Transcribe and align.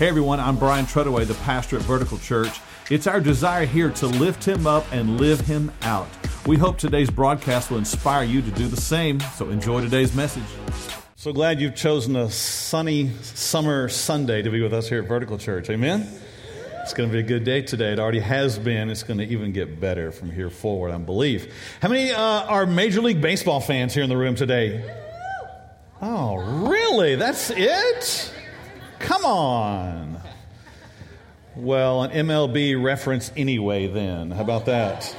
Hey 0.00 0.08
everyone, 0.08 0.40
I'm 0.40 0.56
Brian 0.56 0.86
Trudaway, 0.86 1.26
the 1.26 1.34
pastor 1.34 1.76
at 1.76 1.82
Vertical 1.82 2.16
Church. 2.16 2.58
It's 2.88 3.06
our 3.06 3.20
desire 3.20 3.66
here 3.66 3.90
to 3.90 4.06
lift 4.06 4.42
him 4.42 4.66
up 4.66 4.86
and 4.92 5.20
live 5.20 5.42
him 5.42 5.70
out. 5.82 6.08
We 6.46 6.56
hope 6.56 6.78
today's 6.78 7.10
broadcast 7.10 7.70
will 7.70 7.76
inspire 7.76 8.24
you 8.24 8.40
to 8.40 8.50
do 8.52 8.66
the 8.66 8.80
same, 8.80 9.20
so 9.20 9.50
enjoy 9.50 9.82
today's 9.82 10.14
message. 10.14 10.46
So 11.16 11.34
glad 11.34 11.60
you've 11.60 11.74
chosen 11.74 12.16
a 12.16 12.30
sunny 12.30 13.10
summer 13.20 13.90
Sunday 13.90 14.40
to 14.40 14.48
be 14.48 14.62
with 14.62 14.72
us 14.72 14.88
here 14.88 15.02
at 15.02 15.06
Vertical 15.06 15.36
Church. 15.36 15.68
Amen? 15.68 16.08
It's 16.80 16.94
going 16.94 17.10
to 17.10 17.12
be 17.12 17.18
a 17.18 17.22
good 17.22 17.44
day 17.44 17.60
today. 17.60 17.92
It 17.92 17.98
already 17.98 18.20
has 18.20 18.58
been. 18.58 18.88
It's 18.88 19.02
going 19.02 19.18
to 19.18 19.26
even 19.26 19.52
get 19.52 19.80
better 19.80 20.12
from 20.12 20.30
here 20.30 20.48
forward, 20.48 20.92
I 20.92 20.96
believe. 20.96 21.52
How 21.82 21.90
many 21.90 22.10
uh, 22.10 22.46
are 22.46 22.64
Major 22.64 23.02
League 23.02 23.20
Baseball 23.20 23.60
fans 23.60 23.92
here 23.92 24.02
in 24.02 24.08
the 24.08 24.16
room 24.16 24.34
today? 24.34 24.82
Oh, 26.00 26.36
really? 26.70 27.16
That's 27.16 27.50
it? 27.50 28.32
Come 29.00 29.24
on. 29.24 30.20
Well, 31.56 32.04
an 32.04 32.10
MLB 32.10 32.80
reference 32.80 33.32
anyway, 33.36 33.88
then. 33.88 34.30
How 34.30 34.42
about 34.42 34.66
that? 34.66 35.16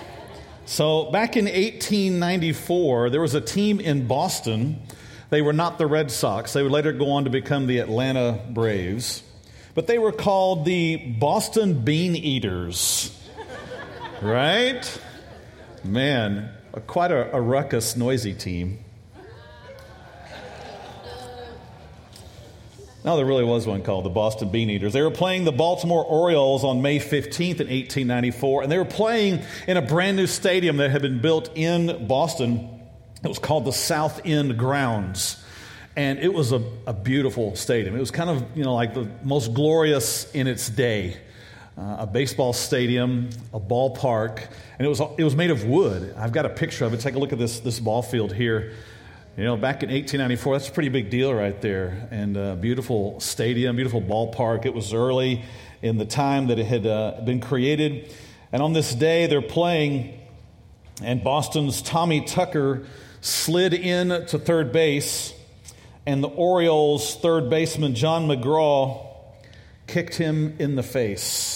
So, 0.66 1.12
back 1.12 1.36
in 1.36 1.46
1894, 1.46 3.10
there 3.10 3.20
was 3.20 3.34
a 3.34 3.42
team 3.42 3.80
in 3.80 4.08
Boston. 4.08 4.82
They 5.30 5.42
were 5.42 5.52
not 5.52 5.78
the 5.78 5.88
Red 5.88 6.12
Sox. 6.12 6.54
They 6.54 6.64
would 6.64 6.72
later 6.72 6.94
go 6.94 7.12
on 7.12 7.26
to 7.26 7.30
become 7.30 7.68
the 7.68 7.80
Atlanta 7.80 8.40
Braves. 8.50 9.24
But 9.74 9.88
they 9.88 9.98
were 9.98 10.12
called 10.12 10.64
the 10.64 10.98
Boston 10.98 11.84
Bean 11.84 12.16
Eaters. 12.16 13.18
right? 14.22 15.02
Man, 15.84 16.50
quite 16.88 17.12
a, 17.12 17.36
a 17.36 17.42
ruckus, 17.42 17.96
noisy 17.98 18.34
team. 18.34 18.80
No, 23.04 23.18
there 23.18 23.26
really 23.26 23.44
was 23.44 23.66
one 23.66 23.82
called 23.82 24.06
the 24.06 24.10
Boston 24.10 24.50
Bean 24.50 24.70
Eaters. 24.70 24.94
They 24.94 25.02
were 25.02 25.10
playing 25.10 25.44
the 25.44 25.52
Baltimore 25.52 26.06
Orioles 26.06 26.64
on 26.64 26.84
May 26.84 27.00
15th 27.00 27.60
in 27.60 27.68
1894, 27.68 28.64
and 28.64 28.72
they 28.72 28.78
were 28.78 28.86
playing 28.86 29.42
in 29.68 29.78
a 29.78 29.82
brand 29.82 30.18
new 30.18 30.28
stadium 30.28 30.78
that 30.78 30.92
had 30.92 31.02
been 31.02 31.20
built 31.20 31.50
in 31.56 32.06
Boston. 32.08 32.80
It 33.24 33.28
was 33.28 33.40
called 33.40 33.66
the 33.66 33.72
South 33.72 34.22
End 34.24 34.56
Grounds. 34.56 35.44
And 35.96 36.20
it 36.20 36.32
was 36.32 36.52
a, 36.52 36.64
a 36.86 36.94
beautiful 36.94 37.56
stadium. 37.56 37.96
It 37.96 38.00
was 38.00 38.12
kind 38.12 38.30
of, 38.30 38.46
you 38.56 38.64
know, 38.64 38.76
like 38.76 38.94
the 38.94 39.10
most 39.24 39.54
glorious 39.56 40.30
in 40.32 40.46
its 40.46 40.70
day. 40.70 41.18
Uh, 41.78 41.98
a 42.00 42.08
baseball 42.08 42.54
stadium, 42.54 43.30
a 43.54 43.60
ballpark, 43.60 44.46
and 44.78 44.86
it 44.86 44.90
was, 44.90 45.02
it 45.18 45.24
was 45.24 45.36
made 45.36 45.50
of 45.50 45.66
wood. 45.66 46.14
I've 46.18 46.34
got 46.34 46.46
a 46.46 46.50
picture 46.50 46.86
of 46.86 46.94
it. 46.94 47.00
Take 47.00 47.16
a 47.16 47.20
look 47.20 47.34
at 47.34 47.40
this, 47.40 47.62
this 47.62 47.80
ball 47.80 48.04
field 48.04 48.34
here. 48.34 48.74
You 49.38 49.46
know, 49.46 49.56
back 49.56 49.82
in 49.82 49.90
1894, 49.90 50.56
that's 50.56 50.68
a 50.68 50.72
pretty 50.74 50.90
big 50.90 51.10
deal 51.10 51.34
right 51.34 51.60
there. 51.62 52.10
And 52.12 52.36
a 52.36 52.58
beautiful 52.58 53.18
stadium, 53.22 53.78
beautiful 53.78 54.02
ballpark. 54.02 54.66
It 54.66 54.74
was 54.74 54.94
early 54.94 55.46
in 55.82 55.98
the 55.98 56.06
time 56.06 56.48
that 56.48 56.60
it 56.60 56.66
had 56.66 56.86
uh, 56.86 57.22
been 57.24 57.40
created. 57.40 58.14
And 58.52 58.62
on 58.62 58.74
this 58.74 58.94
day, 58.94 59.28
they're 59.28 59.42
playing, 59.42 60.20
and 61.02 61.24
Boston's 61.24 61.82
Tommy 61.82 62.26
Tucker 62.26 62.86
slid 63.22 63.74
in 63.74 64.10
to 64.10 64.38
third 64.38 64.74
base, 64.74 65.34
and 66.06 66.22
the 66.22 66.28
Orioles' 66.28 67.16
third 67.16 67.50
baseman, 67.50 67.96
John 67.96 68.28
McGraw, 68.28 69.08
kicked 69.88 70.16
him 70.16 70.58
in 70.60 70.76
the 70.76 70.84
face. 70.84 71.51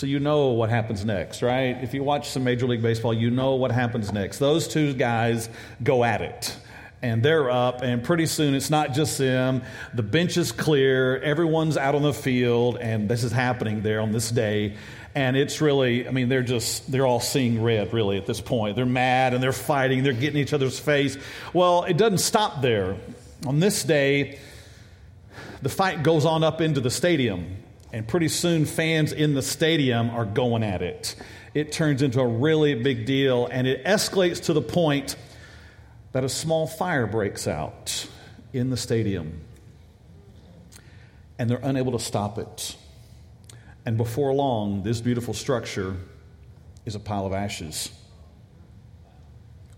So 0.00 0.06
you 0.06 0.18
know 0.18 0.48
what 0.52 0.70
happens 0.70 1.04
next, 1.04 1.42
right? 1.42 1.76
If 1.82 1.92
you 1.92 2.02
watch 2.02 2.30
some 2.30 2.42
Major 2.42 2.66
League 2.66 2.80
Baseball, 2.80 3.12
you 3.12 3.30
know 3.30 3.56
what 3.56 3.70
happens 3.70 4.10
next. 4.14 4.38
Those 4.38 4.66
two 4.66 4.94
guys 4.94 5.50
go 5.82 6.04
at 6.04 6.22
it. 6.22 6.56
And 7.02 7.22
they're 7.22 7.50
up, 7.50 7.82
and 7.82 8.02
pretty 8.02 8.24
soon 8.24 8.54
it's 8.54 8.70
not 8.70 8.94
just 8.94 9.18
them. 9.18 9.60
The 9.92 10.02
bench 10.02 10.38
is 10.38 10.52
clear, 10.52 11.20
everyone's 11.20 11.76
out 11.76 11.94
on 11.94 12.00
the 12.00 12.14
field, 12.14 12.78
and 12.78 13.10
this 13.10 13.24
is 13.24 13.30
happening 13.30 13.82
there 13.82 14.00
on 14.00 14.10
this 14.10 14.30
day. 14.30 14.78
And 15.14 15.36
it's 15.36 15.60
really, 15.60 16.08
I 16.08 16.12
mean, 16.12 16.30
they're 16.30 16.42
just, 16.42 16.90
they're 16.90 17.06
all 17.06 17.20
seeing 17.20 17.62
red, 17.62 17.92
really, 17.92 18.16
at 18.16 18.24
this 18.24 18.40
point. 18.40 18.76
They're 18.76 18.86
mad 18.86 19.34
and 19.34 19.42
they're 19.42 19.52
fighting, 19.52 20.02
they're 20.02 20.14
getting 20.14 20.40
each 20.40 20.54
other's 20.54 20.78
face. 20.78 21.18
Well, 21.52 21.84
it 21.84 21.98
doesn't 21.98 22.20
stop 22.20 22.62
there. 22.62 22.96
On 23.46 23.60
this 23.60 23.84
day, 23.84 24.38
the 25.60 25.68
fight 25.68 26.02
goes 26.02 26.24
on 26.24 26.42
up 26.42 26.62
into 26.62 26.80
the 26.80 26.90
stadium. 26.90 27.59
And 27.92 28.06
pretty 28.06 28.28
soon, 28.28 28.66
fans 28.66 29.12
in 29.12 29.34
the 29.34 29.42
stadium 29.42 30.10
are 30.10 30.24
going 30.24 30.62
at 30.62 30.80
it. 30.82 31.16
It 31.54 31.72
turns 31.72 32.02
into 32.02 32.20
a 32.20 32.26
really 32.26 32.74
big 32.74 33.04
deal, 33.04 33.46
and 33.46 33.66
it 33.66 33.84
escalates 33.84 34.44
to 34.44 34.52
the 34.52 34.62
point 34.62 35.16
that 36.12 36.22
a 36.22 36.28
small 36.28 36.66
fire 36.66 37.06
breaks 37.06 37.48
out 37.48 38.06
in 38.52 38.70
the 38.70 38.76
stadium. 38.76 39.40
And 41.38 41.50
they're 41.50 41.60
unable 41.62 41.92
to 41.92 41.98
stop 41.98 42.38
it. 42.38 42.76
And 43.84 43.96
before 43.96 44.32
long, 44.34 44.82
this 44.82 45.00
beautiful 45.00 45.34
structure 45.34 45.96
is 46.84 46.94
a 46.94 47.00
pile 47.00 47.26
of 47.26 47.32
ashes. 47.32 47.90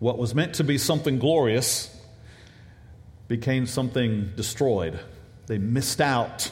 What 0.00 0.18
was 0.18 0.34
meant 0.34 0.54
to 0.56 0.64
be 0.64 0.76
something 0.76 1.18
glorious 1.18 1.96
became 3.28 3.66
something 3.66 4.32
destroyed. 4.36 4.98
They 5.46 5.58
missed 5.58 6.00
out 6.00 6.50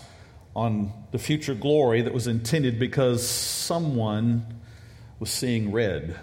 on 0.54 0.92
the 1.12 1.18
future 1.18 1.54
glory 1.54 2.02
that 2.02 2.12
was 2.12 2.26
intended 2.26 2.78
because 2.78 3.26
someone 3.26 4.46
was 5.18 5.30
seeing 5.30 5.70
red. 5.70 6.18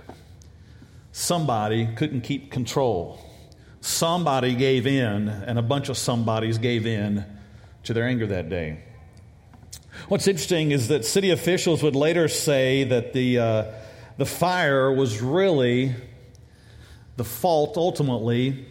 Somebody 1.12 1.88
couldn't 1.96 2.22
keep 2.22 2.52
control. 2.52 3.20
Somebody 3.80 4.56
gave 4.56 4.86
in, 4.86 5.30
and 5.30 5.58
a 5.58 5.62
bunch 5.62 5.90
of 5.90 5.98
somebodies 5.98 6.58
gave 6.58 6.86
in 6.86 7.26
to 7.84 7.94
their 7.94 8.06
anger 8.06 8.28
that 8.28 8.50
day. 8.50 8.84
What's 10.10 10.28
interesting 10.28 10.72
is 10.72 10.90
that 10.90 11.06
city 11.06 11.32
officials 11.32 11.82
would 11.84 11.96
later 11.96 12.28
say 12.28 12.84
that 12.84 13.14
the, 13.14 13.40
uh, 13.40 13.64
the 14.18 14.26
fire 14.26 14.92
was 14.92 15.22
really 15.22 15.96
the 17.16 17.24
fault, 17.24 17.78
ultimately, 17.78 18.66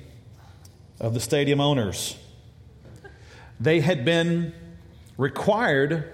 of 1.00 1.14
the 1.14 1.20
stadium 1.20 1.60
owners. 1.60 2.16
They 3.58 3.80
had 3.80 4.04
been 4.04 4.52
required 5.16 6.12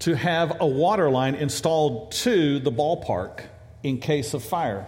to 0.00 0.16
have 0.16 0.60
a 0.60 0.66
water 0.66 1.10
line 1.10 1.34
installed 1.34 2.12
to 2.12 2.58
the 2.58 2.72
ballpark 2.72 3.42
in 3.82 3.98
case 3.98 4.34
of 4.34 4.42
fire. 4.42 4.86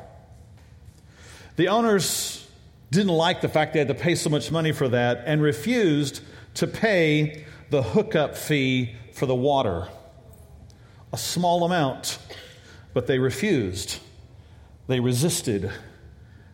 The 1.56 1.68
owners 1.68 2.46
didn't 2.90 3.12
like 3.12 3.40
the 3.40 3.48
fact 3.48 3.72
they 3.72 3.78
had 3.78 3.88
to 3.88 3.94
pay 3.94 4.14
so 4.14 4.30
much 4.30 4.50
money 4.50 4.72
for 4.72 4.88
that 4.88 5.22
and 5.26 5.42
refused 5.42 6.22
to 6.54 6.66
pay 6.66 7.44
the 7.70 7.82
hookup 7.82 8.36
fee 8.36 8.94
for 9.12 9.26
the 9.26 9.34
water. 9.34 9.88
A 11.12 11.18
small 11.18 11.64
amount, 11.64 12.18
but 12.94 13.06
they 13.06 13.18
refused. 13.18 13.98
They 14.86 15.00
resisted. 15.00 15.70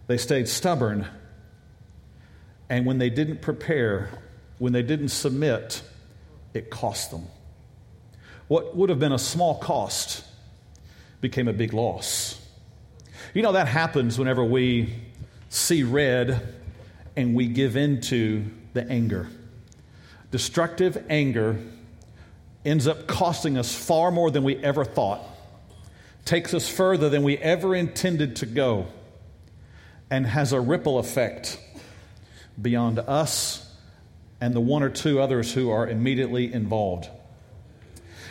They 0.06 0.16
stayed 0.16 0.49
stubborn. 0.49 1.06
And 2.69 2.87
when 2.87 2.99
they 2.99 3.10
didn't 3.10 3.41
prepare, 3.41 4.10
when 4.59 4.72
they 4.72 4.83
didn't 4.83 5.09
submit, 5.09 5.83
it 6.59 6.71
cost 6.71 7.11
them. 7.11 7.27
What 8.49 8.77
would 8.77 8.91
have 8.91 8.99
been 8.99 9.13
a 9.13 9.19
small 9.19 9.59
cost 9.59 10.25
became 11.21 11.49
a 11.49 11.53
big 11.53 11.73
loss. 11.73 12.41
You 13.35 13.43
know, 13.43 13.53
that 13.53 13.69
happens 13.69 14.19
whenever 14.19 14.45
we 14.45 14.95
see 15.49 15.83
red 15.83 16.55
and 17.17 17.35
we 17.35 17.47
give 17.47 17.77
in 17.77 18.01
to 18.03 18.45
the 18.75 18.89
anger. 18.89 19.29
Destructive 20.31 21.05
anger 21.09 21.59
ends 22.65 22.87
up 22.87 23.07
costing 23.07 23.57
us 23.57 23.75
far 23.75 24.11
more 24.11 24.31
than 24.31 24.45
we 24.45 24.57
ever 24.57 24.85
thought, 24.85 25.21
takes 26.25 26.53
us 26.55 26.69
further 26.69 27.09
than 27.09 27.23
we 27.23 27.39
ever 27.39 27.75
intended 27.75 28.37
to 28.37 28.47
go, 28.47 28.87
and 30.11 30.27
has 30.27 30.53
a 30.53 30.61
ripple 30.61 30.99
effect 30.99 31.59
beyond 32.61 32.99
us 32.99 33.68
and 34.41 34.54
the 34.54 34.60
one 34.60 34.82
or 34.82 34.88
two 34.88 35.21
others 35.21 35.53
who 35.53 35.71
are 35.71 35.88
immediately 35.88 36.53
involved. 36.53 37.09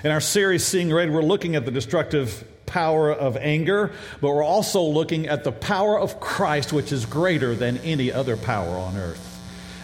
In 0.03 0.11
our 0.11 0.21
series, 0.21 0.65
Seeing 0.65 0.93
Red, 0.93 1.11
we're 1.11 1.21
looking 1.21 1.55
at 1.55 1.65
the 1.65 1.71
destructive 1.71 2.47
power 2.65 3.11
of 3.11 3.35
anger, 3.37 3.91
but 4.21 4.29
we're 4.29 4.43
also 4.43 4.83
looking 4.83 5.27
at 5.27 5.43
the 5.43 5.51
power 5.51 5.99
of 5.99 6.19
Christ, 6.19 6.71
which 6.71 6.91
is 6.91 7.05
greater 7.05 7.55
than 7.55 7.77
any 7.79 8.11
other 8.11 8.37
power 8.37 8.77
on 8.77 8.95
earth, 8.95 9.39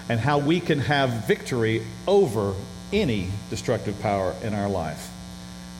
and 0.09 0.19
how 0.19 0.37
we 0.37 0.59
can 0.59 0.79
have 0.79 1.27
victory 1.27 1.81
over 2.07 2.53
any 2.91 3.29
destructive 3.49 3.99
power 4.01 4.35
in 4.43 4.53
our 4.53 4.69
life. 4.69 5.09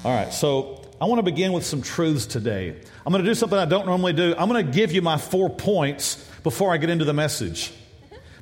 All 0.04 0.16
right, 0.16 0.34
so 0.34 0.82
I 1.00 1.06
want 1.06 1.20
to 1.20 1.24
begin 1.24 1.54
with 1.54 1.66
some 1.66 1.82
truths 1.82 2.26
today. 2.26 2.76
I'm 3.06 3.12
going 3.14 3.24
to 3.24 3.30
do 3.30 3.36
something 3.36 3.58
I 3.58 3.66
don't 3.66 3.86
normally 3.86 4.14
do. 4.14 4.34
I'm 4.38 4.50
going 4.50 4.66
to 4.66 4.72
give 4.72 4.92
you 4.92 5.02
my 5.02 5.18
four 5.18 5.50
points 5.50 6.28
before 6.44 6.74
I 6.74 6.78
get 6.78 6.90
into 6.90 7.06
the 7.06 7.14
message. 7.14 7.72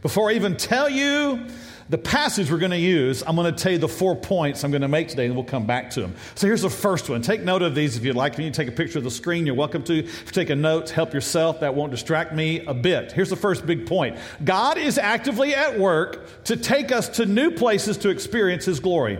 Before 0.01 0.31
I 0.31 0.33
even 0.33 0.57
tell 0.57 0.89
you 0.89 1.45
the 1.89 1.97
passage 1.97 2.49
we're 2.49 2.57
going 2.57 2.71
to 2.71 2.77
use, 2.77 3.21
I'm 3.27 3.35
going 3.35 3.53
to 3.53 3.63
tell 3.63 3.71
you 3.71 3.77
the 3.77 3.87
four 3.87 4.15
points 4.15 4.63
I'm 4.63 4.71
going 4.71 4.81
to 4.81 4.87
make 4.87 5.09
today, 5.09 5.25
and 5.25 5.35
we'll 5.35 5.43
come 5.43 5.67
back 5.67 5.91
to 5.91 6.01
them. 6.01 6.15
So 6.35 6.47
here's 6.47 6.63
the 6.63 6.69
first 6.69 7.07
one. 7.07 7.21
Take 7.21 7.41
note 7.41 7.61
of 7.61 7.75
these 7.75 7.97
if 7.97 8.03
you'd 8.03 8.15
like. 8.15 8.33
If 8.33 8.39
you 8.39 8.45
need 8.45 8.53
to 8.53 8.61
take 8.63 8.69
a 8.69 8.75
picture 8.75 8.97
of 8.97 9.03
the 9.03 9.11
screen, 9.11 9.45
you're 9.45 9.53
welcome 9.53 9.83
to. 9.83 9.99
If 9.99 10.25
you 10.25 10.31
take 10.31 10.49
a 10.49 10.55
note, 10.55 10.89
help 10.89 11.13
yourself. 11.13 11.59
That 11.59 11.75
won't 11.75 11.91
distract 11.91 12.33
me 12.33 12.65
a 12.65 12.73
bit. 12.73 13.11
Here's 13.11 13.29
the 13.29 13.35
first 13.35 13.67
big 13.67 13.85
point 13.85 14.17
God 14.43 14.77
is 14.77 14.97
actively 14.97 15.53
at 15.53 15.77
work 15.77 16.43
to 16.45 16.57
take 16.57 16.91
us 16.91 17.09
to 17.09 17.25
new 17.25 17.51
places 17.51 17.97
to 17.97 18.09
experience 18.09 18.65
His 18.65 18.79
glory. 18.79 19.19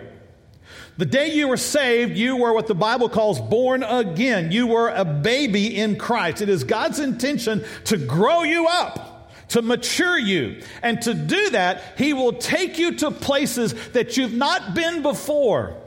The 0.98 1.06
day 1.06 1.34
you 1.34 1.48
were 1.48 1.58
saved, 1.58 2.18
you 2.18 2.38
were 2.38 2.54
what 2.54 2.68
the 2.68 2.76
Bible 2.76 3.10
calls 3.10 3.40
born 3.40 3.84
again. 3.84 4.52
You 4.52 4.68
were 4.68 4.90
a 4.90 5.06
baby 5.06 5.78
in 5.78 5.98
Christ. 5.98 6.42
It 6.42 6.50
is 6.50 6.64
God's 6.64 7.00
intention 7.00 7.64
to 7.86 7.98
grow 7.98 8.44
you 8.44 8.68
up, 8.68 9.11
to 9.52 9.62
mature 9.62 10.18
you. 10.18 10.62
And 10.82 11.02
to 11.04 11.14
do 11.14 11.52
that, 11.52 11.98
He 11.98 12.14
will 12.14 12.34
take 12.34 12.78
you 12.78 12.96
to 12.98 13.12
places 13.12 13.74
that 13.90 14.18
you've 14.18 14.34
not 14.34 14.74
been 14.74 15.02
before. 15.02 15.78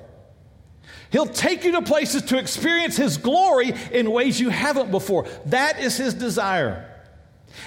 He'll 1.10 1.26
take 1.26 1.64
you 1.64 1.72
to 1.72 1.82
places 1.82 2.22
to 2.22 2.38
experience 2.38 2.96
His 2.96 3.18
glory 3.18 3.72
in 3.92 4.10
ways 4.10 4.40
you 4.40 4.48
haven't 4.48 4.90
before. 4.90 5.26
That 5.46 5.80
is 5.80 5.96
His 5.96 6.14
desire. 6.14 6.90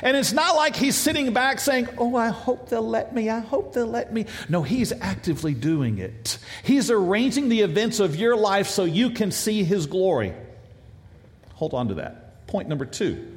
And 0.01 0.17
it's 0.17 0.33
not 0.33 0.55
like 0.57 0.75
he's 0.75 0.97
sitting 0.97 1.31
back 1.31 1.59
saying, 1.61 1.87
Oh, 1.97 2.15
I 2.17 2.27
hope 2.27 2.67
they'll 2.69 2.87
let 2.87 3.15
me. 3.15 3.29
I 3.29 3.39
hope 3.39 3.73
they'll 3.73 3.87
let 3.87 4.13
me. 4.13 4.25
No, 4.49 4.61
he's 4.61 4.91
actively 4.91 5.53
doing 5.53 5.97
it. 5.97 6.39
He's 6.63 6.91
arranging 6.91 7.47
the 7.47 7.61
events 7.61 8.01
of 8.01 8.17
your 8.17 8.35
life 8.35 8.67
so 8.67 8.83
you 8.83 9.11
can 9.11 9.31
see 9.31 9.63
his 9.63 9.87
glory. 9.87 10.33
Hold 11.53 11.73
on 11.73 11.87
to 11.87 11.93
that. 11.95 12.45
Point 12.47 12.67
number 12.67 12.85
two. 12.85 13.36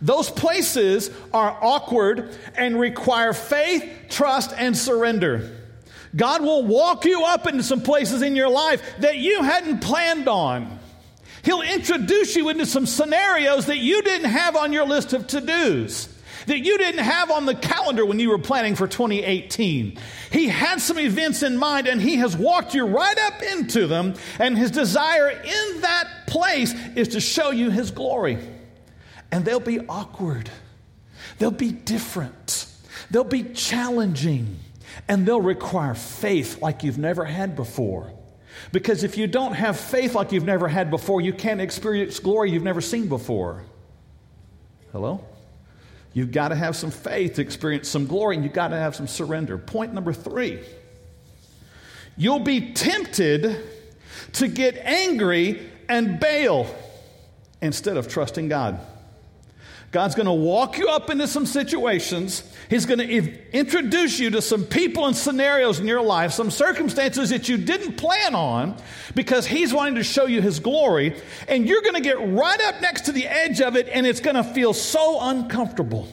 Those 0.00 0.30
places 0.30 1.10
are 1.32 1.56
awkward 1.60 2.36
and 2.54 2.78
require 2.78 3.32
faith, 3.32 3.88
trust, 4.08 4.52
and 4.56 4.76
surrender. 4.76 5.52
God 6.14 6.42
will 6.42 6.64
walk 6.64 7.04
you 7.04 7.24
up 7.24 7.46
into 7.46 7.62
some 7.62 7.82
places 7.82 8.22
in 8.22 8.36
your 8.36 8.48
life 8.48 8.82
that 9.00 9.18
you 9.18 9.42
hadn't 9.42 9.80
planned 9.80 10.28
on. 10.28 10.78
He'll 11.42 11.62
introduce 11.62 12.34
you 12.34 12.48
into 12.48 12.66
some 12.66 12.86
scenarios 12.86 13.66
that 13.66 13.78
you 13.78 14.02
didn't 14.02 14.30
have 14.30 14.56
on 14.56 14.72
your 14.72 14.86
list 14.86 15.12
of 15.12 15.26
to 15.28 15.40
dos, 15.40 16.08
that 16.46 16.58
you 16.58 16.78
didn't 16.78 17.04
have 17.04 17.30
on 17.30 17.46
the 17.46 17.54
calendar 17.54 18.04
when 18.04 18.18
you 18.18 18.30
were 18.30 18.38
planning 18.38 18.74
for 18.74 18.88
2018. 18.88 19.98
He 20.32 20.48
had 20.48 20.80
some 20.80 20.98
events 20.98 21.42
in 21.42 21.56
mind 21.56 21.86
and 21.86 22.00
He 22.00 22.16
has 22.16 22.36
walked 22.36 22.74
you 22.74 22.86
right 22.86 23.18
up 23.18 23.42
into 23.42 23.86
them, 23.86 24.14
and 24.38 24.58
His 24.58 24.70
desire 24.70 25.28
in 25.28 25.80
that 25.82 26.26
place 26.26 26.74
is 26.96 27.08
to 27.08 27.20
show 27.20 27.50
you 27.50 27.70
His 27.70 27.90
glory. 27.90 28.38
And 29.32 29.44
they'll 29.44 29.60
be 29.60 29.80
awkward, 29.88 30.50
they'll 31.38 31.50
be 31.50 31.72
different, 31.72 32.66
they'll 33.10 33.24
be 33.24 33.42
challenging, 33.42 34.58
and 35.08 35.26
they'll 35.26 35.40
require 35.40 35.94
faith 35.94 36.62
like 36.62 36.82
you've 36.82 36.98
never 36.98 37.24
had 37.24 37.56
before. 37.56 38.12
Because 38.72 39.04
if 39.04 39.18
you 39.18 39.26
don't 39.26 39.52
have 39.52 39.78
faith 39.78 40.14
like 40.14 40.32
you've 40.32 40.44
never 40.44 40.68
had 40.68 40.90
before, 40.90 41.20
you 41.20 41.32
can't 41.32 41.60
experience 41.60 42.18
glory 42.18 42.50
you've 42.50 42.62
never 42.62 42.80
seen 42.80 43.08
before. 43.08 43.64
Hello? 44.92 45.24
You've 46.14 46.32
got 46.32 46.48
to 46.48 46.54
have 46.54 46.74
some 46.74 46.90
faith 46.90 47.34
to 47.34 47.42
experience 47.42 47.88
some 47.88 48.06
glory, 48.06 48.36
and 48.36 48.44
you've 48.44 48.54
got 48.54 48.68
to 48.68 48.76
have 48.76 48.96
some 48.96 49.06
surrender. 49.06 49.58
Point 49.58 49.92
number 49.92 50.12
three 50.12 50.60
you'll 52.16 52.38
be 52.38 52.72
tempted 52.72 53.62
to 54.32 54.48
get 54.48 54.76
angry 54.78 55.70
and 55.86 56.18
bail 56.18 56.74
instead 57.60 57.98
of 57.98 58.08
trusting 58.08 58.48
God. 58.48 58.80
God's 59.96 60.14
going 60.14 60.26
to 60.26 60.32
walk 60.32 60.76
you 60.76 60.88
up 60.88 61.08
into 61.08 61.26
some 61.26 61.46
situations. 61.46 62.42
He's 62.68 62.84
going 62.84 62.98
to 62.98 63.56
introduce 63.56 64.18
you 64.18 64.28
to 64.28 64.42
some 64.42 64.64
people 64.64 65.06
and 65.06 65.16
scenarios 65.16 65.80
in 65.80 65.86
your 65.86 66.02
life, 66.02 66.32
some 66.32 66.50
circumstances 66.50 67.30
that 67.30 67.48
you 67.48 67.56
didn't 67.56 67.96
plan 67.96 68.34
on, 68.34 68.76
because 69.14 69.46
He's 69.46 69.72
wanting 69.72 69.94
to 69.94 70.04
show 70.04 70.26
you 70.26 70.42
His 70.42 70.60
glory. 70.60 71.18
And 71.48 71.66
you're 71.66 71.80
going 71.80 71.94
to 71.94 72.02
get 72.02 72.18
right 72.20 72.60
up 72.64 72.82
next 72.82 73.06
to 73.06 73.12
the 73.12 73.26
edge 73.26 73.62
of 73.62 73.74
it, 73.74 73.88
and 73.90 74.06
it's 74.06 74.20
going 74.20 74.36
to 74.36 74.44
feel 74.44 74.74
so 74.74 75.18
uncomfortable. 75.18 76.06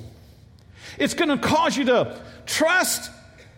It's 0.98 1.14
going 1.14 1.38
to 1.38 1.38
cause 1.38 1.76
you 1.76 1.84
to 1.84 2.22
trust 2.46 3.12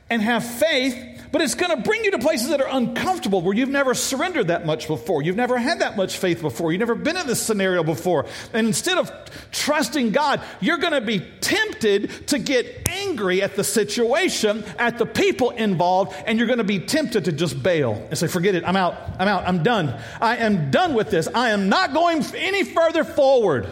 and 0.10 0.24
have 0.24 0.44
faith 0.44 1.15
but 1.36 1.42
it's 1.42 1.56
going 1.56 1.76
to 1.76 1.84
bring 1.84 2.06
you 2.06 2.12
to 2.12 2.20
places 2.20 2.48
that 2.48 2.62
are 2.62 2.70
uncomfortable 2.70 3.42
where 3.42 3.54
you've 3.54 3.68
never 3.68 3.94
surrendered 3.94 4.48
that 4.48 4.66
much 4.66 4.88
before. 4.88 5.22
You've 5.22 5.36
never 5.36 5.58
had 5.58 5.80
that 5.80 5.98
much 5.98 6.18
faith 6.18 6.40
before. 6.40 6.72
You've 6.72 6.80
never 6.80 6.96
been 6.96 7.18
in 7.18 7.28
this 7.28 7.42
scenario 7.42 7.84
before. 7.84 8.26
And 8.54 8.68
instead 8.68 8.98
of 8.98 9.12
trusting 9.52 10.12
God, 10.12 10.42
you're 10.62 10.78
going 10.78 10.94
to 10.94 11.02
be 11.02 11.20
tempted 11.42 12.28
to 12.30 12.40
get 12.40 12.88
angry 12.88 13.42
at 13.42 13.58
the 13.58 13.66
situation, 13.66 14.64
at 14.80 14.98
the 14.98 15.06
people 15.06 15.50
involved, 15.50 16.16
and 16.26 16.40
you're 16.40 16.48
going 16.48 16.60
to 16.60 16.64
be 16.64 16.80
tempted 16.80 17.26
to 17.26 17.34
just 17.34 17.62
bail 17.62 18.02
and 18.08 18.18
say, 18.18 18.28
forget 18.28 18.56
it. 18.56 18.64
I'm 18.66 18.78
out. 18.78 18.96
I'm 19.20 19.28
out. 19.28 19.46
I'm 19.46 19.62
done. 19.62 19.94
I 20.22 20.38
am 20.38 20.72
done 20.72 20.94
with 20.94 21.12
this. 21.12 21.28
I 21.28 21.50
am 21.50 21.68
not 21.68 21.92
going 21.92 22.24
any 22.34 22.64
further 22.64 23.04
forward. 23.04 23.68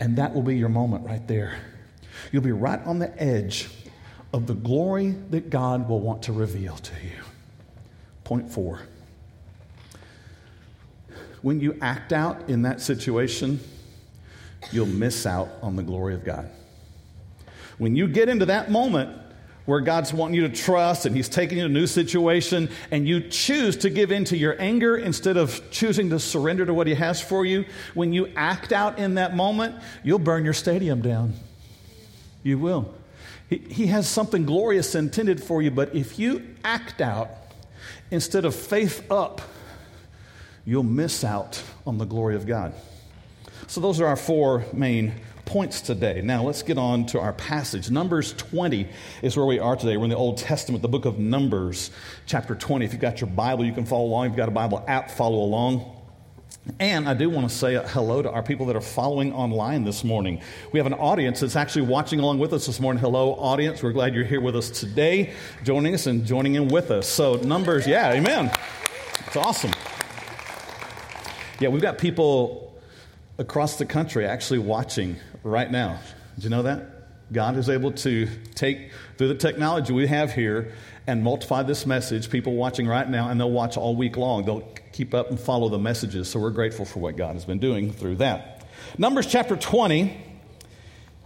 And 0.00 0.16
that 0.16 0.32
will 0.32 0.40
be 0.40 0.56
your 0.56 0.70
moment 0.70 1.04
right 1.04 1.28
there. 1.28 1.58
You'll 2.32 2.42
be 2.42 2.52
right 2.52 2.80
on 2.86 3.00
the 3.00 3.22
edge 3.22 3.68
of 4.32 4.46
the 4.46 4.54
glory 4.54 5.14
that 5.30 5.50
God 5.50 5.88
will 5.88 6.00
want 6.00 6.22
to 6.24 6.32
reveal 6.32 6.76
to 6.76 6.92
you. 7.02 7.22
Point 8.24 8.50
four. 8.50 8.80
When 11.42 11.60
you 11.60 11.78
act 11.80 12.12
out 12.12 12.48
in 12.48 12.62
that 12.62 12.80
situation, 12.80 13.60
you'll 14.72 14.86
miss 14.86 15.26
out 15.26 15.48
on 15.62 15.76
the 15.76 15.82
glory 15.82 16.14
of 16.14 16.24
God. 16.24 16.50
When 17.78 17.94
you 17.94 18.08
get 18.08 18.28
into 18.28 18.46
that 18.46 18.70
moment 18.70 19.16
where 19.66 19.80
God's 19.80 20.12
wanting 20.12 20.36
you 20.36 20.48
to 20.48 20.54
trust 20.54 21.06
and 21.06 21.14
He's 21.14 21.28
taking 21.28 21.58
you 21.58 21.64
to 21.64 21.70
a 21.70 21.72
new 21.72 21.86
situation, 21.86 22.70
and 22.90 23.06
you 23.06 23.20
choose 23.20 23.76
to 23.78 23.90
give 23.90 24.12
in 24.12 24.24
to 24.26 24.36
your 24.36 24.60
anger 24.60 24.96
instead 24.96 25.36
of 25.36 25.60
choosing 25.70 26.10
to 26.10 26.20
surrender 26.20 26.64
to 26.64 26.72
what 26.72 26.86
He 26.86 26.94
has 26.94 27.20
for 27.20 27.44
you, 27.44 27.64
when 27.94 28.12
you 28.12 28.28
act 28.36 28.72
out 28.72 28.98
in 28.98 29.14
that 29.16 29.36
moment, 29.36 29.74
you'll 30.04 30.20
burn 30.20 30.44
your 30.44 30.54
stadium 30.54 31.02
down. 31.02 31.34
You 32.42 32.58
will. 32.58 32.94
He, 33.48 33.86
has 33.86 34.08
something 34.08 34.44
glorious 34.44 34.96
intended 34.96 35.42
for 35.42 35.62
you, 35.62 35.70
but 35.70 35.94
if 35.94 36.18
you 36.18 36.56
act 36.64 37.00
out 37.00 37.30
instead 38.10 38.44
of 38.44 38.56
faith 38.56 39.08
up, 39.10 39.40
you'll 40.64 40.82
miss 40.82 41.22
out 41.22 41.62
on 41.86 41.98
the 41.98 42.04
glory 42.04 42.34
of 42.34 42.46
God. 42.46 42.74
So, 43.68 43.80
those 43.80 44.00
are 44.00 44.06
our 44.06 44.16
four 44.16 44.64
main 44.72 45.14
points 45.44 45.80
today. 45.80 46.20
Now, 46.22 46.42
let's 46.42 46.62
get 46.62 46.76
on 46.76 47.06
to 47.06 47.20
our 47.20 47.32
passage. 47.32 47.88
Numbers 47.88 48.32
20 48.32 48.88
is 49.22 49.36
where 49.36 49.46
we 49.46 49.60
are 49.60 49.76
today. 49.76 49.96
We're 49.96 50.04
in 50.04 50.10
the 50.10 50.16
Old 50.16 50.38
Testament, 50.38 50.82
the 50.82 50.88
book 50.88 51.04
of 51.04 51.20
Numbers, 51.20 51.92
chapter 52.26 52.56
20. 52.56 52.84
If 52.84 52.92
you've 52.92 53.00
got 53.00 53.20
your 53.20 53.30
Bible, 53.30 53.64
you 53.64 53.72
can 53.72 53.86
follow 53.86 54.06
along. 54.06 54.26
If 54.26 54.30
you've 54.32 54.38
got 54.38 54.48
a 54.48 54.52
Bible 54.52 54.84
app, 54.88 55.10
follow 55.10 55.38
along. 55.38 55.95
And 56.78 57.08
I 57.08 57.14
do 57.14 57.30
want 57.30 57.48
to 57.48 57.54
say 57.54 57.80
hello 57.86 58.22
to 58.22 58.30
our 58.30 58.42
people 58.42 58.66
that 58.66 58.76
are 58.76 58.80
following 58.80 59.32
online 59.32 59.84
this 59.84 60.02
morning. 60.04 60.42
We 60.72 60.78
have 60.78 60.86
an 60.86 60.94
audience 60.94 61.40
that's 61.40 61.56
actually 61.56 61.86
watching 61.86 62.18
along 62.18 62.38
with 62.38 62.52
us 62.52 62.66
this 62.66 62.80
morning. 62.80 63.00
Hello, 63.00 63.34
audience. 63.34 63.82
We're 63.82 63.92
glad 63.92 64.14
you're 64.14 64.24
here 64.24 64.40
with 64.40 64.56
us 64.56 64.68
today, 64.68 65.32
joining 65.64 65.94
us 65.94 66.06
and 66.06 66.26
joining 66.26 66.56
in 66.56 66.68
with 66.68 66.90
us. 66.90 67.08
So, 67.08 67.36
numbers, 67.36 67.86
yeah, 67.86 68.12
amen. 68.12 68.50
It's 69.26 69.36
awesome. 69.36 69.70
Yeah, 71.60 71.68
we've 71.68 71.80
got 71.80 71.98
people 71.98 72.78
across 73.38 73.78
the 73.78 73.86
country 73.86 74.26
actually 74.26 74.58
watching 74.58 75.16
right 75.44 75.70
now. 75.70 76.00
Did 76.34 76.44
you 76.44 76.50
know 76.50 76.64
that? 76.64 77.32
God 77.32 77.56
is 77.56 77.70
able 77.70 77.92
to 77.92 78.28
take, 78.54 78.90
through 79.16 79.28
the 79.28 79.34
technology 79.34 79.92
we 79.92 80.06
have 80.08 80.32
here, 80.32 80.72
and 81.06 81.22
multiply 81.22 81.62
this 81.62 81.86
message. 81.86 82.28
People 82.28 82.54
watching 82.54 82.86
right 82.86 83.08
now, 83.08 83.28
and 83.28 83.40
they'll 83.40 83.50
watch 83.50 83.76
all 83.76 83.96
week 83.96 84.16
long. 84.16 84.44
They'll 84.44 84.68
keep 84.96 85.12
up 85.12 85.28
and 85.28 85.38
follow 85.38 85.68
the 85.68 85.78
messages. 85.78 86.26
So 86.26 86.40
we're 86.40 86.48
grateful 86.48 86.86
for 86.86 87.00
what 87.00 87.18
God 87.18 87.34
has 87.34 87.44
been 87.44 87.58
doing 87.58 87.92
through 87.92 88.16
that. 88.16 88.64
Numbers 88.96 89.26
chapter 89.26 89.54
20. 89.54 90.24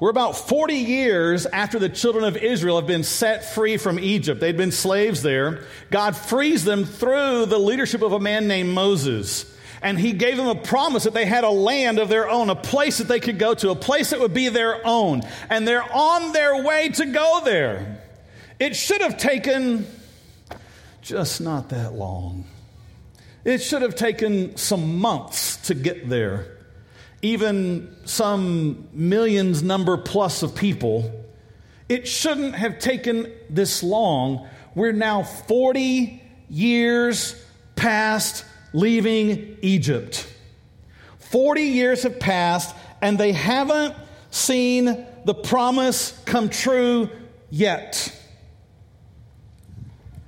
We're 0.01 0.11
about 0.11 0.37
40 0.37 0.75
years 0.75 1.47
after 1.47 1.79
the 1.79 1.89
children 1.89 2.25
of 2.25 2.37
Israel 2.37 2.81
have 2.81 2.89
been 2.89 3.05
set 3.05 3.45
free 3.45 3.77
from 3.77 4.01
Egypt. 4.01 4.41
They'd 4.41 4.57
been 4.57 4.73
slaves 4.73 5.23
there. 5.23 5.67
God 5.91 6.17
frees 6.17 6.65
them 6.65 6.85
through 6.85 7.47
the 7.47 7.59
leadership 7.59 8.03
of 8.03 8.13
a 8.13 8.19
man 8.19 8.49
named 8.49 8.71
Moses. 8.71 9.57
And 9.83 10.01
he 10.01 10.15
gave 10.15 10.37
them 10.37 10.49
a 10.49 10.57
promise 10.57 11.05
that 11.05 11.15
they 11.15 11.27
had 11.27 11.45
a 11.45 11.51
land 11.51 12.01
of 12.01 12.09
their 12.09 12.29
own, 12.29 12.51
a 12.51 12.57
place 12.57 12.99
that 12.99 13.07
they 13.09 13.21
could 13.21 13.39
go 13.39 13.55
to, 13.55 13.71
a 13.71 13.77
place 13.77 14.11
that 14.11 14.19
would 14.19 14.35
be 14.35 14.49
their 14.49 14.85
own. 14.85 15.23
And 15.49 15.69
they're 15.69 15.85
on 15.95 16.33
their 16.33 16.65
way 16.65 16.89
to 16.89 17.07
go 17.07 17.43
there. 17.45 18.03
It 18.59 18.75
should 18.75 19.01
have 19.01 19.17
taken 19.17 19.87
just 21.03 21.41
not 21.41 21.69
that 21.69 21.93
long. 21.93 22.47
It 23.45 23.59
should 23.63 23.83
have 23.83 23.95
taken 23.95 24.57
some 24.57 24.99
months 24.99 25.57
to 25.69 25.75
get 25.75 26.09
there, 26.09 26.59
even 27.23 27.97
some 28.05 28.89
millions 28.93 29.63
number 29.63 29.97
plus 29.97 30.43
of 30.43 30.55
people. 30.55 31.25
It 31.89 32.07
shouldn't 32.07 32.55
have 32.55 32.79
taken 32.79 33.33
this 33.49 33.83
long. 33.83 34.47
We're 34.75 34.93
now 34.93 35.23
40 35.23 36.23
years 36.51 37.35
past 37.77 38.45
leaving 38.73 39.57
Egypt. 39.63 40.29
40 41.19 41.63
years 41.63 42.03
have 42.03 42.21
passed, 42.21 42.75
and 43.01 43.19
they 43.19 43.33
haven't 43.33 43.95
seen 44.31 45.07
the 45.25 45.35
promise 45.35 46.19
come 46.27 46.51
true 46.51 47.09
yet. 47.49 48.15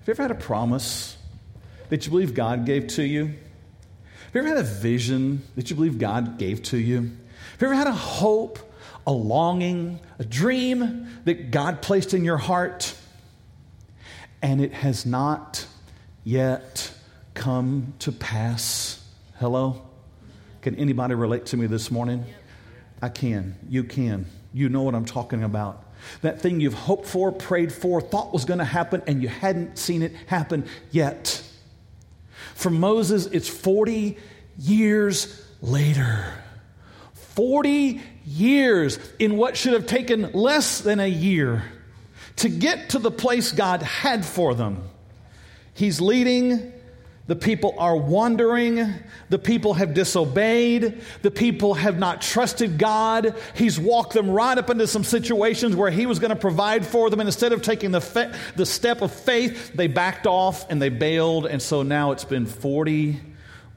Have 0.00 0.08
you 0.08 0.12
ever 0.12 0.22
had 0.22 0.30
a 0.30 0.34
promise 0.34 1.16
that 1.92 2.06
you 2.06 2.10
believe 2.10 2.32
God 2.32 2.64
gave 2.64 2.86
to 2.86 3.02
you? 3.02 3.26
Have 3.26 4.32
you 4.32 4.40
ever 4.40 4.48
had 4.48 4.56
a 4.56 4.62
vision 4.62 5.42
that 5.56 5.68
you 5.68 5.76
believe 5.76 5.98
God 5.98 6.38
gave 6.38 6.62
to 6.62 6.78
you? 6.78 7.00
Have 7.00 7.60
you 7.60 7.66
ever 7.66 7.74
had 7.74 7.86
a 7.86 7.92
hope, 7.92 8.58
a 9.06 9.12
longing, 9.12 10.00
a 10.18 10.24
dream 10.24 11.06
that 11.26 11.50
God 11.50 11.82
placed 11.82 12.14
in 12.14 12.24
your 12.24 12.38
heart 12.38 12.94
and 14.40 14.62
it 14.62 14.72
has 14.72 15.04
not 15.04 15.66
yet 16.24 16.90
come 17.34 17.92
to 17.98 18.10
pass. 18.10 19.04
Hello? 19.38 19.82
Can 20.62 20.76
anybody 20.76 21.14
relate 21.14 21.44
to 21.46 21.58
me 21.58 21.66
this 21.66 21.90
morning? 21.90 22.24
I 23.02 23.10
can. 23.10 23.54
You 23.68 23.84
can. 23.84 24.24
You 24.54 24.70
know 24.70 24.82
what 24.82 24.94
I'm 24.94 25.04
talking 25.04 25.42
about. 25.42 25.84
That 26.22 26.40
thing 26.40 26.58
you've 26.58 26.72
hoped 26.72 27.06
for, 27.06 27.32
prayed 27.32 27.70
for, 27.70 28.00
thought 28.00 28.32
was 28.32 28.46
going 28.46 28.60
to 28.60 28.64
happen, 28.64 29.02
and 29.06 29.20
you 29.20 29.28
hadn't 29.28 29.76
seen 29.76 30.00
it 30.00 30.14
happen 30.26 30.64
yet. 30.90 31.41
For 32.54 32.70
Moses, 32.70 33.26
it's 33.26 33.48
40 33.48 34.16
years 34.58 35.44
later. 35.60 36.32
40 37.34 38.00
years 38.24 38.98
in 39.18 39.36
what 39.36 39.56
should 39.56 39.72
have 39.72 39.86
taken 39.86 40.32
less 40.32 40.80
than 40.80 41.00
a 41.00 41.06
year 41.06 41.64
to 42.36 42.48
get 42.48 42.90
to 42.90 42.98
the 42.98 43.10
place 43.10 43.52
God 43.52 43.82
had 43.82 44.24
for 44.24 44.54
them. 44.54 44.82
He's 45.74 46.00
leading 46.00 46.71
the 47.32 47.36
people 47.36 47.74
are 47.78 47.96
wandering. 47.96 48.92
The 49.30 49.38
people 49.38 49.72
have 49.72 49.94
disobeyed. 49.94 51.00
The 51.22 51.30
people 51.30 51.72
have 51.72 51.98
not 51.98 52.20
trusted 52.20 52.76
God. 52.76 53.34
He's 53.54 53.80
walked 53.80 54.12
them 54.12 54.28
right 54.28 54.58
up 54.58 54.68
into 54.68 54.86
some 54.86 55.02
situations 55.02 55.74
where 55.74 55.90
He 55.90 56.04
was 56.04 56.18
going 56.18 56.28
to 56.28 56.36
provide 56.36 56.84
for 56.84 57.08
them. 57.08 57.20
And 57.20 57.28
instead 57.30 57.54
of 57.54 57.62
taking 57.62 57.90
the, 57.90 58.02
fe- 58.02 58.30
the 58.56 58.66
step 58.66 59.00
of 59.00 59.14
faith, 59.14 59.72
they 59.72 59.86
backed 59.86 60.26
off 60.26 60.70
and 60.70 60.82
they 60.82 60.90
bailed. 60.90 61.46
And 61.46 61.62
so 61.62 61.82
now 61.82 62.10
it's 62.10 62.26
been 62.26 62.44
40 62.44 63.18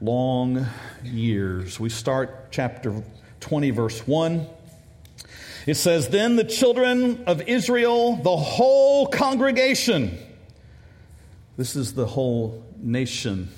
long 0.02 0.66
years. 1.02 1.80
We 1.80 1.88
start 1.88 2.48
chapter 2.50 3.02
20, 3.40 3.70
verse 3.70 4.06
1. 4.06 4.46
It 5.66 5.76
says, 5.76 6.10
Then 6.10 6.36
the 6.36 6.44
children 6.44 7.24
of 7.26 7.40
Israel, 7.48 8.16
the 8.16 8.36
whole 8.36 9.06
congregation, 9.06 10.18
this 11.56 11.74
is 11.74 11.94
the 11.94 12.04
whole 12.04 12.65
nation, 12.78 13.48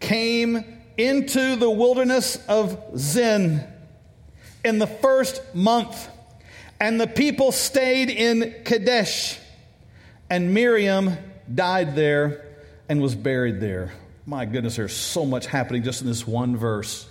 came 0.00 0.64
into 0.96 1.56
the 1.56 1.70
wilderness 1.70 2.36
of 2.48 2.78
Zin 2.96 3.64
in 4.64 4.78
the 4.78 4.86
first 4.86 5.42
month, 5.54 6.08
and 6.80 7.00
the 7.00 7.06
people 7.06 7.52
stayed 7.52 8.10
in 8.10 8.54
Kadesh, 8.64 9.38
and 10.30 10.54
Miriam 10.54 11.16
died 11.52 11.94
there 11.94 12.46
and 12.88 13.00
was 13.00 13.14
buried 13.14 13.60
there. 13.60 13.92
My 14.26 14.46
goodness, 14.46 14.76
there's 14.76 14.94
so 14.94 15.26
much 15.26 15.46
happening 15.46 15.82
just 15.82 16.00
in 16.00 16.06
this 16.06 16.26
one 16.26 16.56
verse. 16.56 17.06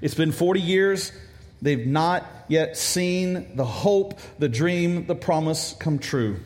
It's 0.00 0.14
been 0.14 0.32
40 0.32 0.60
years. 0.60 1.12
They've 1.60 1.86
not 1.86 2.26
yet 2.48 2.76
seen 2.76 3.56
the 3.56 3.64
hope, 3.64 4.18
the 4.38 4.48
dream, 4.48 5.06
the 5.06 5.14
promise 5.14 5.74
come 5.78 5.98
true. 5.98 6.38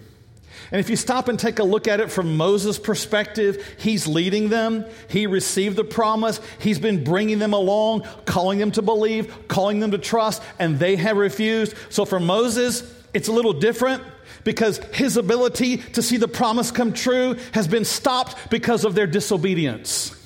And 0.72 0.78
if 0.78 0.88
you 0.88 0.96
stop 0.96 1.28
and 1.28 1.38
take 1.38 1.58
a 1.58 1.64
look 1.64 1.88
at 1.88 1.98
it 1.98 2.12
from 2.12 2.36
Moses' 2.36 2.78
perspective, 2.78 3.74
he's 3.78 4.06
leading 4.06 4.50
them. 4.50 4.84
He 5.08 5.26
received 5.26 5.76
the 5.76 5.84
promise. 5.84 6.40
He's 6.60 6.78
been 6.78 7.02
bringing 7.02 7.40
them 7.40 7.52
along, 7.52 8.06
calling 8.24 8.58
them 8.58 8.70
to 8.72 8.82
believe, 8.82 9.48
calling 9.48 9.80
them 9.80 9.90
to 9.90 9.98
trust, 9.98 10.42
and 10.58 10.78
they 10.78 10.96
have 10.96 11.16
refused. 11.16 11.74
So 11.88 12.04
for 12.04 12.20
Moses, 12.20 12.82
it's 13.12 13.26
a 13.26 13.32
little 13.32 13.52
different 13.52 14.04
because 14.44 14.78
his 14.92 15.16
ability 15.16 15.78
to 15.78 16.02
see 16.02 16.16
the 16.16 16.28
promise 16.28 16.70
come 16.70 16.92
true 16.92 17.36
has 17.52 17.66
been 17.66 17.84
stopped 17.84 18.50
because 18.50 18.84
of 18.84 18.94
their 18.94 19.08
disobedience. 19.08 20.16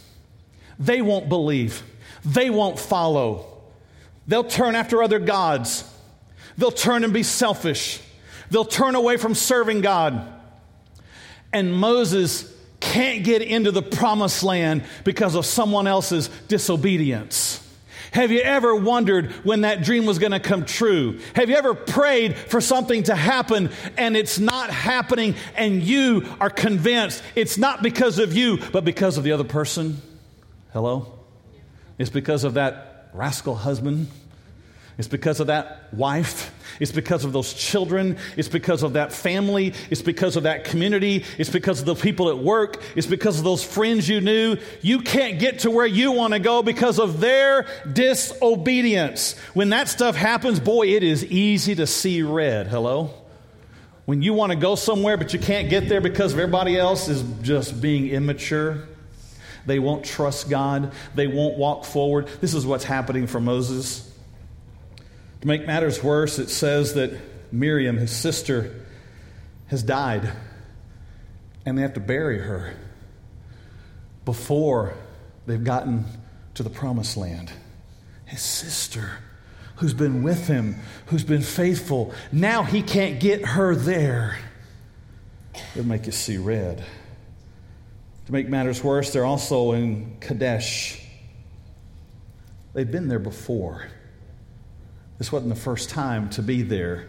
They 0.79 1.01
won't 1.01 1.29
believe, 1.29 1.83
they 2.25 2.51
won't 2.51 2.79
follow. 2.79 3.51
They'll 4.27 4.45
turn 4.45 4.75
after 4.75 5.03
other 5.03 5.19
gods, 5.19 5.91
they'll 6.59 6.71
turn 6.71 7.03
and 7.03 7.15
be 7.15 7.23
selfish. 7.23 8.01
They'll 8.51 8.65
turn 8.65 8.95
away 8.95 9.17
from 9.17 9.35
serving 9.35 9.81
God. 9.81 10.34
And 11.55 11.73
Moses 11.73 12.53
can't 12.81 13.25
get 13.25 13.41
into 13.41 13.71
the 13.71 13.81
promised 13.81 14.43
land 14.43 14.85
because 15.05 15.35
of 15.35 15.47
someone 15.47 15.87
else's 15.87 16.29
disobedience. 16.49 17.61
Have 18.13 18.31
you 18.31 18.41
ever 18.41 18.77
wondered 18.77 19.33
when 19.45 19.63
that 19.63 19.83
dream 19.83 20.05
was 20.05 20.19
going 20.19 20.33
to 20.33 20.41
come 20.41 20.67
true? 20.67 21.19
Have 21.35 21.49
you 21.49 21.57
ever 21.57 21.75
prayed 21.75 22.37
for 22.37 22.61
something 22.61 23.05
to 23.05 23.15
happen 23.15 23.71
and 23.97 24.17
it's 24.17 24.39
not 24.39 24.71
happening 24.71 25.35
and 25.57 25.83
you 25.83 26.29
are 26.41 26.51
convinced 26.51 27.23
it's 27.35 27.57
not 27.57 27.83
because 27.83 28.19
of 28.19 28.35
you, 28.35 28.59
but 28.71 28.85
because 28.85 29.17
of 29.17 29.25
the 29.25 29.33
other 29.33 29.45
person? 29.45 30.03
Hello? 30.73 31.13
It's 31.99 32.11
because 32.11 32.45
of 32.45 32.55
that 32.55 33.09
rascal 33.15 33.55
husband 33.55 34.09
it's 34.99 35.09
because 35.09 35.41
of 35.41 35.49
that 35.49 35.93
wife. 35.93 36.53
It's 36.81 36.93
because 36.93 37.25
of 37.25 37.33
those 37.33 37.53
children. 37.53 38.17
It's 38.37 38.49
because 38.49 38.83
of 38.83 38.95
that 38.95 39.13
family. 39.13 39.75
It's 39.91 40.03
because 40.03 40.37
of 40.37 40.45
that 40.45 40.65
community. 40.65 41.25
It's 41.39 41.51
because 41.51 41.81
of 41.81 41.87
the 41.87 41.95
people 41.95 42.29
at 42.29 42.39
work. 42.39 42.83
It's 42.97 43.07
because 43.07 43.39
of 43.39 43.45
those 43.45 43.65
friends 43.65 44.09
you 44.09 44.21
knew. 44.21 44.57
You 44.83 45.01
can't 45.01 45.39
get 45.39 45.61
to 45.61 45.71
where 45.71 45.87
you 45.87 46.13
want 46.13 46.35
to 46.35 46.39
go 46.39 46.63
because 46.63 46.99
of 46.99 47.21
their 47.21 47.67
disobedience. 47.93 49.39
When 49.55 49.71
that 49.71 49.89
stuff 49.89 50.17
happens, 50.17 50.61
boy, 50.61 50.89
it 50.89 51.03
is 51.03 51.25
easy 51.25 51.75
to 51.77 51.87
see 51.87 52.23
red. 52.23 52.67
Hello? 52.67 53.11
When 54.05 54.21
you 54.21 54.35
want 54.35 54.53
to 54.53 54.57
go 54.57 54.75
somewhere 54.75 55.17
but 55.17 55.33
you 55.33 55.39
can't 55.39 55.71
get 55.71 55.89
there 55.89 56.01
because 56.01 56.33
of 56.33 56.39
everybody 56.39 56.79
else 56.79 57.09
is 57.09 57.23
just 57.43 57.81
being 57.81 58.09
immature. 58.09 58.87
They 59.67 59.79
won't 59.79 60.05
trust 60.05 60.51
God. 60.51 60.93
They 61.15 61.27
won't 61.27 61.57
walk 61.57 61.85
forward. 61.85 62.29
This 62.41 62.53
is 62.53 62.67
what's 62.67 62.85
happening 62.85 63.27
for 63.27 63.41
Moses. 63.41 64.11
To 65.45 65.49
make 65.49 65.67
matters 65.67 66.03
worse, 66.03 66.39
it 66.39 66.49
says 66.49 66.95
that 66.95 67.13
Miriam, 67.53 67.99
his 67.99 68.17
sister, 68.17 68.87
has 69.67 69.83
died, 69.83 70.33
and 71.67 71.77
they 71.77 71.83
have 71.83 71.93
to 71.93 72.01
bury 72.01 72.39
her 72.39 72.75
before 74.25 74.95
they've 75.45 75.63
gotten 75.63 76.07
to 76.55 76.63
the 76.63 76.71
promised 76.71 77.19
land. 77.19 77.53
His 78.25 78.41
sister, 78.41 79.19
who's 79.77 79.93
been 79.93 80.23
with 80.23 80.47
him, 80.47 80.77
who's 81.09 81.25
been 81.25 81.43
faithful, 81.43 82.15
now 82.33 82.63
he 82.63 82.81
can't 82.81 83.21
get 83.21 83.45
her 83.45 83.75
there. 83.75 84.39
It'll 85.75 85.87
make 85.87 86.07
you 86.07 86.13
see 86.13 86.39
red. 86.39 86.83
To 88.25 88.33
make 88.33 88.49
matters 88.49 88.83
worse, 88.83 89.13
they're 89.13 89.27
also 89.27 89.73
in 89.73 90.17
Kadesh. 90.21 91.07
They've 92.73 92.91
been 92.91 93.09
there 93.09 93.19
before. 93.19 93.89
This 95.19 95.31
wasn't 95.31 95.55
the 95.55 95.61
first 95.61 95.91
time 95.91 96.29
to 96.31 96.43
be 96.43 96.63
there. 96.63 97.09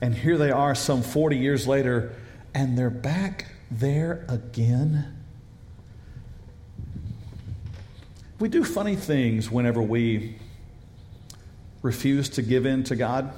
And 0.00 0.14
here 0.14 0.38
they 0.38 0.50
are 0.50 0.74
some 0.74 1.02
40 1.02 1.38
years 1.38 1.66
later, 1.66 2.12
and 2.54 2.76
they're 2.76 2.90
back 2.90 3.46
there 3.70 4.24
again. 4.28 5.12
We 8.38 8.48
do 8.48 8.64
funny 8.64 8.96
things 8.96 9.50
whenever 9.50 9.80
we 9.80 10.36
refuse 11.82 12.28
to 12.30 12.42
give 12.42 12.66
in 12.66 12.84
to 12.84 12.96
God, 12.96 13.32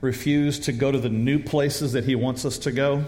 refuse 0.00 0.60
to 0.60 0.72
go 0.72 0.90
to 0.90 0.98
the 0.98 1.08
new 1.08 1.38
places 1.38 1.92
that 1.92 2.04
He 2.04 2.14
wants 2.14 2.44
us 2.44 2.58
to 2.60 2.72
go, 2.72 3.04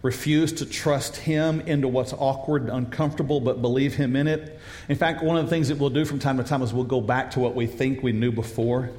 refuse 0.00 0.52
to 0.54 0.66
trust 0.66 1.16
Him 1.16 1.60
into 1.62 1.88
what's 1.88 2.14
awkward 2.14 2.62
and 2.62 2.70
uncomfortable, 2.70 3.40
but 3.40 3.60
believe 3.60 3.94
Him 3.94 4.16
in 4.16 4.26
it. 4.26 4.58
In 4.88 4.96
fact, 4.96 5.22
one 5.22 5.36
of 5.36 5.44
the 5.44 5.50
things 5.50 5.68
that 5.68 5.78
we'll 5.78 5.90
do 5.90 6.04
from 6.04 6.18
time 6.18 6.38
to 6.38 6.44
time 6.44 6.62
is 6.62 6.72
we'll 6.72 6.84
go 6.84 7.00
back 7.00 7.32
to 7.32 7.40
what 7.40 7.54
we 7.54 7.66
think 7.66 8.02
we 8.02 8.12
knew 8.12 8.32
before. 8.32 8.90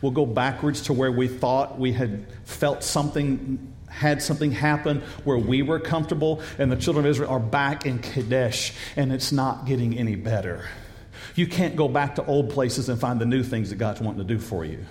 We'll 0.00 0.12
go 0.12 0.26
backwards 0.26 0.82
to 0.82 0.92
where 0.92 1.12
we 1.12 1.28
thought 1.28 1.78
we 1.78 1.92
had 1.92 2.26
felt 2.44 2.82
something, 2.82 3.72
had 3.88 4.22
something 4.22 4.52
happen 4.52 5.02
where 5.24 5.38
we 5.38 5.62
were 5.62 5.80
comfortable, 5.80 6.42
and 6.58 6.70
the 6.70 6.76
children 6.76 7.06
of 7.06 7.10
Israel 7.10 7.30
are 7.30 7.40
back 7.40 7.86
in 7.86 7.98
Kadesh, 7.98 8.72
and 8.96 9.12
it's 9.12 9.32
not 9.32 9.66
getting 9.66 9.98
any 9.98 10.16
better. 10.16 10.68
You 11.34 11.46
can't 11.46 11.76
go 11.76 11.88
back 11.88 12.14
to 12.16 12.24
old 12.26 12.50
places 12.50 12.88
and 12.88 12.98
find 12.98 13.20
the 13.20 13.26
new 13.26 13.42
things 13.42 13.70
that 13.70 13.76
God's 13.76 14.00
wanting 14.00 14.26
to 14.26 14.34
do 14.34 14.38
for 14.38 14.64
you. 14.64 14.84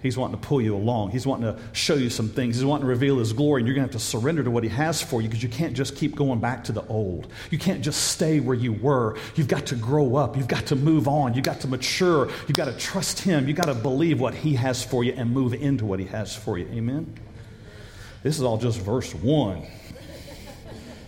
He's 0.00 0.16
wanting 0.16 0.40
to 0.40 0.46
pull 0.46 0.60
you 0.60 0.76
along. 0.76 1.10
He's 1.10 1.26
wanting 1.26 1.52
to 1.52 1.60
show 1.72 1.94
you 1.94 2.08
some 2.08 2.28
things. 2.28 2.54
He's 2.56 2.64
wanting 2.64 2.82
to 2.82 2.88
reveal 2.88 3.18
His 3.18 3.32
glory, 3.32 3.60
and 3.60 3.66
you're 3.66 3.74
going 3.74 3.88
to 3.88 3.92
have 3.92 4.00
to 4.00 4.06
surrender 4.06 4.44
to 4.44 4.50
what 4.50 4.62
He 4.62 4.70
has 4.70 5.02
for 5.02 5.20
you 5.20 5.28
because 5.28 5.42
you 5.42 5.48
can't 5.48 5.74
just 5.74 5.96
keep 5.96 6.14
going 6.14 6.38
back 6.38 6.62
to 6.64 6.72
the 6.72 6.86
old. 6.86 7.26
You 7.50 7.58
can't 7.58 7.82
just 7.82 8.08
stay 8.12 8.38
where 8.38 8.54
you 8.54 8.72
were. 8.72 9.16
You've 9.34 9.48
got 9.48 9.66
to 9.66 9.74
grow 9.74 10.14
up. 10.14 10.36
You've 10.36 10.46
got 10.46 10.66
to 10.66 10.76
move 10.76 11.08
on. 11.08 11.34
You've 11.34 11.44
got 11.44 11.60
to 11.60 11.68
mature. 11.68 12.28
You've 12.46 12.56
got 12.56 12.66
to 12.66 12.76
trust 12.76 13.20
Him. 13.20 13.48
You've 13.48 13.56
got 13.56 13.66
to 13.66 13.74
believe 13.74 14.20
what 14.20 14.34
He 14.34 14.54
has 14.54 14.84
for 14.84 15.02
you 15.02 15.14
and 15.14 15.32
move 15.32 15.52
into 15.52 15.84
what 15.84 15.98
He 15.98 16.06
has 16.06 16.34
for 16.34 16.56
you. 16.58 16.66
Amen? 16.66 17.12
This 18.22 18.36
is 18.36 18.42
all 18.42 18.58
just 18.58 18.80
verse 18.80 19.12
1. 19.14 19.66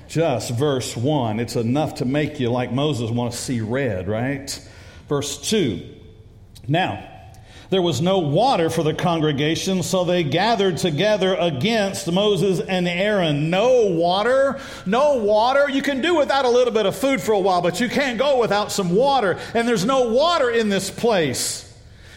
Just 0.08 0.50
verse 0.50 0.96
1. 0.96 1.38
It's 1.38 1.54
enough 1.54 1.96
to 1.96 2.04
make 2.04 2.40
you, 2.40 2.50
like 2.50 2.72
Moses, 2.72 3.08
want 3.10 3.30
to 3.32 3.38
see 3.38 3.60
red, 3.60 4.08
right? 4.08 4.68
Verse 5.08 5.48
2. 5.48 5.80
Now, 6.66 7.06
there 7.70 7.80
was 7.80 8.00
no 8.00 8.18
water 8.18 8.68
for 8.68 8.82
the 8.82 8.92
congregation, 8.92 9.84
so 9.84 10.02
they 10.02 10.24
gathered 10.24 10.76
together 10.76 11.36
against 11.36 12.10
Moses 12.10 12.58
and 12.58 12.88
Aaron. 12.88 13.48
No 13.48 13.86
water? 13.86 14.58
No 14.86 15.18
water? 15.18 15.70
You 15.70 15.80
can 15.80 16.00
do 16.00 16.16
without 16.16 16.44
a 16.44 16.48
little 16.50 16.74
bit 16.74 16.86
of 16.86 16.96
food 16.96 17.20
for 17.20 17.30
a 17.30 17.38
while, 17.38 17.62
but 17.62 17.78
you 17.80 17.88
can't 17.88 18.18
go 18.18 18.40
without 18.40 18.72
some 18.72 18.92
water. 18.92 19.38
And 19.54 19.68
there's 19.68 19.84
no 19.84 20.08
water 20.08 20.50
in 20.50 20.68
this 20.68 20.90
place. 20.90 21.66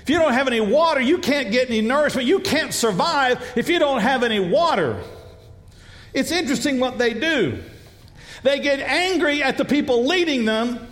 If 0.02 0.10
you 0.10 0.18
don't 0.18 0.34
have 0.34 0.48
any 0.48 0.60
water, 0.60 1.00
you 1.00 1.20
can't 1.20 1.52
get 1.52 1.70
any 1.70 1.82
nourishment. 1.82 2.28
You 2.28 2.40
can't 2.40 2.74
survive 2.74 3.40
if 3.56 3.70
you 3.70 3.78
don't 3.78 4.02
have 4.02 4.24
any 4.24 4.40
water. 4.40 5.02
It's 6.16 6.32
interesting 6.32 6.80
what 6.80 6.98
they 6.98 7.14
do. 7.14 7.62
They 8.42 8.60
get 8.60 8.80
angry 8.80 9.44
at 9.44 9.60
the 9.60 9.66
people 9.66 10.06
leading 10.06 10.46
them 10.46 10.88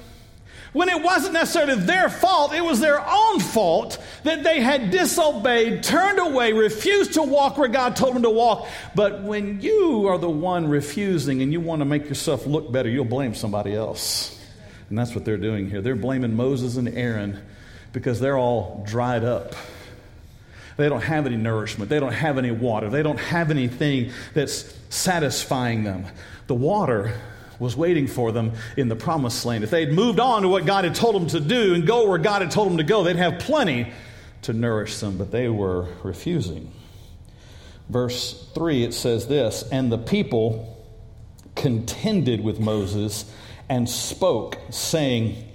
when 0.73 0.87
it 0.87 1.03
wasn't 1.03 1.33
necessarily 1.33 1.75
their 1.75 2.09
fault, 2.09 2.53
it 2.53 2.63
was 2.63 2.79
their 2.79 3.05
own 3.05 3.39
fault 3.39 4.01
that 4.23 4.43
they 4.43 4.61
had 4.61 4.89
disobeyed, 4.89 5.83
turned 5.83 6.19
away, 6.19 6.53
refused 6.53 7.13
to 7.13 7.23
walk 7.23 7.57
where 7.57 7.67
God 7.67 7.95
told 7.95 8.15
them 8.15 8.23
to 8.23 8.29
walk. 8.29 8.67
But 8.95 9.21
when 9.21 9.59
you 9.61 10.07
are 10.07 10.17
the 10.17 10.29
one 10.29 10.67
refusing 10.69 11.41
and 11.41 11.51
you 11.51 11.59
want 11.59 11.81
to 11.81 11.85
make 11.85 12.07
yourself 12.07 12.47
look 12.47 12.71
better, 12.71 12.87
you'll 12.87 13.03
blame 13.03 13.35
somebody 13.35 13.75
else. 13.75 14.39
And 14.89 14.97
that's 14.97 15.13
what 15.13 15.25
they're 15.25 15.37
doing 15.37 15.69
here. 15.69 15.81
They're 15.81 15.95
blaming 15.95 16.35
Moses 16.35 16.77
and 16.77 16.87
Aaron 16.87 17.41
because 17.91 18.21
they're 18.21 18.37
all 18.37 18.83
dried 18.87 19.25
up. 19.25 19.55
They 20.77 20.87
don't 20.87 21.01
have 21.01 21.25
any 21.25 21.35
nourishment. 21.35 21.89
They 21.89 21.99
don't 21.99 22.13
have 22.13 22.37
any 22.37 22.51
water. 22.51 22.89
They 22.89 23.03
don't 23.03 23.19
have 23.19 23.51
anything 23.51 24.11
that's 24.33 24.73
satisfying 24.89 25.83
them. 25.83 26.05
The 26.47 26.55
water 26.55 27.13
was 27.61 27.77
waiting 27.77 28.07
for 28.07 28.31
them 28.31 28.53
in 28.75 28.87
the 28.87 28.95
promised 28.95 29.45
land. 29.45 29.63
If 29.63 29.69
they 29.69 29.85
had 29.85 29.93
moved 29.93 30.19
on 30.19 30.41
to 30.41 30.47
what 30.47 30.65
God 30.65 30.83
had 30.83 30.95
told 30.95 31.13
them 31.13 31.27
to 31.27 31.39
do 31.39 31.75
and 31.75 31.85
go 31.85 32.09
where 32.09 32.17
God 32.17 32.41
had 32.41 32.49
told 32.49 32.71
them 32.71 32.77
to 32.77 32.83
go, 32.83 33.03
they'd 33.03 33.17
have 33.17 33.37
plenty 33.37 33.93
to 34.41 34.53
nourish 34.53 34.97
them, 34.97 35.19
but 35.19 35.29
they 35.29 35.47
were 35.47 35.87
refusing. 36.01 36.71
Verse 37.87 38.49
3, 38.55 38.83
it 38.83 38.95
says 38.95 39.27
this 39.27 39.63
And 39.71 39.91
the 39.91 39.99
people 39.99 40.83
contended 41.53 42.43
with 42.43 42.59
Moses 42.59 43.31
and 43.69 43.87
spoke, 43.87 44.57
saying, 44.71 45.47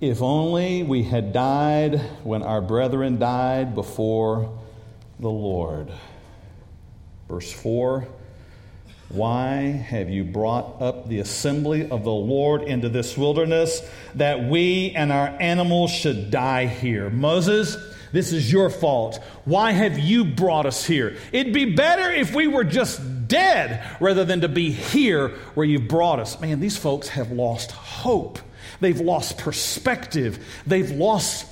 If 0.00 0.22
only 0.22 0.82
we 0.82 1.04
had 1.04 1.32
died 1.32 2.00
when 2.24 2.42
our 2.42 2.62
brethren 2.62 3.20
died 3.20 3.76
before 3.76 4.58
the 5.20 5.30
Lord. 5.30 5.92
Verse 7.28 7.52
4 7.52 8.08
why 9.08 9.56
have 9.60 10.10
you 10.10 10.24
brought 10.24 10.80
up 10.80 11.08
the 11.08 11.18
assembly 11.18 11.88
of 11.88 12.04
the 12.04 12.10
Lord 12.10 12.62
into 12.62 12.88
this 12.88 13.16
wilderness 13.16 13.80
that 14.14 14.44
we 14.44 14.92
and 14.96 15.12
our 15.12 15.28
animals 15.40 15.90
should 15.90 16.30
die 16.30 16.66
here? 16.66 17.10
Moses, 17.10 17.76
this 18.12 18.32
is 18.32 18.50
your 18.50 18.70
fault. 18.70 19.22
Why 19.44 19.72
have 19.72 19.98
you 19.98 20.24
brought 20.24 20.66
us 20.66 20.84
here? 20.84 21.16
It'd 21.32 21.52
be 21.52 21.74
better 21.74 22.10
if 22.10 22.34
we 22.34 22.46
were 22.46 22.64
just 22.64 23.28
dead 23.28 23.84
rather 24.00 24.24
than 24.24 24.40
to 24.42 24.48
be 24.48 24.70
here 24.70 25.30
where 25.54 25.66
you've 25.66 25.88
brought 25.88 26.18
us. 26.20 26.40
Man, 26.40 26.60
these 26.60 26.76
folks 26.76 27.08
have 27.08 27.30
lost 27.30 27.72
hope. 27.72 28.38
They've 28.80 29.00
lost 29.00 29.38
perspective. 29.38 30.44
They've 30.66 30.90
lost 30.90 31.46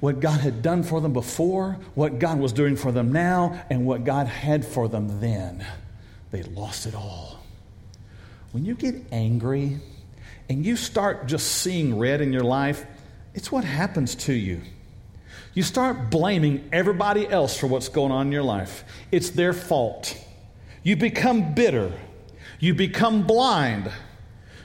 what 0.00 0.20
God 0.20 0.40
had 0.40 0.62
done 0.62 0.82
for 0.82 1.00
them 1.00 1.12
before, 1.12 1.78
what 1.94 2.18
God 2.18 2.38
was 2.38 2.52
doing 2.52 2.76
for 2.76 2.90
them 2.90 3.12
now, 3.12 3.62
and 3.70 3.86
what 3.86 4.04
God 4.04 4.26
had 4.26 4.64
for 4.64 4.88
them 4.88 5.20
then. 5.20 5.64
They 6.30 6.42
lost 6.42 6.86
it 6.86 6.94
all. 6.94 7.40
When 8.52 8.64
you 8.64 8.74
get 8.74 8.94
angry 9.12 9.78
and 10.48 10.64
you 10.64 10.76
start 10.76 11.26
just 11.26 11.46
seeing 11.46 11.98
red 11.98 12.20
in 12.20 12.32
your 12.32 12.44
life, 12.44 12.84
it's 13.34 13.52
what 13.52 13.64
happens 13.64 14.14
to 14.16 14.32
you. 14.32 14.60
You 15.54 15.62
start 15.62 16.10
blaming 16.10 16.68
everybody 16.72 17.28
else 17.28 17.56
for 17.56 17.66
what's 17.66 17.88
going 17.88 18.12
on 18.12 18.26
in 18.26 18.32
your 18.32 18.42
life. 18.42 18.84
It's 19.10 19.30
their 19.30 19.52
fault. 19.52 20.16
You 20.82 20.96
become 20.96 21.54
bitter. 21.54 21.92
You 22.58 22.74
become 22.74 23.26
blind. 23.26 23.90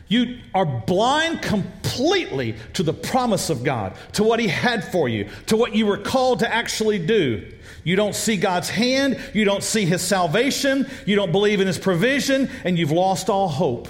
You 0.08 0.38
are 0.54 0.66
blind 0.66 1.42
completely 1.42 2.56
to 2.74 2.84
the 2.84 2.94
promise 2.94 3.50
of 3.50 3.64
God, 3.64 3.96
to 4.14 4.24
what 4.24 4.40
He 4.40 4.48
had 4.48 4.84
for 4.92 5.10
you, 5.10 5.30
to 5.48 5.58
what 5.58 5.76
you 5.76 5.88
were 5.88 5.98
called 5.98 6.40
to 6.40 6.54
actually 6.54 7.00
do. 7.00 7.52
You 7.84 7.96
don't 7.96 8.16
see 8.16 8.38
God's 8.38 8.70
hand, 8.70 9.20
you 9.34 9.46
don't 9.46 9.64
see 9.64 9.86
His 9.86 10.02
salvation, 10.02 10.88
you 11.06 11.16
don't 11.16 11.32
believe 11.32 11.60
in 11.60 11.68
His 11.68 11.80
provision, 11.80 12.50
and 12.64 12.78
you've 12.78 12.92
lost 12.92 13.30
all 13.30 13.48
hope. 13.48 13.88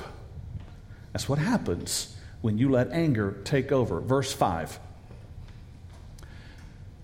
That's 1.12 1.27
what 1.27 1.39
happens 1.39 2.15
when 2.41 2.57
you 2.57 2.69
let 2.69 2.91
anger 2.91 3.38
take 3.43 3.72
over. 3.72 4.00
Verse 4.00 4.31
5. 4.31 4.79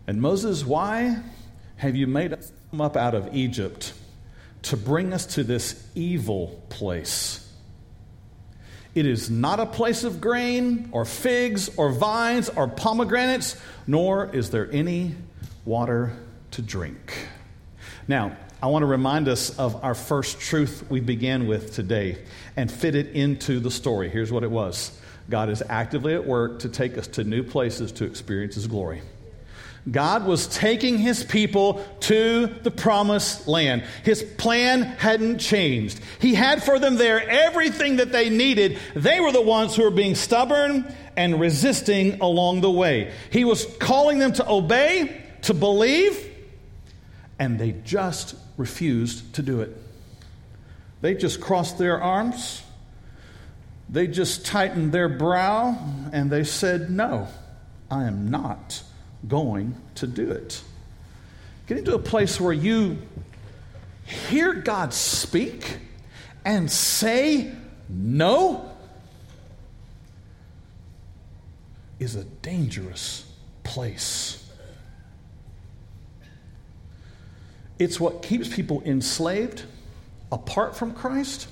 And 0.07 0.21
Moses, 0.21 0.65
why 0.65 1.21
have 1.77 1.95
you 1.95 2.07
made 2.07 2.33
us 2.33 2.51
come 2.69 2.81
up 2.81 2.95
out 2.95 3.15
of 3.15 3.33
Egypt 3.35 3.93
to 4.63 4.77
bring 4.77 5.13
us 5.13 5.25
to 5.35 5.43
this 5.43 5.85
evil 5.95 6.61
place? 6.69 7.40
It 8.93 9.05
is 9.05 9.29
not 9.29 9.59
a 9.59 9.65
place 9.65 10.03
of 10.03 10.19
grain 10.19 10.89
or 10.91 11.05
figs 11.05 11.69
or 11.77 11.91
vines 11.91 12.49
or 12.49 12.67
pomegranates, 12.67 13.55
nor 13.87 14.33
is 14.35 14.49
there 14.49 14.69
any 14.71 15.15
water 15.63 16.13
to 16.51 16.61
drink. 16.61 17.27
Now, 18.07 18.35
I 18.61 18.67
want 18.67 18.83
to 18.83 18.87
remind 18.87 19.27
us 19.27 19.57
of 19.57 19.83
our 19.83 19.95
first 19.95 20.39
truth 20.39 20.85
we 20.89 20.99
began 20.99 21.47
with 21.47 21.73
today 21.73 22.17
and 22.57 22.71
fit 22.71 22.95
it 22.95 23.07
into 23.07 23.59
the 23.59 23.71
story. 23.71 24.09
Here's 24.09 24.31
what 24.31 24.43
it 24.43 24.51
was 24.51 24.99
God 25.29 25.49
is 25.49 25.63
actively 25.69 26.13
at 26.13 26.25
work 26.25 26.59
to 26.59 26.69
take 26.69 26.97
us 26.97 27.07
to 27.07 27.23
new 27.23 27.43
places 27.43 27.91
to 27.93 28.05
experience 28.05 28.55
His 28.55 28.67
glory. 28.67 29.01
God 29.89 30.27
was 30.27 30.45
taking 30.47 30.99
his 30.99 31.23
people 31.23 31.83
to 32.01 32.45
the 32.45 32.69
promised 32.69 33.47
land. 33.47 33.83
His 34.03 34.21
plan 34.21 34.83
hadn't 34.83 35.39
changed. 35.39 35.99
He 36.19 36.35
had 36.35 36.63
for 36.63 36.77
them 36.77 36.97
there 36.97 37.27
everything 37.27 37.95
that 37.95 38.11
they 38.11 38.29
needed. 38.29 38.77
They 38.95 39.19
were 39.19 39.31
the 39.31 39.41
ones 39.41 39.75
who 39.75 39.83
were 39.83 39.89
being 39.89 40.13
stubborn 40.13 40.93
and 41.17 41.39
resisting 41.39 42.21
along 42.21 42.61
the 42.61 42.69
way. 42.69 43.11
He 43.31 43.43
was 43.43 43.65
calling 43.79 44.19
them 44.19 44.33
to 44.33 44.47
obey, 44.47 45.23
to 45.43 45.55
believe, 45.55 46.29
and 47.39 47.57
they 47.57 47.71
just 47.71 48.35
refused 48.57 49.33
to 49.35 49.41
do 49.41 49.61
it. 49.61 49.75
They 51.01 51.15
just 51.15 51.41
crossed 51.41 51.79
their 51.79 51.99
arms, 51.99 52.61
they 53.89 54.05
just 54.05 54.45
tightened 54.45 54.91
their 54.91 55.09
brow, 55.09 55.75
and 56.13 56.29
they 56.29 56.43
said, 56.43 56.91
No, 56.91 57.27
I 57.89 58.03
am 58.03 58.29
not 58.29 58.83
going 59.27 59.75
to 59.95 60.07
do 60.07 60.29
it. 60.29 60.61
Getting 61.67 61.85
to 61.85 61.95
a 61.95 61.99
place 61.99 62.39
where 62.39 62.53
you 62.53 62.97
hear 64.05 64.53
God 64.53 64.93
speak 64.93 65.77
and 66.43 66.69
say 66.69 67.51
no 67.87 68.71
is 71.99 72.15
a 72.15 72.23
dangerous 72.23 73.31
place. 73.63 74.49
It's 77.77 77.99
what 77.99 78.21
keeps 78.21 78.47
people 78.53 78.81
enslaved 78.85 79.63
apart 80.31 80.75
from 80.75 80.93
Christ, 80.93 81.47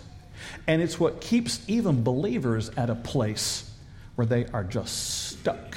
and 0.68 0.82
it's 0.82 1.00
what 1.00 1.22
keeps 1.22 1.62
even 1.68 2.04
believers 2.04 2.70
at 2.78 2.90
a 2.90 2.96
place 2.96 3.72
where 4.16 4.28
they 4.28 4.46
are 4.48 4.64
just 4.64 5.30
stuck 5.30 5.76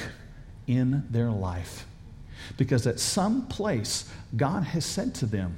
in 0.76 1.04
their 1.10 1.30
life. 1.30 1.86
Because 2.56 2.86
at 2.86 2.98
some 2.98 3.46
place, 3.46 4.10
God 4.36 4.64
has 4.64 4.84
said 4.84 5.14
to 5.16 5.26
them, 5.26 5.56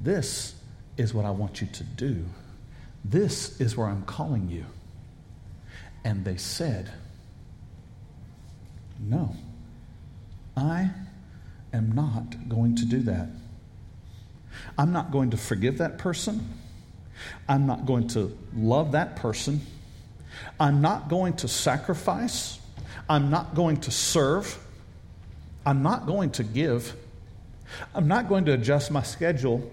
This 0.00 0.54
is 0.96 1.14
what 1.14 1.24
I 1.24 1.30
want 1.30 1.60
you 1.60 1.66
to 1.68 1.84
do. 1.84 2.24
This 3.04 3.60
is 3.60 3.76
where 3.76 3.86
I'm 3.86 4.02
calling 4.02 4.48
you. 4.48 4.66
And 6.04 6.24
they 6.24 6.36
said, 6.36 6.90
No, 8.98 9.34
I 10.56 10.90
am 11.72 11.92
not 11.92 12.48
going 12.48 12.76
to 12.76 12.84
do 12.84 13.00
that. 13.02 13.28
I'm 14.76 14.92
not 14.92 15.10
going 15.10 15.30
to 15.30 15.36
forgive 15.36 15.78
that 15.78 15.98
person. 15.98 16.48
I'm 17.48 17.66
not 17.66 17.86
going 17.86 18.08
to 18.08 18.36
love 18.54 18.92
that 18.92 19.16
person. 19.16 19.60
I'm 20.58 20.80
not 20.80 21.08
going 21.08 21.34
to 21.36 21.48
sacrifice. 21.48 22.59
I'm 23.10 23.28
not 23.28 23.56
going 23.56 23.78
to 23.78 23.90
serve. 23.90 24.56
I'm 25.66 25.82
not 25.82 26.06
going 26.06 26.30
to 26.30 26.44
give. 26.44 26.94
I'm 27.92 28.06
not 28.06 28.28
going 28.28 28.44
to 28.44 28.52
adjust 28.52 28.92
my 28.92 29.02
schedule. 29.02 29.68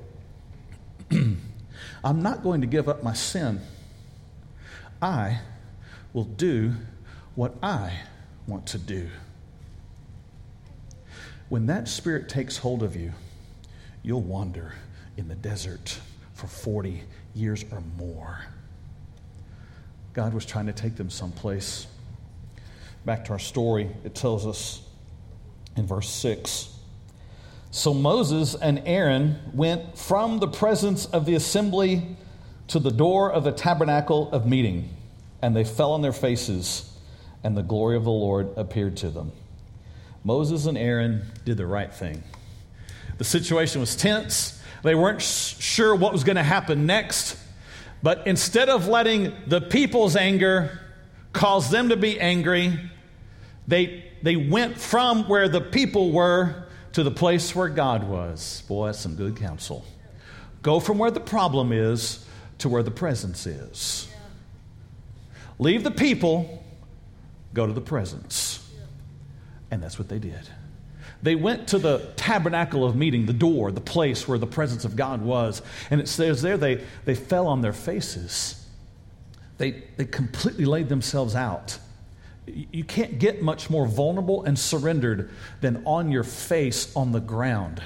I'm 1.11 2.23
not 2.23 2.41
going 2.41 2.61
to 2.61 2.67
give 2.67 2.89
up 2.89 3.03
my 3.03 3.13
sin. 3.13 3.61
I 5.03 5.41
will 6.13 6.23
do 6.23 6.73
what 7.35 7.53
I 7.61 7.93
want 8.47 8.65
to 8.67 8.79
do. 8.79 9.07
When 11.49 11.67
that 11.67 11.87
spirit 11.87 12.29
takes 12.29 12.57
hold 12.57 12.81
of 12.81 12.95
you, 12.95 13.13
you'll 14.01 14.21
wander 14.21 14.73
in 15.15 15.27
the 15.27 15.35
desert 15.35 15.99
for 16.33 16.47
40 16.47 17.03
years 17.35 17.63
or 17.71 17.83
more. 17.99 18.45
God 20.13 20.33
was 20.33 20.43
trying 20.43 20.65
to 20.65 20.73
take 20.73 20.95
them 20.95 21.11
someplace. 21.11 21.85
Back 23.07 23.23
to 23.23 23.31
our 23.31 23.39
story, 23.39 23.89
it 24.03 24.15
tells 24.15 24.45
us 24.45 24.81
in 25.77 25.87
verse 25.87 26.09
6 26.09 26.67
So 27.71 27.93
Moses 27.93 28.53
and 28.53 28.83
Aaron 28.85 29.39
went 29.53 29.97
from 29.97 30.39
the 30.39 30.47
presence 30.49 31.05
of 31.05 31.25
the 31.25 31.33
assembly 31.35 32.17
to 32.67 32.79
the 32.79 32.91
door 32.91 33.31
of 33.31 33.45
the 33.45 33.53
tabernacle 33.53 34.29
of 34.33 34.45
meeting, 34.45 34.89
and 35.41 35.55
they 35.55 35.63
fell 35.63 35.93
on 35.93 36.01
their 36.01 36.11
faces, 36.11 36.91
and 37.45 37.55
the 37.55 37.63
glory 37.63 37.95
of 37.95 38.03
the 38.03 38.11
Lord 38.11 38.49
appeared 38.57 38.97
to 38.97 39.09
them. 39.09 39.31
Moses 40.25 40.65
and 40.65 40.77
Aaron 40.77 41.31
did 41.45 41.55
the 41.55 41.65
right 41.65 41.93
thing. 41.93 42.21
The 43.19 43.23
situation 43.23 43.79
was 43.79 43.95
tense. 43.95 44.61
They 44.83 44.95
weren't 44.95 45.21
sure 45.21 45.95
what 45.95 46.11
was 46.11 46.25
going 46.25 46.35
to 46.35 46.43
happen 46.43 46.85
next. 46.85 47.37
But 48.03 48.27
instead 48.27 48.67
of 48.67 48.89
letting 48.89 49.33
the 49.47 49.61
people's 49.61 50.17
anger 50.17 50.81
cause 51.31 51.69
them 51.71 51.87
to 51.87 51.95
be 51.95 52.19
angry, 52.19 52.77
they, 53.67 54.05
they 54.21 54.35
went 54.35 54.77
from 54.77 55.27
where 55.27 55.49
the 55.49 55.61
people 55.61 56.11
were 56.11 56.67
to 56.93 57.03
the 57.03 57.11
place 57.11 57.53
where 57.53 57.69
God 57.69 58.07
was. 58.07 58.63
Boy, 58.67 58.87
that's 58.87 58.99
some 58.99 59.15
good 59.15 59.35
counsel. 59.35 59.85
Go 60.61 60.79
from 60.79 60.97
where 60.97 61.11
the 61.11 61.19
problem 61.19 61.71
is 61.71 62.25
to 62.59 62.69
where 62.69 62.83
the 62.83 62.91
presence 62.91 63.45
is. 63.45 64.07
Leave 65.59 65.83
the 65.83 65.91
people, 65.91 66.63
go 67.53 67.67
to 67.67 67.73
the 67.73 67.81
presence. 67.81 68.63
And 69.69 69.83
that's 69.83 69.99
what 69.99 70.07
they 70.07 70.19
did. 70.19 70.47
They 71.23 71.35
went 71.35 71.67
to 71.69 71.79
the 71.79 72.11
tabernacle 72.15 72.85
of 72.85 72.95
meeting, 72.95 73.25
the 73.25 73.33
door, 73.33 73.71
the 73.71 73.81
place 73.81 74.27
where 74.27 74.37
the 74.37 74.47
presence 74.47 74.85
of 74.85 74.95
God 74.95 75.21
was. 75.21 75.61
And 75.89 75.99
it 75.99 76.07
says 76.07 76.41
there 76.41 76.57
they, 76.57 76.83
they 77.05 77.15
fell 77.15 77.47
on 77.47 77.61
their 77.61 77.73
faces. 77.73 78.65
They, 79.57 79.83
they 79.97 80.05
completely 80.05 80.65
laid 80.65 80.89
themselves 80.89 81.35
out. 81.35 81.79
You 82.47 82.83
can't 82.83 83.19
get 83.19 83.41
much 83.41 83.69
more 83.69 83.85
vulnerable 83.85 84.43
and 84.43 84.57
surrendered 84.57 85.29
than 85.61 85.83
on 85.85 86.11
your 86.11 86.23
face 86.23 86.95
on 86.95 87.11
the 87.11 87.19
ground. 87.19 87.81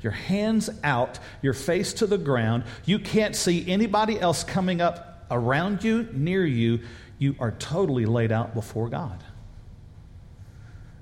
Your 0.00 0.12
hands 0.12 0.70
out, 0.84 1.18
your 1.42 1.54
face 1.54 1.92
to 1.94 2.06
the 2.06 2.18
ground. 2.18 2.64
You 2.84 2.98
can't 2.98 3.34
see 3.34 3.68
anybody 3.68 4.20
else 4.20 4.44
coming 4.44 4.80
up 4.80 5.26
around 5.30 5.82
you, 5.82 6.08
near 6.12 6.46
you. 6.46 6.80
You 7.18 7.34
are 7.40 7.50
totally 7.52 8.06
laid 8.06 8.30
out 8.30 8.54
before 8.54 8.88
God. 8.88 9.22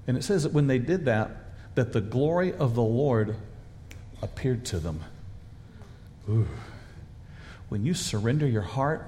And 0.06 0.16
it 0.16 0.24
says 0.24 0.44
that 0.44 0.52
when 0.52 0.66
they 0.66 0.78
did 0.78 1.04
that, 1.06 1.30
that 1.74 1.92
the 1.92 2.00
glory 2.00 2.54
of 2.54 2.74
the 2.74 2.82
Lord 2.82 3.36
appeared 4.22 4.64
to 4.66 4.78
them. 4.78 5.00
Ooh. 6.28 6.48
When 7.68 7.84
you 7.84 7.94
surrender 7.94 8.46
your 8.46 8.62
heart 8.62 9.06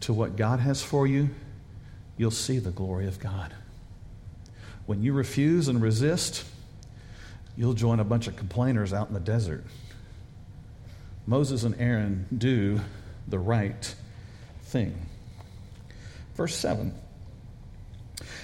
to 0.00 0.12
what 0.12 0.36
God 0.36 0.60
has 0.60 0.82
for 0.82 1.06
you, 1.06 1.30
you'll 2.22 2.30
see 2.30 2.60
the 2.60 2.70
glory 2.70 3.08
of 3.08 3.18
God. 3.18 3.52
When 4.86 5.02
you 5.02 5.12
refuse 5.12 5.66
and 5.66 5.82
resist, 5.82 6.44
you'll 7.56 7.72
join 7.72 7.98
a 7.98 8.04
bunch 8.04 8.28
of 8.28 8.36
complainers 8.36 8.92
out 8.92 9.08
in 9.08 9.14
the 9.14 9.18
desert. 9.18 9.64
Moses 11.26 11.64
and 11.64 11.74
Aaron 11.80 12.28
do 12.38 12.80
the 13.26 13.40
right 13.40 13.92
thing. 14.62 14.94
Verse 16.36 16.54
7. 16.54 16.94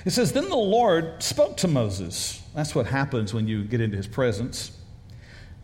It 0.05 0.11
says, 0.11 0.33
Then 0.33 0.49
the 0.49 0.57
Lord 0.57 1.23
spoke 1.23 1.59
to 1.59 1.69
Moses. 1.69 2.43
That's 2.57 2.75
what 2.75 2.87
happens 2.87 3.33
when 3.33 3.47
you 3.47 3.63
get 3.63 3.81
into 3.81 3.97
his 3.97 4.09
presence. 4.09 4.77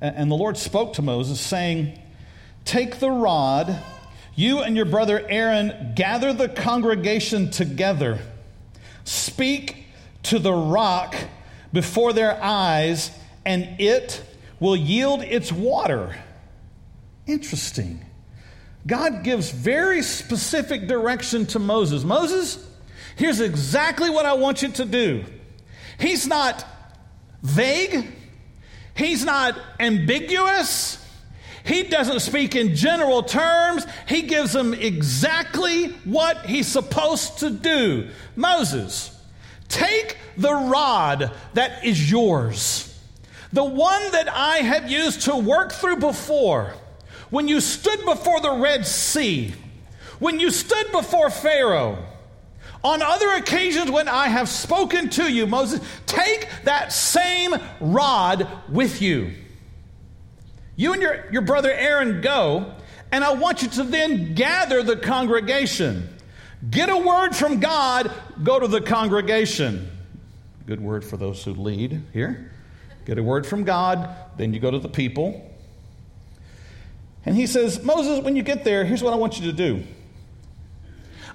And 0.01 0.31
the 0.31 0.37
Lord 0.37 0.57
spoke 0.57 0.93
to 0.95 1.03
Moses, 1.03 1.41
saying, 1.41 1.99
Take 2.65 3.01
the 3.01 3.11
rod, 3.11 3.77
you 4.37 4.61
and 4.61 4.77
your 4.77 4.85
brother 4.85 5.25
Aaron 5.29 5.93
gather 5.95 6.33
the 6.33 6.49
congregation 6.49 7.51
together. 7.51 8.19
Speak 9.05 9.85
to 10.25 10.39
the 10.39 10.53
rock 10.53 11.15
before 11.73 12.13
their 12.13 12.43
eyes, 12.43 13.11
and 13.45 13.81
it 13.81 14.23
will 14.61 14.77
yield 14.77 15.23
its 15.23 15.53
water. 15.53 16.17
Interesting. 17.27 18.05
God 18.87 19.25
gives 19.25 19.51
very 19.51 20.03
specific 20.03 20.89
direction 20.89 21.47
to 21.47 21.59
Moses. 21.59 22.05
Moses, 22.05 22.65
Here's 23.17 23.41
exactly 23.41 24.11
what 24.11 24.27
I 24.27 24.35
want 24.35 24.63
you 24.63 24.69
to 24.73 24.85
do. 24.85 25.25
He's 25.99 26.27
not 26.27 26.65
vague, 27.43 28.13
he's 28.97 29.25
not 29.25 29.59
ambiguous. 29.79 31.01
He 31.65 31.85
doesn't 31.85 32.21
speak 32.21 32.55
in 32.55 32.77
general 32.77 33.23
terms. 33.23 33.87
He 34.07 34.23
gives 34.23 34.53
them 34.53 34.75
exactly 34.75 35.89
what 36.05 36.45
he's 36.45 36.67
supposed 36.67 37.39
to 37.39 37.49
do. 37.49 38.09
Moses, 38.37 39.19
take 39.69 40.19
the 40.37 40.53
rod 40.53 41.33
that 41.55 41.85
is 41.85 42.11
yours, 42.11 42.95
the 43.53 43.65
one 43.65 44.13
that 44.13 44.29
I 44.29 44.59
have 44.59 44.91
used 44.91 45.23
to 45.23 45.37
work 45.37 45.73
through 45.73 45.97
before. 45.97 46.75
When 47.31 47.49
you 47.49 47.61
stood 47.61 48.05
before 48.05 48.41
the 48.41 48.53
Red 48.53 48.87
Sea, 48.87 49.55
when 50.19 50.39
you 50.39 50.51
stood 50.51 50.93
before 50.93 51.31
Pharaoh, 51.31 51.99
on 52.85 53.01
other 53.01 53.31
occasions, 53.31 53.91
when 53.91 54.09
I 54.09 54.29
have 54.29 54.51
spoken 54.51 55.09
to 55.11 55.33
you, 55.33 55.47
Moses, 55.47 55.81
take 56.05 56.47
that 56.65 56.93
same 56.93 57.55
rod 57.81 58.47
with 58.69 59.01
you. 59.01 59.33
You 60.77 60.93
and 60.93 61.03
your, 61.03 61.31
your 61.31 61.43
brother 61.43 61.73
Aaron 61.73 62.21
go, 62.21 62.75
and 63.13 63.23
I 63.23 63.33
want 63.35 63.63
you 63.63 63.69
to 63.69 63.85
then 63.85 64.35
gather 64.35 64.83
the 64.83 64.97
congregation. 64.97 66.09
Get 66.69 66.89
a 66.89 66.97
word 66.97 67.37
from 67.37 67.61
God, 67.61 68.11
go 68.43 68.59
to 68.59 68.67
the 68.67 68.81
congregation. 68.81 69.91
Good 70.67 70.81
word 70.81 71.05
for 71.05 71.17
those 71.17 71.45
who 71.45 71.53
lead 71.53 72.03
here. 72.13 72.51
Get 73.05 73.19
a 73.19 73.23
word 73.23 73.47
from 73.47 73.65
God, 73.65 74.09
then 74.37 74.55
you 74.55 74.61
go 74.61 74.71
to 74.71 74.79
the 74.79 74.89
people. 74.89 75.51
And 77.27 77.37
he 77.37 77.47
says, 77.47 77.83
Moses, 77.83 78.25
when 78.25 78.35
you 78.35 78.43
get 78.43 78.65
there, 78.65 78.85
here's 78.85 79.03
what 79.03 79.13
I 79.13 79.17
want 79.17 79.39
you 79.39 79.47
to 79.51 79.57
do. 79.57 79.85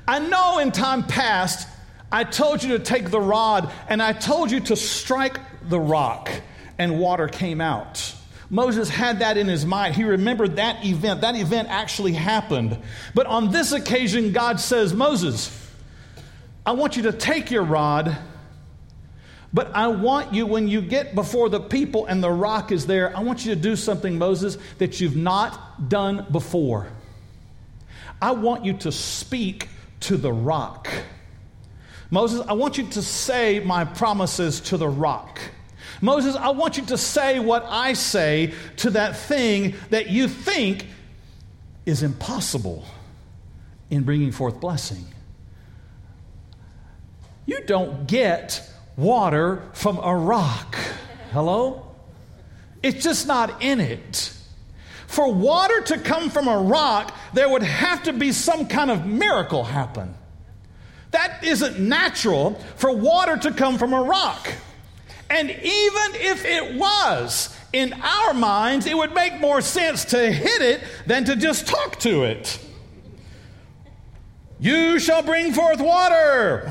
I 0.08 0.20
know 0.20 0.58
in 0.58 0.72
time 0.72 1.04
past, 1.04 1.68
I 2.12 2.24
told 2.24 2.64
you 2.64 2.78
to 2.78 2.84
take 2.84 3.12
the 3.12 3.22
rod 3.22 3.72
and 3.88 4.02
I 4.02 4.14
told 4.14 4.50
you 4.50 4.60
to 4.62 4.76
strike 4.76 5.40
the 5.70 5.80
rock, 5.80 6.32
and 6.80 7.00
water 7.00 7.28
came 7.28 7.62
out. 7.62 8.16
Moses 8.50 8.90
had 8.90 9.20
that 9.20 9.38
in 9.38 9.48
his 9.48 9.66
mind. 9.66 9.96
He 9.96 10.04
remembered 10.04 10.56
that 10.56 10.84
event. 10.84 11.22
That 11.22 11.36
event 11.36 11.70
actually 11.70 12.14
happened. 12.14 12.78
But 13.14 13.28
on 13.28 13.52
this 13.52 13.72
occasion, 13.72 14.32
God 14.32 14.60
says, 14.60 14.94
Moses, 14.94 15.56
I 16.66 16.72
want 16.72 16.98
you 16.98 17.04
to 17.04 17.14
take 17.14 17.52
your 17.52 17.64
rod, 17.64 18.18
but 19.54 19.76
I 19.76 19.88
want 19.88 20.34
you, 20.34 20.46
when 20.46 20.68
you 20.68 20.82
get 20.82 21.16
before 21.16 21.50
the 21.50 21.60
people 21.60 22.06
and 22.06 22.24
the 22.24 22.32
rock 22.32 22.72
is 22.72 22.86
there, 22.86 23.16
I 23.16 23.22
want 23.22 23.46
you 23.46 23.54
to 23.54 23.60
do 23.60 23.76
something, 23.76 24.18
Moses, 24.18 24.58
that 24.78 25.00
you've 25.00 25.16
not 25.16 25.90
done 25.90 26.26
before. 26.32 26.88
I 28.22 28.32
want 28.32 28.66
you 28.66 28.74
to 28.74 28.92
speak 28.92 29.70
to 30.02 30.18
the 30.18 30.32
rock. 30.32 30.90
Moses, 32.12 32.46
I 32.48 32.54
want 32.54 32.78
you 32.78 32.88
to 32.90 33.02
say 33.02 33.60
my 33.60 33.86
promises 33.86 34.60
to 34.62 34.78
the 34.78 34.88
rock. 34.88 35.40
Moses, 36.02 36.36
I 36.36 36.50
want 36.50 36.78
you 36.78 36.86
to 36.86 36.98
say 36.98 37.40
what 37.40 37.66
I 37.68 37.94
say 37.94 38.54
to 38.78 38.92
that 38.92 39.18
thing 39.18 39.76
that 39.90 40.10
you 40.10 40.28
think 40.28 40.86
is 41.86 42.04
impossible 42.04 42.86
in 43.90 44.04
bringing 44.04 44.32
forth 44.32 44.60
blessing. 44.60 45.06
You 47.46 47.62
don't 47.66 48.08
get 48.08 48.62
water 48.96 49.64
from 49.74 49.98
a 49.98 50.16
rock. 50.16 50.76
Hello? 51.32 51.86
It's 52.84 53.04
just 53.04 53.28
not 53.28 53.62
in 53.62 53.80
it. 53.80 54.34
For 55.08 55.34
water 55.34 55.82
to 55.82 55.98
come 55.98 56.30
from 56.30 56.48
a 56.48 56.58
rock, 56.60 57.16
there 57.34 57.50
would 57.50 57.64
have 57.64 58.04
to 58.04 58.14
be 58.14 58.32
some 58.32 58.68
kind 58.68 58.92
of 58.92 59.06
miracle 59.08 59.64
happen. 59.64 60.14
That 61.12 61.44
isn't 61.44 61.80
natural 61.80 62.54
for 62.76 62.92
water 62.92 63.36
to 63.38 63.52
come 63.52 63.80
from 63.80 63.94
a 63.94 64.04
rock. 64.04 64.48
And 65.30 65.50
even 65.50 66.16
if 66.16 66.44
it 66.46 66.76
was, 66.76 67.56
in 67.72 67.94
our 67.94 68.34
minds, 68.34 68.86
it 68.86 68.98
would 68.98 69.14
make 69.14 69.40
more 69.40 69.62
sense 69.62 70.06
to 70.06 70.32
hit 70.32 70.62
it 70.62 70.82
than 71.06 71.26
to 71.26 71.36
just 71.36 71.68
talk 71.68 72.00
to 72.00 72.24
it. 72.24 72.60
You 74.60 75.00
shall 75.00 75.22
bring 75.22 75.54
forth 75.54 75.80
water. 75.80 76.64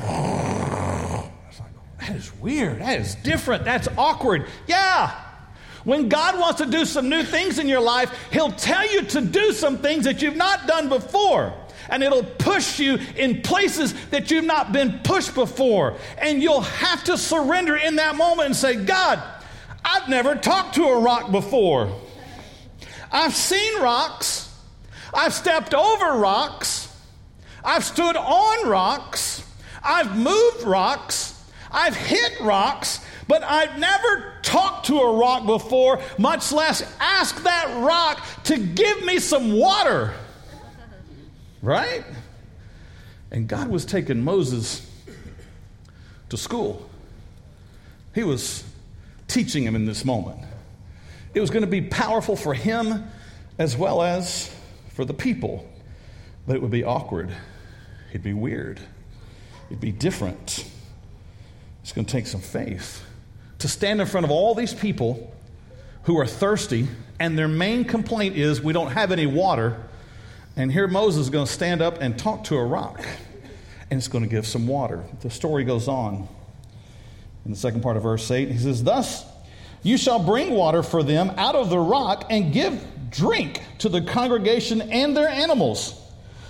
that 1.99 2.15
is 2.15 2.33
weird. 2.35 2.81
That 2.81 2.99
is 2.99 3.15
different. 3.15 3.63
That's 3.63 3.87
awkward. 3.97 4.47
Yeah, 4.67 5.15
when 5.85 6.09
God 6.09 6.39
wants 6.39 6.59
to 6.59 6.65
do 6.65 6.85
some 6.85 7.09
new 7.09 7.23
things 7.23 7.57
in 7.57 7.67
your 7.67 7.81
life, 7.81 8.11
He'll 8.31 8.51
tell 8.51 8.89
you 8.91 9.03
to 9.03 9.21
do 9.21 9.53
some 9.53 9.77
things 9.77 10.03
that 10.03 10.21
you've 10.21 10.35
not 10.35 10.67
done 10.67 10.89
before. 10.89 11.53
And 11.89 12.03
it'll 12.03 12.23
push 12.23 12.79
you 12.79 12.99
in 13.15 13.41
places 13.41 13.93
that 14.07 14.31
you've 14.31 14.45
not 14.45 14.71
been 14.71 14.99
pushed 15.03 15.33
before. 15.33 15.97
And 16.17 16.41
you'll 16.41 16.61
have 16.61 17.03
to 17.05 17.17
surrender 17.17 17.75
in 17.75 17.95
that 17.97 18.15
moment 18.15 18.47
and 18.47 18.55
say, 18.55 18.75
God, 18.75 19.21
I've 19.83 20.07
never 20.09 20.35
talked 20.35 20.75
to 20.75 20.83
a 20.85 20.99
rock 20.99 21.31
before. 21.31 21.91
I've 23.11 23.33
seen 23.33 23.81
rocks. 23.81 24.53
I've 25.13 25.33
stepped 25.33 25.73
over 25.73 26.17
rocks. 26.17 26.95
I've 27.63 27.83
stood 27.83 28.15
on 28.15 28.69
rocks. 28.69 29.43
I've 29.83 30.15
moved 30.17 30.63
rocks. 30.63 31.35
I've 31.71 31.95
hit 31.95 32.39
rocks 32.41 32.99
but 33.29 33.43
I've 33.43 33.77
never 33.77 34.33
talked 34.41 34.87
to 34.87 34.99
a 34.99 35.15
rock 35.15 35.45
before, 35.45 36.01
much 36.17 36.51
less 36.51 36.81
ask 36.99 37.43
that 37.43 37.83
rock 37.85 38.25
to 38.45 38.57
give 38.57 39.05
me 39.05 39.19
some 39.19 39.53
water. 39.53 40.15
Right? 41.61 42.03
And 43.31 43.47
God 43.47 43.69
was 43.69 43.85
taking 43.85 44.23
Moses 44.23 44.89
to 46.29 46.37
school. 46.37 46.89
He 48.15 48.23
was 48.23 48.63
teaching 49.27 49.63
him 49.63 49.75
in 49.75 49.85
this 49.85 50.03
moment. 50.03 50.39
It 51.33 51.41
was 51.41 51.49
going 51.49 51.61
to 51.61 51.67
be 51.67 51.81
powerful 51.81 52.35
for 52.35 52.53
him 52.53 53.05
as 53.57 53.77
well 53.77 54.01
as 54.01 54.53
for 54.89 55.05
the 55.05 55.13
people. 55.13 55.67
But 56.47 56.55
it 56.55 56.61
would 56.61 56.71
be 56.71 56.83
awkward. 56.83 57.31
It'd 58.09 58.23
be 58.23 58.33
weird. 58.33 58.79
It'd 59.67 59.81
be 59.81 59.91
different. 59.91 60.65
It's 61.83 61.91
going 61.91 62.05
to 62.05 62.11
take 62.11 62.27
some 62.27 62.41
faith 62.41 63.03
to 63.59 63.67
stand 63.67 64.01
in 64.01 64.07
front 64.07 64.25
of 64.25 64.31
all 64.31 64.55
these 64.55 64.73
people 64.73 65.33
who 66.03 66.17
are 66.17 66.25
thirsty, 66.25 66.87
and 67.19 67.37
their 67.37 67.47
main 67.47 67.83
complaint 67.83 68.35
is, 68.35 68.61
We 68.61 68.73
don't 68.73 68.91
have 68.91 69.11
any 69.11 69.27
water. 69.27 69.88
And 70.59 70.69
here 70.69 70.89
Moses 70.89 71.21
is 71.21 71.29
going 71.29 71.45
to 71.45 71.51
stand 71.51 71.81
up 71.81 72.01
and 72.01 72.19
talk 72.19 72.43
to 72.43 72.57
a 72.57 72.65
rock, 72.65 72.99
and 73.89 73.97
it's 73.97 74.09
going 74.09 74.25
to 74.25 74.29
give 74.29 74.45
some 74.45 74.67
water. 74.67 75.05
The 75.21 75.29
story 75.29 75.63
goes 75.63 75.87
on 75.87 76.27
in 77.45 77.51
the 77.51 77.57
second 77.57 77.81
part 77.81 77.95
of 77.95 78.03
verse 78.03 78.29
8. 78.29 78.49
He 78.49 78.57
says, 78.57 78.83
Thus 78.83 79.25
you 79.83 79.97
shall 79.97 80.19
bring 80.19 80.51
water 80.51 80.83
for 80.83 81.01
them 81.01 81.31
out 81.37 81.55
of 81.55 81.69
the 81.69 81.79
rock 81.79 82.25
and 82.29 82.51
give 82.51 82.77
drink 83.09 83.63
to 83.77 83.87
the 83.87 84.01
congregation 84.01 84.81
and 84.81 85.15
their 85.15 85.29
animals. 85.29 85.97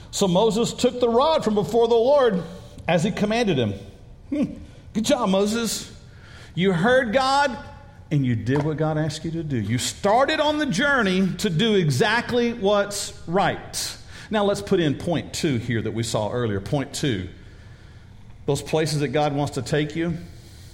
So 0.10 0.28
Moses 0.28 0.74
took 0.74 1.00
the 1.00 1.08
rod 1.08 1.44
from 1.44 1.54
before 1.54 1.88
the 1.88 1.94
Lord 1.94 2.42
as 2.88 3.04
he 3.04 3.12
commanded 3.12 3.60
him. 3.60 3.74
Hmm. 4.30 4.54
Good 4.96 5.06
job, 5.06 5.30
Moses. 5.30 5.96
You 6.56 6.74
heard 6.74 7.14
God 7.14 7.56
and 8.10 8.26
you 8.26 8.36
did 8.36 8.64
what 8.64 8.78
God 8.78 8.98
asked 8.98 9.24
you 9.24 9.30
to 9.30 9.44
do. 9.44 9.58
You 9.58 9.78
started 9.78 10.40
on 10.40 10.58
the 10.58 10.66
journey 10.66 11.32
to 11.38 11.50
do 11.52 11.76
exactly 11.76 12.54
what's 12.54 13.14
right. 13.28 13.98
Now 14.32 14.44
let's 14.44 14.62
put 14.62 14.80
in 14.80 14.96
point 14.96 15.34
two 15.34 15.58
here 15.58 15.82
that 15.82 15.92
we 15.92 16.04
saw 16.04 16.32
earlier. 16.32 16.60
Point 16.62 16.94
two. 16.94 17.30
Those 18.46 18.62
places 18.62 19.00
that 19.00 19.10
God 19.10 19.34
wants 19.34 19.54
to 19.56 19.62
take 19.62 19.96
you, 19.96 20.18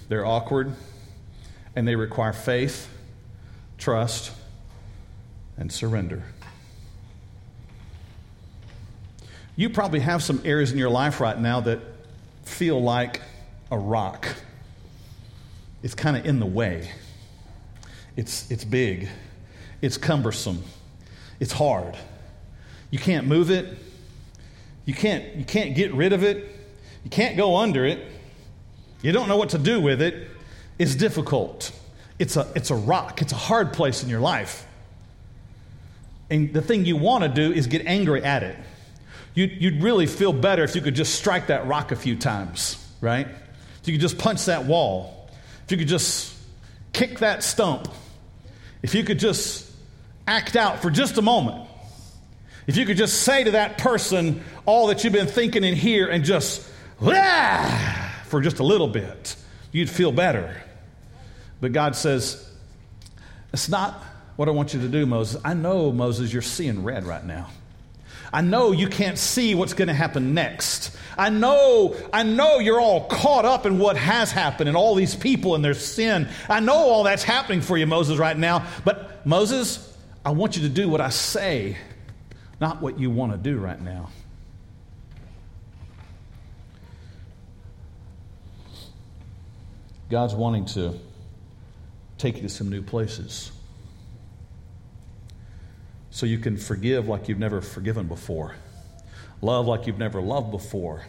they're 0.08 0.24
awkward 0.24 0.74
and 1.74 1.86
they 1.86 1.94
require 1.94 2.32
faith, 2.32 2.88
trust, 3.76 4.32
and 5.58 5.70
surrender. 5.70 6.22
You 9.56 9.70
probably 9.70 10.00
have 10.00 10.22
some 10.22 10.40
areas 10.44 10.72
in 10.72 10.78
your 10.78 10.90
life 10.90 11.20
right 11.20 11.38
now 11.38 11.60
that 11.60 11.80
feel 12.44 12.80
like 12.82 13.20
a 13.70 13.78
rock. 13.78 14.28
It's 15.82 15.94
kind 15.94 16.16
of 16.16 16.26
in 16.26 16.40
the 16.40 16.46
way. 16.46 16.90
It's, 18.16 18.50
it's 18.50 18.64
big. 18.64 19.08
It's 19.82 19.96
cumbersome. 19.96 20.62
It's 21.40 21.52
hard. 21.52 21.96
You 22.90 22.98
can't 22.98 23.26
move 23.26 23.50
it. 23.50 23.78
You 24.84 24.94
can't, 24.94 25.34
you 25.36 25.44
can't 25.44 25.74
get 25.74 25.92
rid 25.94 26.12
of 26.12 26.22
it. 26.22 26.48
You 27.04 27.10
can't 27.10 27.36
go 27.36 27.56
under 27.56 27.84
it. 27.84 28.00
You 29.02 29.12
don't 29.12 29.28
know 29.28 29.36
what 29.36 29.50
to 29.50 29.58
do 29.58 29.80
with 29.80 30.00
it. 30.00 30.28
It's 30.78 30.94
difficult. 30.94 31.72
It's 32.18 32.36
a, 32.36 32.50
it's 32.54 32.70
a 32.70 32.74
rock. 32.74 33.22
It's 33.22 33.32
a 33.32 33.36
hard 33.36 33.72
place 33.72 34.02
in 34.02 34.08
your 34.08 34.20
life. 34.20 34.66
And 36.30 36.52
the 36.52 36.62
thing 36.62 36.84
you 36.84 36.96
want 36.96 37.22
to 37.24 37.28
do 37.28 37.52
is 37.52 37.66
get 37.66 37.86
angry 37.86 38.24
at 38.24 38.42
it. 38.42 38.56
You'd, 39.34 39.60
you'd 39.60 39.82
really 39.82 40.06
feel 40.06 40.32
better 40.32 40.64
if 40.64 40.74
you 40.74 40.80
could 40.80 40.94
just 40.94 41.14
strike 41.14 41.48
that 41.48 41.66
rock 41.66 41.92
a 41.92 41.96
few 41.96 42.16
times, 42.16 42.84
right? 43.00 43.28
If 43.82 43.88
you 43.88 43.94
could 43.94 44.00
just 44.00 44.18
punch 44.18 44.46
that 44.46 44.64
wall. 44.64 45.28
If 45.64 45.72
you 45.72 45.78
could 45.78 45.88
just 45.88 46.34
kick 46.92 47.18
that 47.18 47.42
stump. 47.42 47.88
If 48.82 48.94
you 48.94 49.04
could 49.04 49.18
just 49.18 49.70
act 50.26 50.56
out 50.56 50.80
for 50.80 50.90
just 50.90 51.18
a 51.18 51.22
moment. 51.22 51.65
If 52.66 52.76
you 52.76 52.84
could 52.84 52.96
just 52.96 53.22
say 53.22 53.44
to 53.44 53.52
that 53.52 53.78
person 53.78 54.42
all 54.64 54.88
that 54.88 55.04
you've 55.04 55.12
been 55.12 55.28
thinking 55.28 55.62
in 55.62 55.74
here 55.74 56.08
and 56.08 56.24
just, 56.24 56.68
ah, 57.00 58.22
for 58.26 58.40
just 58.40 58.58
a 58.58 58.64
little 58.64 58.88
bit, 58.88 59.36
you'd 59.70 59.90
feel 59.90 60.10
better. 60.10 60.62
But 61.60 61.72
God 61.72 61.94
says, 61.94 62.50
It's 63.52 63.68
not 63.68 64.02
what 64.36 64.48
I 64.48 64.50
want 64.50 64.74
you 64.74 64.80
to 64.80 64.88
do, 64.88 65.06
Moses. 65.06 65.40
I 65.44 65.54
know, 65.54 65.92
Moses, 65.92 66.32
you're 66.32 66.42
seeing 66.42 66.82
red 66.82 67.04
right 67.04 67.24
now. 67.24 67.48
I 68.32 68.40
know 68.42 68.72
you 68.72 68.88
can't 68.88 69.16
see 69.16 69.54
what's 69.54 69.72
going 69.72 69.88
to 69.88 69.94
happen 69.94 70.34
next. 70.34 70.94
I 71.16 71.30
know, 71.30 71.96
I 72.12 72.24
know 72.24 72.58
you're 72.58 72.80
all 72.80 73.06
caught 73.06 73.44
up 73.44 73.64
in 73.64 73.78
what 73.78 73.96
has 73.96 74.32
happened 74.32 74.68
and 74.68 74.76
all 74.76 74.94
these 74.94 75.14
people 75.14 75.54
and 75.54 75.64
their 75.64 75.74
sin. 75.74 76.28
I 76.48 76.60
know 76.60 76.74
all 76.74 77.04
that's 77.04 77.22
happening 77.22 77.62
for 77.62 77.78
you, 77.78 77.86
Moses, 77.86 78.18
right 78.18 78.36
now. 78.36 78.66
But 78.84 79.24
Moses, 79.24 79.96
I 80.24 80.32
want 80.32 80.56
you 80.56 80.62
to 80.62 80.68
do 80.68 80.88
what 80.88 81.00
I 81.00 81.08
say, 81.08 81.76
not 82.60 82.80
what 82.80 82.98
you 82.98 83.10
want 83.10 83.32
to 83.32 83.38
do 83.38 83.58
right 83.58 83.80
now. 83.80 84.10
God's 90.08 90.34
wanting 90.34 90.66
to 90.66 90.94
take 92.16 92.36
you 92.36 92.42
to 92.42 92.48
some 92.48 92.70
new 92.70 92.82
places. 92.82 93.50
So 96.10 96.24
you 96.24 96.38
can 96.38 96.56
forgive 96.56 97.08
like 97.08 97.28
you've 97.28 97.38
never 97.38 97.60
forgiven 97.60 98.06
before, 98.06 98.54
love 99.42 99.66
like 99.66 99.86
you've 99.86 99.98
never 99.98 100.22
loved 100.22 100.50
before, 100.50 101.02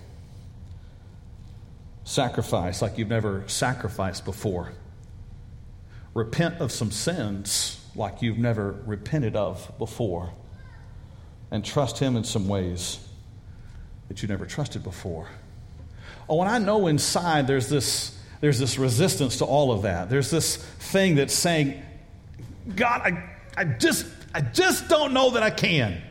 sacrifice 2.04 2.82
like 2.82 2.98
you've 2.98 3.08
never 3.08 3.44
sacrificed 3.48 4.26
before, 4.26 4.74
repent 6.14 6.60
of 6.60 6.72
some 6.72 6.92
sins 6.92 7.80
like 7.96 8.22
you've 8.22 8.38
never 8.38 8.74
repented 8.86 9.36
of 9.36 9.72
before, 9.78 10.34
and 11.52 11.64
trust 11.64 12.00
Him 12.00 12.16
in 12.16 12.24
some 12.24 12.48
ways 12.48 13.00
that 14.08 14.22
you 14.22 14.28
never 14.28 14.46
trusted 14.46 14.84
before. 14.84 15.28
Oh, 16.30 16.42
and 16.42 16.50
I 16.50 16.60
know 16.60 16.88
inside 16.88 17.48
there's 17.48 17.70
this, 17.70 18.18
there's 18.42 18.60
this 18.60 18.78
resistance 18.78 19.38
to 19.38 19.46
all 19.46 19.72
of 19.72 19.84
that. 19.84 20.10
There's 20.10 20.30
this 20.30 20.58
thing 20.58 21.16
that's 21.16 21.34
saying, 21.34 21.82
God, 22.76 23.02
I, 23.02 23.30
I 23.56 23.64
just 23.64 24.06
I 24.34 24.42
just 24.42 24.88
don't 24.88 25.14
know 25.14 25.32
that 25.32 25.42
I 25.42 25.50
can. 25.50 26.02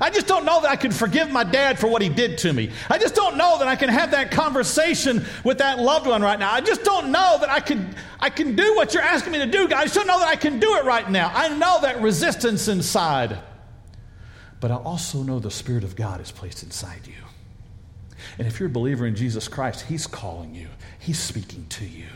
I 0.00 0.10
just 0.10 0.26
don't 0.26 0.44
know 0.44 0.60
that 0.60 0.70
I 0.70 0.76
can 0.76 0.90
forgive 0.90 1.30
my 1.30 1.44
dad 1.44 1.78
for 1.78 1.86
what 1.86 2.02
he 2.02 2.08
did 2.08 2.38
to 2.38 2.52
me. 2.52 2.70
I 2.90 2.98
just 2.98 3.14
don't 3.14 3.36
know 3.36 3.58
that 3.58 3.68
I 3.68 3.76
can 3.76 3.88
have 3.88 4.10
that 4.10 4.30
conversation 4.30 5.24
with 5.44 5.58
that 5.58 5.78
loved 5.78 6.06
one 6.06 6.20
right 6.20 6.38
now. 6.38 6.52
I 6.52 6.60
just 6.60 6.84
don't 6.84 7.12
know 7.12 7.38
that 7.40 7.48
I 7.48 7.60
can, 7.60 7.94
I 8.20 8.30
can 8.30 8.56
do 8.56 8.74
what 8.74 8.94
you're 8.94 9.02
asking 9.02 9.32
me 9.32 9.38
to 9.38 9.46
do, 9.46 9.68
God. 9.68 9.78
I 9.78 9.84
just 9.84 9.94
don't 9.94 10.06
know 10.06 10.18
that 10.18 10.28
I 10.28 10.36
can 10.36 10.58
do 10.58 10.76
it 10.76 10.84
right 10.84 11.08
now. 11.10 11.30
I 11.34 11.56
know 11.56 11.78
that 11.82 12.00
resistance 12.00 12.68
inside. 12.68 13.38
But 14.60 14.70
I 14.70 14.76
also 14.76 15.22
know 15.22 15.38
the 15.38 15.50
Spirit 15.50 15.84
of 15.84 15.96
God 15.96 16.20
is 16.20 16.30
placed 16.30 16.62
inside 16.62 17.06
you. 17.06 17.14
And 18.38 18.46
if 18.46 18.58
you're 18.58 18.68
a 18.68 18.72
believer 18.72 19.06
in 19.06 19.14
Jesus 19.14 19.48
Christ, 19.48 19.86
He's 19.86 20.06
calling 20.06 20.54
you, 20.54 20.68
He's 20.98 21.18
speaking 21.18 21.66
to 21.70 21.84
you. 21.84 22.06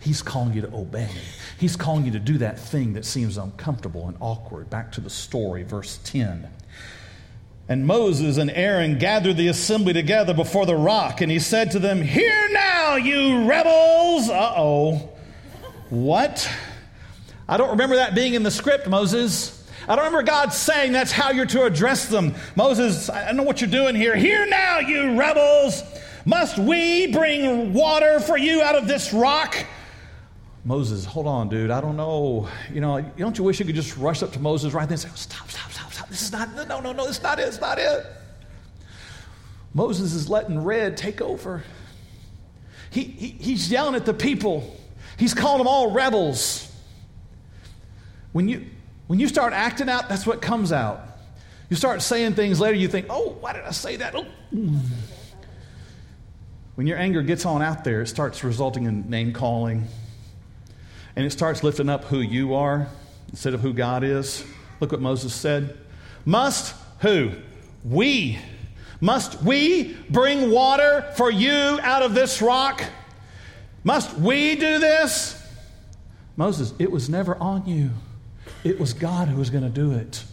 He's 0.00 0.22
calling 0.22 0.52
you 0.52 0.62
to 0.62 0.74
obey. 0.74 1.10
He's 1.58 1.76
calling 1.76 2.04
you 2.04 2.12
to 2.12 2.18
do 2.18 2.38
that 2.38 2.58
thing 2.58 2.94
that 2.94 3.04
seems 3.04 3.36
uncomfortable 3.36 4.08
and 4.08 4.16
awkward. 4.20 4.68
Back 4.68 4.92
to 4.92 5.00
the 5.00 5.10
story, 5.10 5.62
verse 5.62 5.98
10. 6.04 6.48
And 7.68 7.86
Moses 7.86 8.36
and 8.36 8.50
Aaron 8.50 8.98
gathered 8.98 9.36
the 9.36 9.48
assembly 9.48 9.92
together 9.92 10.34
before 10.34 10.66
the 10.66 10.76
rock, 10.76 11.20
and 11.20 11.30
he 11.30 11.38
said 11.38 11.72
to 11.72 11.78
them, 11.78 12.00
Hear 12.00 12.48
now, 12.52 12.96
you 12.96 13.48
rebels! 13.48 14.28
Uh 14.28 14.54
oh. 14.56 15.10
What? 15.90 16.48
I 17.48 17.56
don't 17.56 17.70
remember 17.70 17.96
that 17.96 18.14
being 18.14 18.34
in 18.34 18.42
the 18.42 18.50
script, 18.50 18.88
Moses. 18.88 19.55
I 19.88 19.94
don't 19.94 20.06
remember 20.06 20.24
God 20.24 20.52
saying 20.52 20.92
that's 20.92 21.12
how 21.12 21.30
you're 21.30 21.46
to 21.46 21.64
address 21.64 22.06
them. 22.08 22.34
Moses, 22.56 23.08
I 23.08 23.26
don't 23.26 23.36
know 23.36 23.42
what 23.44 23.60
you're 23.60 23.70
doing 23.70 23.94
here. 23.94 24.16
Hear 24.16 24.46
now, 24.46 24.80
you 24.80 25.18
rebels! 25.18 25.82
Must 26.24 26.58
we 26.58 27.06
bring 27.06 27.72
water 27.72 28.18
for 28.18 28.36
you 28.36 28.62
out 28.62 28.74
of 28.74 28.88
this 28.88 29.12
rock? 29.12 29.56
Moses, 30.64 31.04
hold 31.04 31.28
on, 31.28 31.48
dude. 31.48 31.70
I 31.70 31.80
don't 31.80 31.96
know. 31.96 32.48
You 32.72 32.80
know, 32.80 33.00
don't 33.16 33.38
you 33.38 33.44
wish 33.44 33.60
you 33.60 33.66
could 33.66 33.76
just 33.76 33.96
rush 33.96 34.24
up 34.24 34.32
to 34.32 34.40
Moses 34.40 34.72
right 34.72 34.88
then 34.88 34.94
and 34.94 35.00
say, 35.00 35.08
oh, 35.12 35.14
stop, 35.14 35.48
stop, 35.48 35.70
stop, 35.70 35.92
stop. 35.92 36.08
This 36.08 36.22
is 36.22 36.32
not, 36.32 36.52
no, 36.56 36.80
no, 36.80 36.92
no, 36.92 37.06
this 37.06 37.18
is 37.18 37.22
not 37.22 37.38
it. 37.38 37.46
It's 37.46 37.60
not 37.60 37.78
it. 37.78 38.04
Moses 39.72 40.14
is 40.14 40.28
letting 40.28 40.64
red 40.64 40.96
take 40.96 41.20
over. 41.20 41.62
He, 42.90 43.04
he, 43.04 43.28
he's 43.28 43.70
yelling 43.70 43.94
at 43.94 44.04
the 44.04 44.14
people. 44.14 44.76
He's 45.16 45.34
calling 45.34 45.58
them 45.58 45.68
all 45.68 45.92
rebels. 45.92 46.72
When 48.32 48.48
you, 48.48 48.66
when 49.06 49.20
you 49.20 49.28
start 49.28 49.52
acting 49.52 49.88
out, 49.88 50.08
that's 50.08 50.26
what 50.26 50.42
comes 50.42 50.72
out. 50.72 51.00
You 51.68 51.76
start 51.76 52.02
saying 52.02 52.34
things 52.34 52.60
later, 52.60 52.76
you 52.76 52.88
think, 52.88 53.06
oh, 53.10 53.36
why 53.40 53.52
did 53.52 53.64
I 53.64 53.70
say 53.72 53.96
that? 53.96 54.14
Oh. 54.14 54.26
When 56.76 56.86
your 56.86 56.98
anger 56.98 57.22
gets 57.22 57.46
on 57.46 57.62
out 57.62 57.84
there, 57.84 58.02
it 58.02 58.06
starts 58.08 58.44
resulting 58.44 58.84
in 58.84 59.08
name 59.08 59.32
calling 59.32 59.88
and 61.16 61.24
it 61.24 61.30
starts 61.30 61.64
lifting 61.64 61.88
up 61.88 62.04
who 62.04 62.20
you 62.20 62.54
are 62.54 62.88
instead 63.30 63.54
of 63.54 63.60
who 63.60 63.72
God 63.72 64.04
is. 64.04 64.44
Look 64.80 64.92
what 64.92 65.00
Moses 65.00 65.34
said. 65.34 65.78
Must 66.26 66.74
who? 67.00 67.32
We. 67.84 68.38
Must 69.00 69.42
we 69.42 69.94
bring 70.10 70.50
water 70.50 71.10
for 71.16 71.30
you 71.30 71.78
out 71.82 72.02
of 72.02 72.14
this 72.14 72.42
rock? 72.42 72.82
Must 73.82 74.16
we 74.18 74.56
do 74.56 74.78
this? 74.78 75.42
Moses, 76.36 76.74
it 76.78 76.90
was 76.90 77.08
never 77.08 77.34
on 77.36 77.66
you. 77.66 77.90
It 78.66 78.80
was 78.80 78.94
God 78.94 79.28
who 79.28 79.38
was 79.38 79.50
going 79.50 79.62
to 79.62 79.70
do 79.70 79.92
it. 79.92 80.24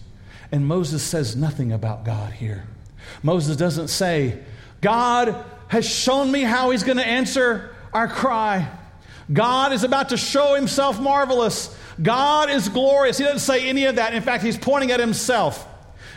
And 0.51 0.65
Moses 0.67 1.03
says 1.03 1.35
nothing 1.35 1.71
about 1.71 2.03
God 2.03 2.33
here. 2.33 2.65
Moses 3.21 3.55
doesn't 3.57 3.89
say, 3.89 4.39
God 4.81 5.43
has 5.67 5.87
shown 5.87 6.31
me 6.31 6.41
how 6.41 6.71
he's 6.71 6.83
going 6.83 6.97
to 6.97 7.05
answer 7.05 7.75
our 7.93 8.07
cry. 8.07 8.69
God 9.31 9.71
is 9.71 9.83
about 9.83 10.09
to 10.09 10.17
show 10.17 10.55
himself 10.55 10.99
marvelous. 10.99 11.75
God 12.01 12.49
is 12.49 12.69
glorious. 12.69 13.17
He 13.17 13.23
doesn't 13.23 13.39
say 13.39 13.69
any 13.69 13.85
of 13.85 13.95
that. 13.95 14.13
In 14.13 14.21
fact, 14.21 14.43
he's 14.43 14.57
pointing 14.57 14.91
at 14.91 14.99
himself. 14.99 15.67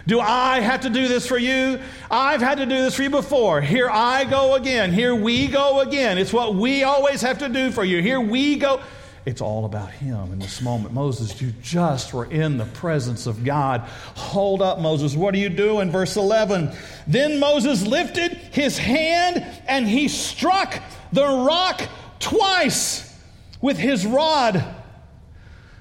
Do 0.06 0.20
I 0.20 0.60
have 0.60 0.82
to 0.82 0.90
do 0.90 1.08
this 1.08 1.26
for 1.26 1.36
you? 1.36 1.80
I've 2.10 2.40
had 2.40 2.58
to 2.58 2.66
do 2.66 2.76
this 2.76 2.94
for 2.94 3.02
you 3.02 3.10
before. 3.10 3.60
Here 3.60 3.90
I 3.90 4.24
go 4.24 4.54
again. 4.54 4.92
Here 4.92 5.14
we 5.14 5.48
go 5.48 5.80
again. 5.80 6.16
It's 6.16 6.32
what 6.32 6.54
we 6.54 6.84
always 6.84 7.20
have 7.22 7.38
to 7.38 7.48
do 7.48 7.70
for 7.72 7.84
you. 7.84 8.00
Here 8.00 8.20
we 8.20 8.56
go. 8.56 8.80
It's 9.26 9.40
all 9.40 9.64
about 9.64 9.90
him 9.90 10.32
in 10.32 10.38
this 10.38 10.62
moment. 10.62 10.94
Moses, 10.94 11.42
you 11.42 11.52
just 11.60 12.14
were 12.14 12.26
in 12.26 12.58
the 12.58 12.64
presence 12.64 13.26
of 13.26 13.42
God. 13.42 13.80
Hold 14.14 14.62
up, 14.62 14.78
Moses. 14.78 15.16
What 15.16 15.34
are 15.34 15.38
you 15.38 15.48
doing? 15.48 15.90
Verse 15.90 16.16
11. 16.16 16.70
Then 17.08 17.40
Moses 17.40 17.84
lifted 17.84 18.32
his 18.32 18.78
hand 18.78 19.44
and 19.66 19.88
he 19.88 20.06
struck 20.06 20.80
the 21.12 21.26
rock 21.26 21.82
twice 22.20 23.12
with 23.60 23.76
his 23.76 24.06
rod. 24.06 24.64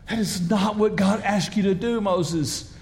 That 0.09 0.17
is 0.17 0.49
not 0.49 0.75
what 0.75 0.95
God 0.95 1.21
asked 1.21 1.55
you 1.55 1.63
to 1.63 1.75
do, 1.75 2.01
Moses. 2.01 2.73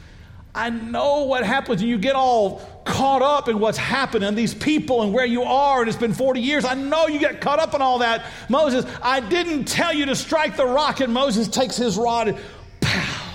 I 0.56 0.70
know 0.70 1.24
what 1.24 1.46
happens 1.46 1.84
you 1.84 1.98
get 1.98 2.16
all 2.16 2.62
caught 2.86 3.22
up 3.22 3.48
in 3.48 3.60
what's 3.60 3.78
happened 3.78 4.24
and 4.24 4.38
these 4.38 4.54
people 4.54 5.02
and 5.02 5.14
where 5.14 5.26
you 5.26 5.44
are, 5.44 5.82
and 5.82 5.90
it's 5.90 5.98
been 5.98 6.14
40 6.14 6.42
years. 6.42 6.66
I 6.66 6.74
know 6.74 7.08
you 7.08 7.20
get 7.20 7.42
caught 7.42 7.60
up 7.60 7.74
in 7.74 7.82
all 7.82 8.00
that. 8.00 8.26
Moses, 8.50 8.86
I 9.02 9.20
didn't 9.20 9.66
tell 9.66 9.94
you 9.94 10.06
to 10.08 10.16
strike 10.16 10.58
the 10.58 10.66
rock, 10.66 11.00
and 11.00 11.14
Moses 11.14 11.48
takes 11.48 11.76
his 11.76 11.98
rod 11.98 12.30
and 12.30 12.38
pow, 12.82 13.34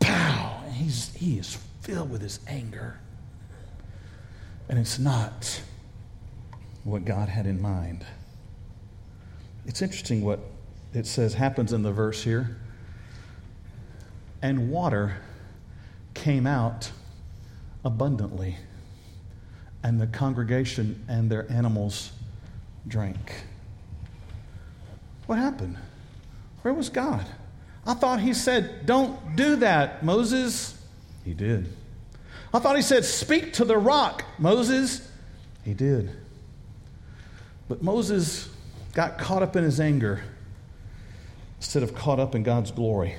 pow. 0.00 0.62
And 0.64 0.74
he's, 0.74 1.14
he 1.14 1.38
is 1.38 1.58
filled 1.80 2.10
with 2.10 2.22
his 2.22 2.40
anger. 2.46 2.98
And 4.68 4.78
it's 4.78 4.98
not 4.98 5.62
what 6.84 7.04
God 7.04 7.28
had 7.28 7.46
in 7.46 7.60
mind. 7.60 8.04
It's 9.66 9.82
interesting 9.82 10.22
what 10.22 10.40
it 10.94 11.06
says 11.06 11.34
happens 11.34 11.72
in 11.72 11.82
the 11.82 11.92
verse 11.92 12.22
here. 12.22 12.56
And 14.40 14.70
water 14.70 15.16
came 16.14 16.46
out 16.46 16.90
abundantly, 17.84 18.56
and 19.82 20.00
the 20.00 20.06
congregation 20.06 21.04
and 21.08 21.30
their 21.30 21.50
animals 21.50 22.12
drank. 22.86 23.44
What 25.26 25.38
happened? 25.38 25.76
Where 26.62 26.74
was 26.74 26.88
God? 26.88 27.24
I 27.86 27.94
thought 27.94 28.20
he 28.20 28.34
said, 28.34 28.86
Don't 28.86 29.36
do 29.36 29.56
that, 29.56 30.04
Moses. 30.04 30.80
He 31.24 31.34
did. 31.34 31.72
I 32.52 32.58
thought 32.58 32.76
he 32.76 32.82
said, 32.82 33.04
Speak 33.04 33.54
to 33.54 33.64
the 33.64 33.78
rock, 33.78 34.24
Moses. 34.38 35.10
He 35.64 35.74
did. 35.74 36.10
But 37.68 37.82
Moses 37.82 38.48
got 38.94 39.18
caught 39.18 39.42
up 39.42 39.54
in 39.54 39.64
his 39.64 39.80
anger 39.80 40.22
instead 41.58 41.82
of 41.82 41.94
caught 41.94 42.18
up 42.18 42.34
in 42.34 42.42
God's 42.42 42.70
glory. 42.70 43.14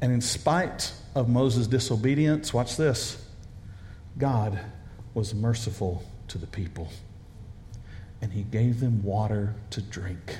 And 0.00 0.12
in 0.12 0.20
spite 0.20 0.92
of 1.16 1.30
Moses' 1.30 1.66
disobedience, 1.66 2.52
watch 2.52 2.76
this 2.76 3.16
God 4.18 4.60
was 5.14 5.34
merciful 5.34 6.04
to 6.28 6.36
the 6.36 6.46
people, 6.46 6.88
and 8.20 8.32
he 8.32 8.42
gave 8.42 8.80
them 8.80 9.02
water 9.02 9.54
to 9.70 9.80
drink. 9.80 10.38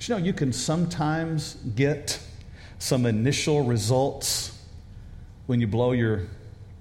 You 0.00 0.14
know, 0.14 0.24
you 0.24 0.32
can 0.32 0.52
sometimes 0.52 1.54
get 1.74 2.20
some 2.78 3.04
initial 3.04 3.64
results 3.64 4.56
when 5.46 5.60
you 5.60 5.66
blow 5.66 5.90
your 5.90 6.22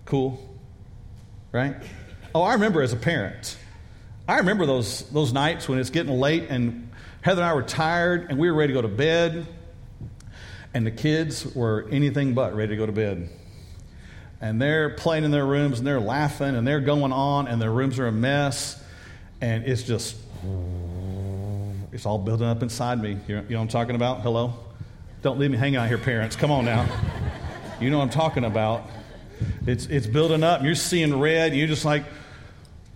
cool, 0.05 0.39
right? 1.51 1.75
Oh, 2.35 2.43
I 2.43 2.53
remember 2.53 2.83
as 2.83 2.93
a 2.93 2.97
parent. 2.97 3.57
I 4.27 4.37
remember 4.37 4.67
those, 4.67 5.01
those 5.09 5.33
nights 5.33 5.67
when 5.67 5.79
it's 5.79 5.89
getting 5.89 6.13
late 6.13 6.45
and 6.49 6.91
Heather 7.21 7.41
and 7.41 7.49
I 7.49 7.53
were 7.55 7.63
tired 7.63 8.29
and 8.29 8.37
we 8.37 8.51
were 8.51 8.55
ready 8.55 8.73
to 8.73 8.81
go 8.81 8.81
to 8.83 8.87
bed 8.87 9.47
and 10.73 10.86
the 10.86 10.91
kids 10.91 11.53
were 11.55 11.88
anything 11.91 12.34
but 12.34 12.55
ready 12.55 12.69
to 12.69 12.75
go 12.75 12.86
to 12.86 12.91
bed. 12.91 13.29
And 14.41 14.62
they're 14.62 14.91
playing 14.91 15.23
in 15.25 15.32
their 15.32 15.45
rooms 15.45 15.79
and 15.79 15.88
they're 15.88 15.99
laughing 15.99 16.55
and 16.55 16.65
they're 16.65 16.79
going 16.79 17.12
on 17.12 17.47
and 17.47 17.62
their 17.62 17.71
rooms 17.71 17.99
are 17.99 18.08
a 18.08 18.12
mess. 18.12 18.82
And 19.41 19.65
it's 19.65 19.84
just, 19.84 20.15
it's 21.91 22.05
all 22.05 22.17
building 22.17 22.47
up 22.47 22.62
inside 22.63 23.01
me. 23.01 23.17
You 23.27 23.36
know, 23.36 23.41
what 23.41 23.58
I'm 23.58 23.67
talking 23.67 23.95
about? 23.95 24.21
Hello? 24.21 24.53
Don't 25.21 25.39
leave 25.39 25.51
me 25.51 25.58
hanging 25.58 25.75
out 25.75 25.88
here, 25.89 25.97
parents. 25.97 26.36
Come 26.36 26.51
on 26.51 26.63
now. 26.65 26.88
You 27.82 27.89
know 27.89 27.97
what 27.97 28.05
I'm 28.05 28.10
talking 28.10 28.45
about. 28.45 28.89
It's, 29.65 29.86
it's 29.88 30.05
building 30.05 30.43
up 30.43 30.63
you're 30.63 30.75
seeing 30.75 31.17
red 31.17 31.55
you're 31.55 31.67
just 31.67 31.86
like, 31.86 32.03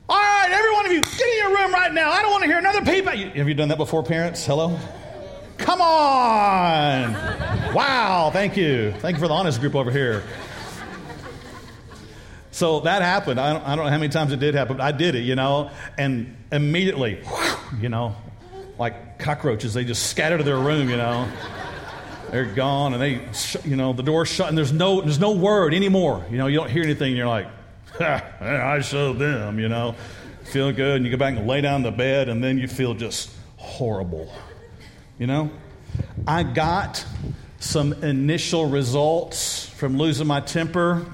all 0.10 0.18
right, 0.18 0.50
every 0.52 0.74
one 0.74 0.86
of 0.86 0.92
you, 0.92 1.02
get 1.02 1.22
in 1.22 1.38
your 1.38 1.58
room 1.58 1.72
right 1.72 1.94
now. 1.94 2.12
I 2.12 2.22
don't 2.22 2.32
want 2.32 2.44
to 2.44 2.48
hear 2.48 2.58
another 2.58 2.82
peep. 2.82 3.06
Have 3.06 3.48
you 3.48 3.54
done 3.54 3.70
that 3.70 3.78
before, 3.78 4.04
parents? 4.04 4.46
Hello? 4.46 4.78
Come 5.58 5.82
on. 5.82 7.63
Wow, 7.74 8.30
thank 8.32 8.56
you. 8.56 8.92
Thank 9.00 9.16
you 9.16 9.20
for 9.20 9.28
the 9.28 9.34
honest 9.34 9.60
group 9.60 9.74
over 9.74 9.90
here. 9.90 10.22
So 12.52 12.82
that 12.82 13.02
happened. 13.02 13.40
I 13.40 13.52
don't, 13.52 13.64
I 13.64 13.76
don't 13.76 13.86
know 13.86 13.92
how 13.92 13.98
many 13.98 14.10
times 14.12 14.32
it 14.32 14.40
did 14.40 14.54
happen, 14.54 14.78
but 14.78 14.84
I 14.84 14.92
did 14.92 15.16
it, 15.16 15.22
you 15.22 15.34
know, 15.34 15.72
and 15.98 16.38
immediately, 16.52 17.24
you 17.82 17.90
know, 17.90 18.16
like 18.78 19.18
cockroaches, 19.18 19.74
they 19.74 19.86
just 19.86 20.08
scatter 20.12 20.38
to 20.38 20.44
their 20.44 20.60
room, 20.60 20.88
you 20.88 20.98
know. 20.98 21.28
They're 22.30 22.46
gone, 22.46 22.94
and 22.94 23.02
they, 23.02 23.28
you 23.68 23.76
know, 23.76 23.92
the 23.92 24.04
door's 24.04 24.30
shut, 24.30 24.50
and 24.50 24.58
there's 24.58 24.72
no, 24.72 25.02
there's 25.02 25.20
no 25.20 25.32
word 25.32 25.74
anymore. 25.74 26.24
You 26.30 26.38
know, 26.38 26.46
you 26.46 26.58
don't 26.58 26.70
hear 26.70 26.84
anything, 26.84 27.08
and 27.10 27.18
you're 27.18 27.28
like, 27.28 27.48
I 28.00 28.82
showed 28.82 29.18
them, 29.18 29.60
you 29.60 29.68
know. 29.68 29.96
Feel 30.44 30.72
good, 30.72 30.98
and 30.98 31.06
you 31.06 31.12
go 31.12 31.18
back 31.18 31.36
and 31.36 31.48
lay 31.48 31.62
down 31.62 31.78
in 31.78 31.84
the 31.84 31.92
bed, 31.92 32.30
and 32.30 32.44
then 32.44 32.60
you 32.60 32.68
feel 32.68 32.94
just 32.94 33.32
horrible. 33.58 34.32
You 35.18 35.26
know? 35.26 35.50
I 36.28 36.44
got 36.44 37.04
some 37.64 37.94
initial 38.04 38.66
results 38.66 39.68
from 39.68 39.98
losing 39.98 40.28
my 40.28 40.42
temper, 40.42 41.06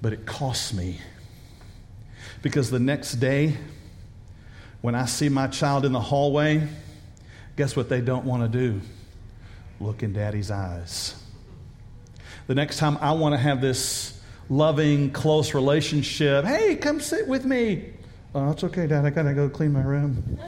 but 0.00 0.12
it 0.12 0.24
cost 0.24 0.72
me. 0.72 0.98
Because 2.42 2.70
the 2.70 2.78
next 2.78 3.14
day, 3.14 3.56
when 4.82 4.94
I 4.94 5.06
see 5.06 5.28
my 5.28 5.48
child 5.48 5.84
in 5.84 5.92
the 5.92 6.00
hallway, 6.00 6.68
guess 7.56 7.74
what 7.74 7.88
they 7.88 8.00
don't 8.00 8.24
want 8.24 8.44
to 8.44 8.58
do? 8.58 8.80
Look 9.80 10.04
in 10.04 10.12
daddy's 10.12 10.52
eyes. 10.52 11.20
The 12.46 12.54
next 12.54 12.78
time 12.78 12.96
I 13.00 13.12
want 13.12 13.34
to 13.34 13.38
have 13.38 13.60
this 13.60 14.20
loving, 14.48 15.10
close 15.10 15.54
relationship, 15.54 16.44
hey, 16.44 16.76
come 16.76 17.00
sit 17.00 17.26
with 17.26 17.44
me. 17.44 17.90
Oh, 18.32 18.52
it's 18.52 18.62
okay, 18.62 18.86
Dad. 18.86 19.04
I 19.04 19.10
got 19.10 19.24
to 19.24 19.34
go 19.34 19.48
clean 19.48 19.72
my 19.72 19.82
room. 19.82 20.38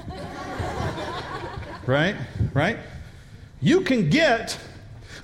right? 1.87 2.15
Right? 2.55 2.79
You 3.61 3.81
can 3.81 4.09
get 4.09 4.57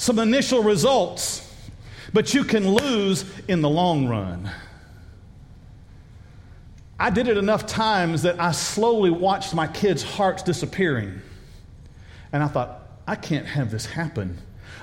some 0.00 0.18
initial 0.18 0.62
results, 0.62 1.46
but 2.14 2.32
you 2.32 2.42
can 2.42 2.66
lose 2.66 3.22
in 3.48 3.60
the 3.60 3.68
long 3.68 4.08
run. 4.08 4.50
I 6.98 7.10
did 7.10 7.28
it 7.28 7.36
enough 7.36 7.66
times 7.66 8.22
that 8.22 8.40
I 8.40 8.52
slowly 8.52 9.10
watched 9.10 9.54
my 9.54 9.66
kids' 9.66 10.02
hearts 10.02 10.42
disappearing. 10.42 11.20
And 12.32 12.42
I 12.42 12.46
thought, 12.46 12.80
I 13.06 13.14
can't 13.14 13.44
have 13.44 13.70
this 13.70 13.84
happen. 13.84 14.38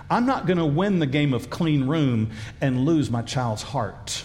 I'm 0.07 0.27
not 0.27 0.45
going 0.45 0.59
to 0.59 0.65
win 0.67 0.99
the 0.99 1.07
game 1.07 1.33
of 1.33 1.49
clean 1.49 1.87
room 1.87 2.29
and 2.61 2.85
lose 2.85 3.09
my 3.09 3.23
child's 3.23 3.63
heart. 3.63 4.23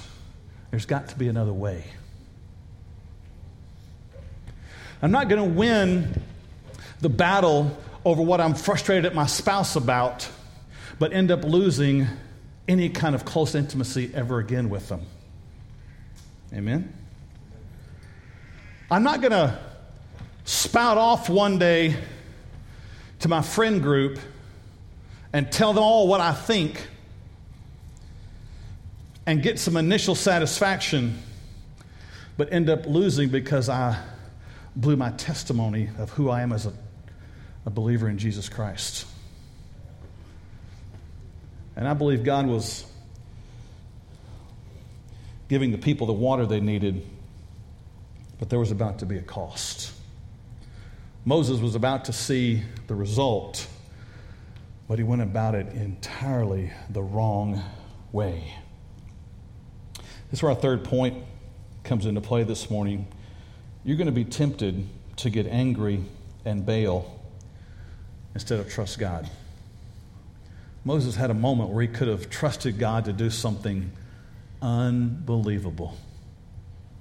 There's 0.70 0.84
got 0.84 1.08
to 1.08 1.18
be 1.18 1.26
another 1.26 1.54
way. 1.54 1.84
I'm 5.00 5.10
not 5.10 5.30
going 5.30 5.42
to 5.42 5.58
win 5.58 6.20
the 7.00 7.08
battle 7.08 7.78
over 8.04 8.20
what 8.20 8.42
I'm 8.42 8.54
frustrated 8.54 9.06
at 9.06 9.14
my 9.14 9.26
spouse 9.26 9.74
about, 9.74 10.28
but 11.02 11.12
end 11.12 11.32
up 11.32 11.42
losing 11.42 12.06
any 12.68 12.88
kind 12.88 13.16
of 13.16 13.24
close 13.24 13.56
intimacy 13.56 14.12
ever 14.14 14.38
again 14.38 14.70
with 14.70 14.88
them. 14.88 15.00
Amen? 16.54 16.92
I'm 18.88 19.02
not 19.02 19.20
going 19.20 19.32
to 19.32 19.58
spout 20.44 20.98
off 20.98 21.28
one 21.28 21.58
day 21.58 21.96
to 23.18 23.28
my 23.28 23.42
friend 23.42 23.82
group 23.82 24.20
and 25.32 25.50
tell 25.50 25.72
them 25.72 25.82
all 25.82 26.06
what 26.06 26.20
I 26.20 26.32
think 26.32 26.86
and 29.26 29.42
get 29.42 29.58
some 29.58 29.76
initial 29.76 30.14
satisfaction, 30.14 31.20
but 32.36 32.52
end 32.52 32.70
up 32.70 32.86
losing 32.86 33.28
because 33.28 33.68
I 33.68 34.00
blew 34.76 34.94
my 34.94 35.10
testimony 35.10 35.90
of 35.98 36.10
who 36.10 36.30
I 36.30 36.42
am 36.42 36.52
as 36.52 36.66
a 36.66 36.72
a 37.66 37.70
believer 37.70 38.08
in 38.08 38.18
Jesus 38.18 38.48
Christ. 38.48 39.06
And 41.76 41.88
I 41.88 41.94
believe 41.94 42.24
God 42.24 42.46
was 42.46 42.84
giving 45.48 45.72
the 45.72 45.78
people 45.78 46.06
the 46.06 46.12
water 46.12 46.46
they 46.46 46.60
needed, 46.60 47.06
but 48.38 48.50
there 48.50 48.58
was 48.58 48.70
about 48.70 49.00
to 49.00 49.06
be 49.06 49.18
a 49.18 49.22
cost. 49.22 49.92
Moses 51.24 51.60
was 51.60 51.74
about 51.74 52.06
to 52.06 52.12
see 52.12 52.62
the 52.86 52.94
result, 52.94 53.66
but 54.88 54.98
he 54.98 55.04
went 55.04 55.22
about 55.22 55.54
it 55.54 55.68
entirely 55.74 56.72
the 56.90 57.02
wrong 57.02 57.62
way. 58.12 58.54
This 60.30 60.38
is 60.38 60.42
where 60.42 60.50
our 60.50 60.58
third 60.58 60.84
point 60.84 61.22
comes 61.84 62.06
into 62.06 62.20
play 62.20 62.42
this 62.44 62.70
morning. 62.70 63.06
You're 63.84 63.96
going 63.96 64.06
to 64.06 64.12
be 64.12 64.24
tempted 64.24 64.88
to 65.16 65.30
get 65.30 65.46
angry 65.46 66.02
and 66.44 66.64
bail 66.64 67.20
instead 68.34 68.58
of 68.58 68.70
trust 68.70 68.98
God. 68.98 69.28
Moses 70.84 71.14
had 71.14 71.30
a 71.30 71.34
moment 71.34 71.70
where 71.70 71.82
he 71.82 71.88
could 71.88 72.08
have 72.08 72.28
trusted 72.28 72.78
God 72.78 73.04
to 73.04 73.12
do 73.12 73.30
something 73.30 73.92
unbelievable, 74.60 75.96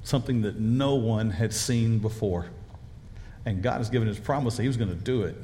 something 0.04 0.42
that 0.44 0.60
no 0.60 0.96
one 0.96 1.32
had 1.32 1.54
seen 1.54 2.00
before. 2.00 2.48
And 3.46 3.64
God 3.64 3.78
has 3.80 3.90
given 3.90 4.08
his 4.08 4.20
promise 4.20 4.58
that 4.58 4.64
he 4.64 4.68
was 4.68 4.78
going 4.78 4.90
to 4.90 4.96
do 4.96 5.24
it. 5.24 5.36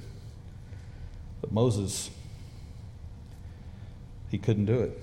But 1.42 1.52
Moses, 1.52 2.12
he 4.30 4.38
couldn't 4.38 4.66
do 4.66 4.82
it. 4.82 5.02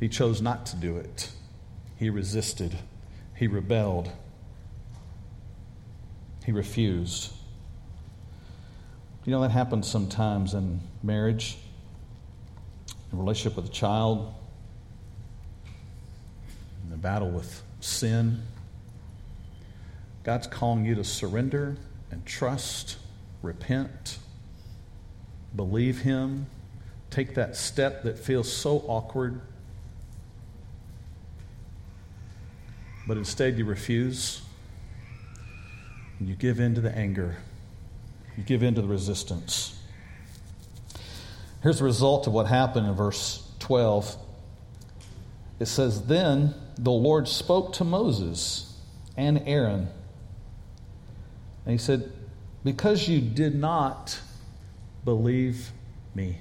He 0.00 0.08
chose 0.08 0.42
not 0.42 0.66
to 0.66 0.76
do 0.76 0.96
it. 0.96 1.30
He 1.96 2.10
resisted. 2.10 2.76
He 3.36 3.46
rebelled. 3.46 4.10
He 6.44 6.50
refused. 6.50 7.32
You 9.24 9.30
know, 9.30 9.40
that 9.42 9.52
happens 9.52 9.86
sometimes 9.86 10.54
in 10.54 10.80
marriage, 11.04 11.56
relationship 13.18 13.56
with 13.56 13.66
a 13.66 13.72
child, 13.72 14.32
in 16.84 16.90
the 16.90 16.96
battle 16.96 17.30
with 17.30 17.62
sin. 17.80 18.42
God's 20.24 20.46
calling 20.46 20.84
you 20.84 20.94
to 20.94 21.04
surrender 21.04 21.76
and 22.10 22.24
trust, 22.24 22.96
repent, 23.42 24.18
believe 25.54 26.00
Him, 26.02 26.46
take 27.10 27.34
that 27.34 27.56
step 27.56 28.04
that 28.04 28.18
feels 28.18 28.50
so 28.50 28.78
awkward, 28.86 29.40
but 33.06 33.16
instead 33.16 33.58
you 33.58 33.64
refuse 33.64 34.42
and 36.18 36.28
you 36.28 36.34
give 36.34 36.60
in 36.60 36.74
to 36.76 36.80
the 36.80 36.96
anger, 36.96 37.36
you 38.36 38.44
give 38.44 38.62
in 38.62 38.74
to 38.76 38.80
the 38.82 38.88
resistance. 38.88 39.78
Here's 41.62 41.78
the 41.78 41.84
result 41.84 42.26
of 42.26 42.32
what 42.32 42.46
happened 42.46 42.88
in 42.88 42.94
verse 42.94 43.48
12. 43.60 44.16
It 45.60 45.66
says, 45.66 46.06
Then 46.06 46.54
the 46.76 46.90
Lord 46.90 47.28
spoke 47.28 47.72
to 47.74 47.84
Moses 47.84 48.76
and 49.16 49.42
Aaron. 49.46 49.88
And 51.64 51.72
he 51.72 51.78
said, 51.78 52.12
Because 52.64 53.08
you 53.08 53.20
did 53.20 53.54
not 53.54 54.20
believe 55.04 55.70
me. 56.14 56.38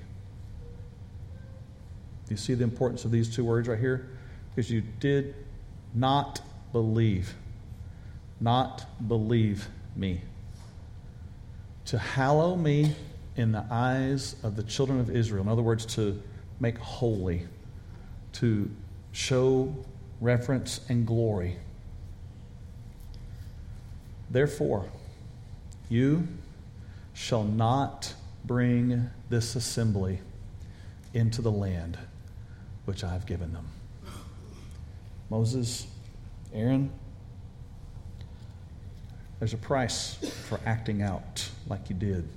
Do 2.25 2.33
you 2.33 2.37
see 2.37 2.55
the 2.55 2.63
importance 2.63 3.05
of 3.05 3.11
these 3.11 3.33
two 3.33 3.45
words 3.45 3.67
right 3.67 3.79
here? 3.79 4.09
Because 4.49 4.71
you 4.71 4.81
did 4.81 5.35
not 5.93 6.41
believe. 6.71 7.35
Not 8.39 8.85
believe 9.07 9.67
me. 9.95 10.21
To 11.85 11.99
hallow 11.99 12.55
me 12.55 12.95
in 13.41 13.51
the 13.51 13.65
eyes 13.71 14.35
of 14.43 14.55
the 14.55 14.61
children 14.61 14.99
of 14.99 15.09
Israel. 15.09 15.41
In 15.41 15.49
other 15.49 15.63
words, 15.63 15.83
to 15.83 16.21
make 16.59 16.77
holy, 16.77 17.47
to 18.33 18.69
show 19.11 19.75
reverence 20.21 20.81
and 20.89 21.07
glory. 21.07 21.57
Therefore, 24.29 24.85
you 25.89 26.27
shall 27.13 27.43
not 27.43 28.13
bring 28.45 29.09
this 29.29 29.55
assembly 29.55 30.19
into 31.15 31.41
the 31.41 31.51
land 31.51 31.97
which 32.85 33.03
I 33.03 33.11
have 33.11 33.25
given 33.25 33.53
them. 33.53 33.67
Moses, 35.31 35.87
Aaron, 36.53 36.91
there's 39.39 39.55
a 39.55 39.57
price 39.57 40.13
for 40.47 40.59
acting 40.63 41.01
out 41.01 41.49
like 41.67 41.89
you 41.89 41.95
did. 41.95 42.29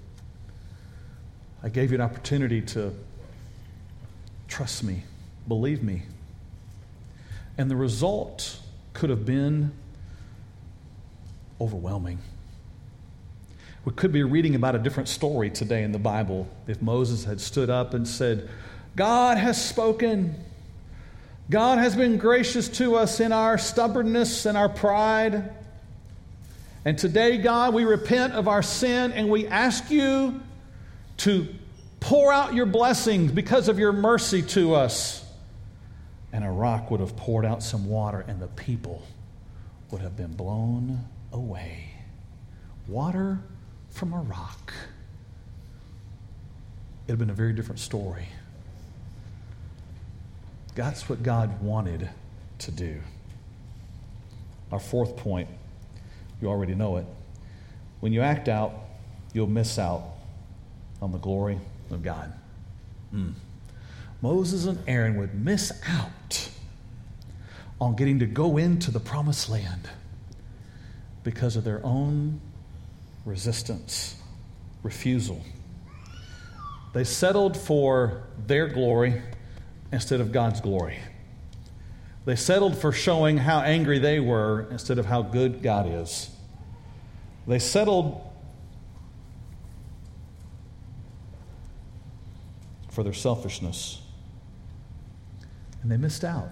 I 1.64 1.70
gave 1.70 1.90
you 1.90 1.94
an 1.94 2.02
opportunity 2.02 2.60
to 2.60 2.92
trust 4.48 4.84
me, 4.84 5.04
believe 5.48 5.82
me. 5.82 6.02
And 7.56 7.70
the 7.70 7.76
result 7.76 8.58
could 8.92 9.08
have 9.08 9.24
been 9.24 9.72
overwhelming. 11.58 12.18
We 13.86 13.92
could 13.94 14.12
be 14.12 14.22
reading 14.22 14.54
about 14.54 14.74
a 14.74 14.78
different 14.78 15.08
story 15.08 15.48
today 15.48 15.84
in 15.84 15.92
the 15.92 15.98
Bible 15.98 16.46
if 16.66 16.82
Moses 16.82 17.24
had 17.24 17.40
stood 17.40 17.70
up 17.70 17.94
and 17.94 18.06
said, 18.06 18.50
God 18.94 19.38
has 19.38 19.62
spoken. 19.62 20.34
God 21.48 21.78
has 21.78 21.96
been 21.96 22.18
gracious 22.18 22.68
to 22.70 22.96
us 22.96 23.20
in 23.20 23.32
our 23.32 23.56
stubbornness 23.56 24.44
and 24.44 24.58
our 24.58 24.68
pride. 24.68 25.50
And 26.84 26.98
today, 26.98 27.38
God, 27.38 27.72
we 27.72 27.86
repent 27.86 28.34
of 28.34 28.48
our 28.48 28.62
sin 28.62 29.12
and 29.12 29.30
we 29.30 29.46
ask 29.46 29.90
you 29.90 30.42
to 31.18 31.46
pour 32.00 32.32
out 32.32 32.54
your 32.54 32.66
blessings 32.66 33.32
because 33.32 33.68
of 33.68 33.78
your 33.78 33.92
mercy 33.92 34.42
to 34.42 34.74
us. 34.74 35.24
And 36.32 36.44
a 36.44 36.50
rock 36.50 36.90
would 36.90 37.00
have 37.00 37.16
poured 37.16 37.44
out 37.44 37.62
some 37.62 37.86
water, 37.88 38.24
and 38.26 38.42
the 38.42 38.48
people 38.48 39.06
would 39.90 40.00
have 40.00 40.16
been 40.16 40.34
blown 40.34 41.04
away. 41.32 41.90
Water 42.88 43.38
from 43.90 44.12
a 44.12 44.20
rock. 44.20 44.74
It 47.06 47.12
would 47.12 47.12
have 47.12 47.18
been 47.18 47.30
a 47.30 47.34
very 47.34 47.52
different 47.52 47.78
story. 47.78 48.26
That's 50.74 51.08
what 51.08 51.22
God 51.22 51.62
wanted 51.62 52.10
to 52.58 52.70
do. 52.70 53.00
Our 54.72 54.80
fourth 54.80 55.16
point, 55.16 55.48
you 56.42 56.48
already 56.48 56.74
know 56.74 56.96
it. 56.96 57.06
When 58.00 58.12
you 58.12 58.22
act 58.22 58.48
out, 58.48 58.72
you'll 59.32 59.46
miss 59.46 59.78
out 59.78 60.02
on 61.04 61.12
the 61.12 61.18
glory 61.18 61.58
of 61.90 62.02
God. 62.02 62.32
Mm. 63.14 63.34
Moses 64.22 64.64
and 64.64 64.78
Aaron 64.88 65.18
would 65.18 65.34
miss 65.34 65.70
out 65.86 66.48
on 67.78 67.94
getting 67.94 68.20
to 68.20 68.26
go 68.26 68.56
into 68.56 68.90
the 68.90 68.98
promised 68.98 69.50
land 69.50 69.90
because 71.22 71.56
of 71.56 71.64
their 71.64 71.84
own 71.84 72.40
resistance, 73.26 74.16
refusal. 74.82 75.44
They 76.94 77.04
settled 77.04 77.58
for 77.58 78.22
their 78.46 78.66
glory 78.68 79.20
instead 79.92 80.22
of 80.22 80.32
God's 80.32 80.62
glory. 80.62 80.96
They 82.24 82.36
settled 82.36 82.78
for 82.78 82.92
showing 82.92 83.36
how 83.36 83.60
angry 83.60 83.98
they 83.98 84.20
were 84.20 84.68
instead 84.70 84.98
of 84.98 85.04
how 85.04 85.20
good 85.20 85.62
God 85.62 85.86
is. 85.86 86.30
They 87.46 87.58
settled 87.58 88.22
for 92.94 93.02
their 93.02 93.12
selfishness. 93.12 94.00
And 95.82 95.90
they 95.90 95.96
missed 95.96 96.24
out. 96.24 96.48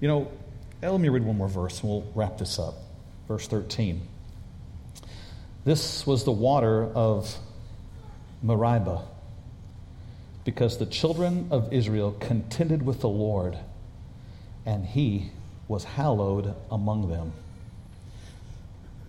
You 0.00 0.08
know, 0.08 0.30
let 0.82 1.00
me 1.00 1.08
read 1.08 1.22
one 1.22 1.36
more 1.36 1.48
verse 1.48 1.80
and 1.80 1.88
we'll 1.88 2.12
wrap 2.14 2.38
this 2.38 2.58
up. 2.58 2.74
Verse 3.28 3.46
13. 3.46 4.02
This 5.64 6.04
was 6.04 6.24
the 6.24 6.32
water 6.32 6.84
of 6.86 7.38
Meribah 8.42 9.04
because 10.44 10.78
the 10.78 10.86
children 10.86 11.46
of 11.52 11.72
Israel 11.72 12.16
contended 12.18 12.84
with 12.84 13.00
the 13.00 13.08
Lord, 13.08 13.56
and 14.66 14.84
he 14.84 15.30
was 15.68 15.84
hallowed 15.84 16.56
among 16.68 17.08
them. 17.08 17.32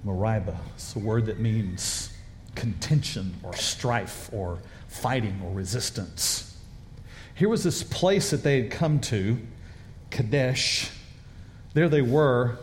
Meribah 0.03 0.59
is 0.77 0.95
a 0.95 0.99
word 0.99 1.25
that 1.25 1.39
means 1.39 2.12
contention 2.55 3.35
or 3.43 3.55
strife 3.55 4.29
or 4.31 4.59
fighting 4.87 5.41
or 5.43 5.51
resistance. 5.53 6.57
Here 7.35 7.49
was 7.49 7.63
this 7.63 7.83
place 7.83 8.29
that 8.31 8.43
they 8.43 8.61
had 8.61 8.71
come 8.71 8.99
to, 9.01 9.39
Kadesh. 10.11 10.91
There 11.73 11.89
they 11.89 12.01
were. 12.01 12.59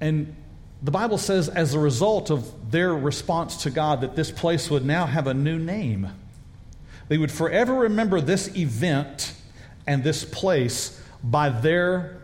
And 0.00 0.34
the 0.82 0.90
Bible 0.90 1.18
says, 1.18 1.48
as 1.48 1.74
a 1.74 1.78
result 1.78 2.30
of 2.30 2.70
their 2.70 2.94
response 2.94 3.62
to 3.62 3.70
God, 3.70 4.02
that 4.02 4.16
this 4.16 4.30
place 4.30 4.70
would 4.70 4.84
now 4.84 5.06
have 5.06 5.26
a 5.26 5.34
new 5.34 5.58
name. 5.58 6.08
They 7.08 7.18
would 7.18 7.32
forever 7.32 7.74
remember 7.74 8.20
this 8.20 8.54
event 8.56 9.34
and 9.86 10.04
this 10.04 10.24
place 10.24 11.00
by 11.24 11.48
their 11.48 12.20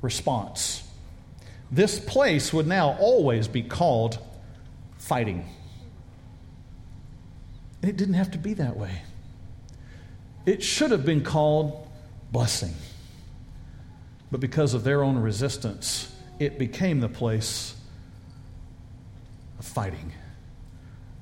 response. 0.00 0.82
This 1.70 2.00
place 2.00 2.52
would 2.52 2.66
now 2.66 2.96
always 2.98 3.48
be 3.48 3.62
called 3.62 4.18
fighting. 4.98 5.48
And 7.82 7.90
it 7.90 7.96
didn't 7.96 8.14
have 8.14 8.30
to 8.30 8.38
be 8.38 8.54
that 8.54 8.76
way. 8.76 9.02
It 10.46 10.62
should 10.62 10.92
have 10.92 11.04
been 11.04 11.22
called 11.22 11.86
blessing. 12.30 12.74
But 14.30 14.40
because 14.40 14.72
of 14.72 14.84
their 14.84 15.02
own 15.02 15.18
resistance, 15.18 16.14
it 16.38 16.58
became 16.58 17.00
the 17.00 17.08
place 17.08 17.74
of 19.58 19.66
fighting. 19.66 20.12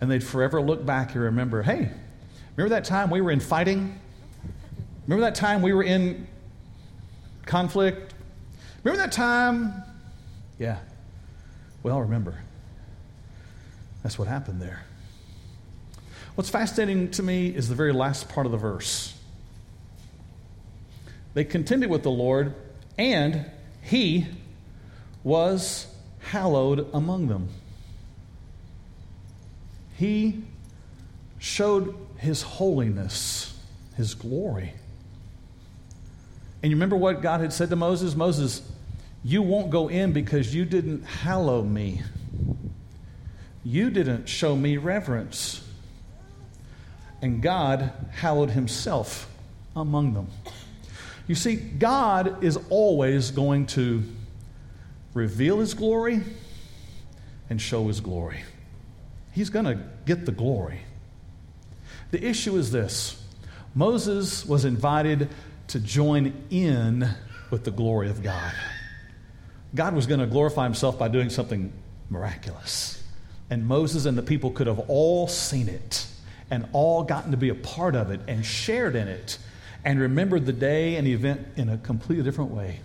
And 0.00 0.10
they'd 0.10 0.24
forever 0.24 0.60
look 0.60 0.86
back 0.86 1.14
and 1.14 1.24
remember 1.24 1.62
hey, 1.62 1.90
remember 2.56 2.74
that 2.76 2.84
time 2.84 3.10
we 3.10 3.20
were 3.20 3.30
in 3.30 3.40
fighting? 3.40 3.98
Remember 5.06 5.24
that 5.26 5.34
time 5.34 5.60
we 5.60 5.72
were 5.72 5.82
in 5.82 6.26
conflict? 7.46 8.14
Remember 8.84 9.04
that 9.04 9.12
time? 9.12 9.82
Yeah. 10.58 10.78
Well, 11.82 12.00
remember. 12.00 12.38
That's 14.02 14.18
what 14.18 14.28
happened 14.28 14.62
there. 14.62 14.84
What's 16.34 16.50
fascinating 16.50 17.10
to 17.12 17.22
me 17.22 17.48
is 17.48 17.68
the 17.68 17.74
very 17.74 17.92
last 17.92 18.28
part 18.28 18.46
of 18.46 18.52
the 18.52 18.58
verse. 18.58 19.14
They 21.34 21.44
contended 21.44 21.90
with 21.90 22.02
the 22.02 22.10
Lord, 22.10 22.54
and 22.98 23.46
he 23.82 24.26
was 25.22 25.86
hallowed 26.20 26.88
among 26.92 27.28
them. 27.28 27.48
He 29.96 30.42
showed 31.38 31.94
his 32.16 32.42
holiness, 32.42 33.58
his 33.96 34.14
glory. 34.14 34.72
And 36.62 36.70
you 36.70 36.76
remember 36.76 36.96
what 36.96 37.22
God 37.22 37.40
had 37.40 37.52
said 37.52 37.70
to 37.70 37.76
Moses? 37.76 38.14
Moses, 38.14 38.62
you 39.24 39.42
won't 39.42 39.70
go 39.70 39.88
in 39.88 40.12
because 40.12 40.54
you 40.54 40.64
didn't 40.64 41.04
hallow 41.04 41.62
me. 41.62 42.02
You 43.64 43.90
didn't 43.90 44.28
show 44.28 44.56
me 44.56 44.76
reverence. 44.76 45.66
And 47.22 47.42
God 47.42 47.92
hallowed 48.12 48.50
himself 48.50 49.30
among 49.76 50.14
them. 50.14 50.28
You 51.26 51.34
see, 51.34 51.56
God 51.56 52.42
is 52.42 52.58
always 52.70 53.30
going 53.30 53.66
to 53.66 54.02
reveal 55.14 55.58
his 55.58 55.74
glory 55.74 56.22
and 57.48 57.60
show 57.60 57.86
his 57.88 58.00
glory. 58.00 58.42
He's 59.32 59.50
going 59.50 59.64
to 59.66 59.78
get 60.06 60.26
the 60.26 60.32
glory. 60.32 60.80
The 62.10 62.24
issue 62.24 62.56
is 62.56 62.72
this 62.72 63.22
Moses 63.74 64.44
was 64.44 64.64
invited 64.64 65.28
to 65.68 65.78
join 65.78 66.32
in 66.50 67.08
with 67.50 67.64
the 67.64 67.70
glory 67.70 68.10
of 68.10 68.22
God. 68.22 68.52
God 69.74 69.94
was 69.94 70.06
going 70.06 70.20
to 70.20 70.26
glorify 70.26 70.64
himself 70.64 70.98
by 70.98 71.08
doing 71.08 71.30
something 71.30 71.72
miraculous. 72.08 73.02
And 73.50 73.66
Moses 73.66 74.04
and 74.04 74.18
the 74.18 74.22
people 74.22 74.50
could 74.50 74.66
have 74.66 74.80
all 74.88 75.28
seen 75.28 75.68
it 75.68 76.06
and 76.50 76.68
all 76.72 77.04
gotten 77.04 77.30
to 77.30 77.36
be 77.36 77.48
a 77.48 77.54
part 77.54 77.94
of 77.94 78.10
it 78.10 78.20
and 78.26 78.44
shared 78.44 78.96
in 78.96 79.08
it 79.08 79.38
and 79.84 79.98
remembered 79.98 80.46
the 80.46 80.52
day 80.52 80.96
and 80.96 81.06
the 81.06 81.12
event 81.12 81.46
in 81.56 81.68
a 81.68 81.78
completely 81.78 82.24
different 82.24 82.50
way. 82.50 82.80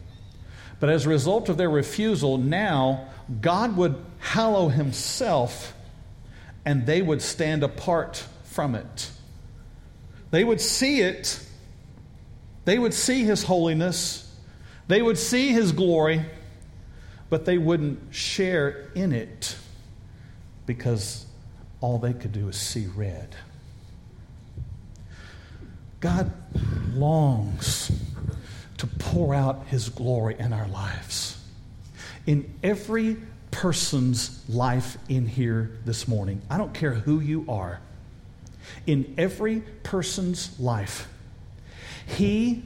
But 0.80 0.90
as 0.90 1.06
a 1.06 1.10
result 1.10 1.50
of 1.50 1.58
their 1.58 1.70
refusal, 1.70 2.38
now 2.38 3.10
God 3.42 3.76
would 3.78 3.96
hallow 4.20 4.68
himself 4.68 5.74
and 6.66 6.86
they 6.86 7.02
would 7.02 7.22
stand 7.22 7.64
apart 7.64 8.26
from 8.44 8.76
it. 8.76 9.12
They 10.32 10.44
would 10.44 10.60
see 10.60 11.02
it, 11.02 11.40
they 12.66 12.80
would 12.80 12.94
see 12.94 13.24
his 13.24 13.44
holiness, 13.44 14.36
they 14.88 15.02
would 15.02 15.18
see 15.18 15.50
his 15.50 15.72
glory, 15.72 16.26
but 17.30 17.46
they 17.46 17.58
wouldn't 17.58 18.14
share 18.14 18.92
in 18.96 19.14
it 19.14 19.56
because 20.66 21.26
all 21.82 22.00
they 22.00 22.14
could 22.14 22.32
do 22.32 22.50
is 22.50 22.56
see 22.56 22.88
red. 22.88 23.36
God 26.00 26.32
longs 26.94 27.92
to 28.78 28.88
pour 28.88 29.34
out 29.34 29.68
his 29.68 29.90
glory 29.90 30.36
in 30.38 30.54
our 30.54 30.68
lives. 30.68 31.42
In 32.26 32.54
every 32.64 33.18
person's 33.52 34.44
life 34.50 34.98
in 35.08 35.26
here 35.28 35.78
this 35.86 36.08
morning, 36.08 36.42
I 36.50 36.58
don't 36.58 36.74
care 36.74 36.94
who 36.94 37.20
you 37.20 37.46
are, 37.48 37.80
in 38.86 39.16
every 39.18 39.62
person's 39.84 40.60
life, 40.60 41.08
he 42.06 42.64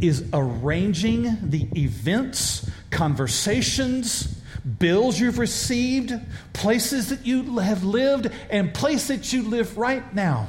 is 0.00 0.24
arranging 0.32 1.50
the 1.50 1.68
events, 1.76 2.68
conversations, 2.90 4.40
bills 4.78 5.18
you've 5.18 5.38
received, 5.38 6.12
places 6.52 7.10
that 7.10 7.26
you 7.26 7.58
have 7.58 7.84
lived, 7.84 8.30
and 8.50 8.74
place 8.74 9.08
that 9.08 9.32
you 9.32 9.42
live 9.42 9.76
right 9.78 10.14
now. 10.14 10.48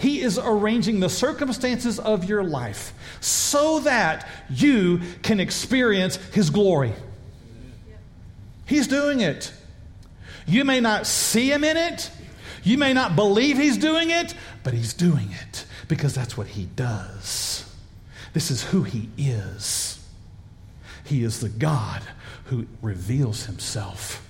He 0.00 0.22
is 0.22 0.38
arranging 0.38 1.00
the 1.00 1.10
circumstances 1.10 1.98
of 1.98 2.24
your 2.24 2.42
life 2.42 2.94
so 3.20 3.80
that 3.80 4.26
you 4.48 5.02
can 5.22 5.40
experience 5.40 6.16
His 6.32 6.48
glory. 6.48 6.94
He's 8.64 8.88
doing 8.88 9.20
it. 9.20 9.52
You 10.46 10.64
may 10.64 10.80
not 10.80 11.06
see 11.06 11.52
Him 11.52 11.64
in 11.64 11.76
it, 11.76 12.10
you 12.64 12.78
may 12.78 12.94
not 12.94 13.14
believe 13.14 13.58
He's 13.58 13.76
doing 13.76 14.08
it, 14.08 14.34
but 14.62 14.72
He's 14.72 14.94
doing 14.94 15.28
it 15.42 15.66
because 15.86 16.14
that's 16.14 16.34
what 16.34 16.46
He 16.46 16.64
does. 16.64 17.70
This 18.32 18.50
is 18.50 18.64
who 18.64 18.84
He 18.84 19.10
is. 19.18 20.02
He 21.04 21.22
is 21.24 21.40
the 21.40 21.50
God 21.50 22.00
who 22.44 22.66
reveals 22.80 23.44
Himself. 23.44 24.26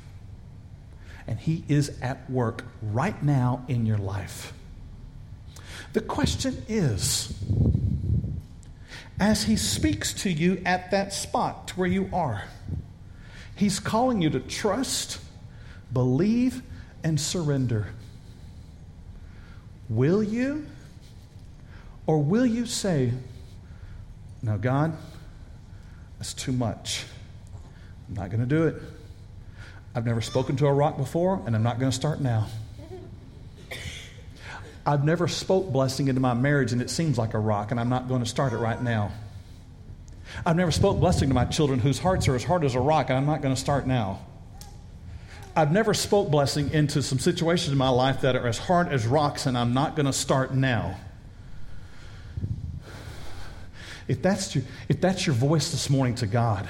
And 1.29 1.39
He 1.39 1.63
is 1.69 1.97
at 2.03 2.29
work 2.29 2.65
right 2.83 3.23
now 3.23 3.65
in 3.69 3.87
your 3.87 3.99
life. 3.99 4.53
The 5.93 6.01
question 6.01 6.63
is 6.69 7.33
as 9.19 9.45
He 9.45 9.57
speaks 9.57 10.15
to 10.15 10.31
you 10.31 10.63
at 10.65 10.91
that 10.93 11.13
spot 11.13 11.73
where 11.77 11.89
you 11.89 12.09
are, 12.13 12.45
He's 13.55 13.79
calling 13.79 14.23
you 14.23 14.31
to 14.31 14.41
trust, 14.41 15.21
believe, 15.93 16.63
and 17.05 17.21
surrender. 17.21 17.89
Will 19.89 20.23
you? 20.23 20.67
Or 22.07 22.23
will 22.23 22.47
you 22.47 22.65
say, 22.65 23.13
now, 24.43 24.57
God, 24.57 24.97
that's 26.19 26.33
too 26.33 26.53
much. 26.53 27.05
I'm 28.09 28.15
not 28.15 28.31
going 28.31 28.41
to 28.41 28.47
do 28.47 28.67
it. 28.67 28.83
I've 29.95 30.07
never 30.07 30.21
spoken 30.21 30.57
to 30.57 30.67
a 30.67 30.73
rock 30.73 30.97
before, 30.97 31.43
and 31.45 31.55
I'm 31.55 31.63
not 31.63 31.79
going 31.79 31.91
to 31.91 31.97
start 31.97 32.21
now. 32.21 32.47
I've 34.87 35.05
never 35.05 35.29
spoke 35.29 35.73
blessing 35.73 36.09
into 36.09 36.21
my 36.21 36.35
marriage, 36.35 36.73
and 36.73 36.81
it 36.81 36.91
seems 36.91 37.19
like 37.19 37.35
a 37.35 37.39
rock, 37.39 37.71
and 37.71 37.79
I'm 37.79 37.89
not 37.89 38.09
going 38.09 38.23
to 38.23 38.29
start 38.29 38.53
it 38.53 38.59
right 38.59 38.81
now. 38.81 39.13
I've 40.47 40.57
never 40.57 40.71
spoke 40.71 40.99
blessing 41.01 41.29
to 41.29 41.35
my 41.35 41.45
children 41.45 41.81
whose 41.81 41.99
hearts 41.99 42.29
are 42.29 42.35
as 42.35 42.45
hard 42.45 42.65
as 42.65 42.75
a 42.75 42.81
rock, 42.81 43.11
and 43.11 43.19
I'm 43.19 43.27
not 43.27 43.43
going 43.43 43.55
to 43.55 43.61
start 43.61 43.87
now. 43.87 44.21
I've 45.55 45.73
never 45.73 45.93
spoke 45.93 46.31
blessing 46.31 46.73
into 46.73 47.03
some 47.03 47.19
situations 47.19 47.73
in 47.73 47.79
my 47.79 47.89
life 47.89 48.23
that 48.23 48.37
are 48.37 48.47
as 48.47 48.57
hard 48.57 48.89
as 48.89 49.07
rocks, 49.07 49.47
and 49.47 49.59
I'm 49.59 49.75
not 49.75 49.97
going 49.97 50.07
to 50.07 50.13
start 50.13 50.55
now. 50.55 50.97
If 54.09 54.23
that's, 54.23 54.55
your, 54.55 54.65
if 54.89 55.01
that's 55.01 55.27
your 55.27 55.35
voice 55.35 55.71
this 55.71 55.91
morning 55.91 56.15
to 56.17 56.27
God, 56.27 56.69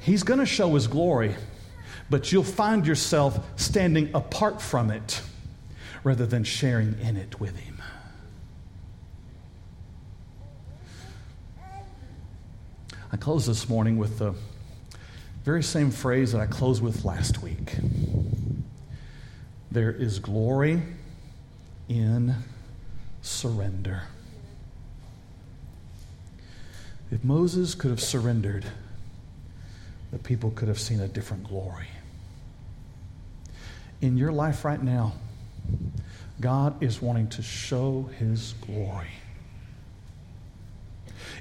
He's 0.00 0.22
going 0.22 0.40
to 0.40 0.46
show 0.46 0.74
His 0.74 0.86
glory, 0.86 1.34
but 2.08 2.30
you'll 2.30 2.44
find 2.44 2.86
yourself 2.86 3.38
standing 3.56 4.10
apart 4.14 4.60
from 4.60 4.90
it 4.90 5.22
rather 6.04 6.26
than 6.26 6.44
sharing 6.44 6.98
in 7.00 7.16
it 7.16 7.38
with 7.40 7.56
Him. 7.56 7.82
I 13.12 13.16
close 13.16 13.46
this 13.46 13.68
morning 13.68 13.98
with 13.98 14.18
the 14.18 14.34
very 15.44 15.62
same 15.62 15.90
phrase 15.90 16.32
that 16.32 16.40
I 16.40 16.46
closed 16.46 16.82
with 16.82 17.04
last 17.04 17.42
week. 17.42 17.76
There 19.70 19.90
is 19.90 20.18
glory 20.18 20.82
in 21.88 22.34
surrender. 23.20 24.04
If 27.10 27.22
Moses 27.22 27.74
could 27.74 27.90
have 27.90 28.00
surrendered, 28.00 28.64
the 30.10 30.18
people 30.18 30.50
could 30.50 30.68
have 30.68 30.80
seen 30.80 31.00
a 31.00 31.08
different 31.08 31.44
glory. 31.44 31.88
In 34.00 34.16
your 34.16 34.32
life 34.32 34.64
right 34.64 34.82
now, 34.82 35.12
God 36.40 36.82
is 36.82 37.00
wanting 37.00 37.28
to 37.28 37.42
show 37.42 38.10
his 38.18 38.54
glory. 38.66 39.10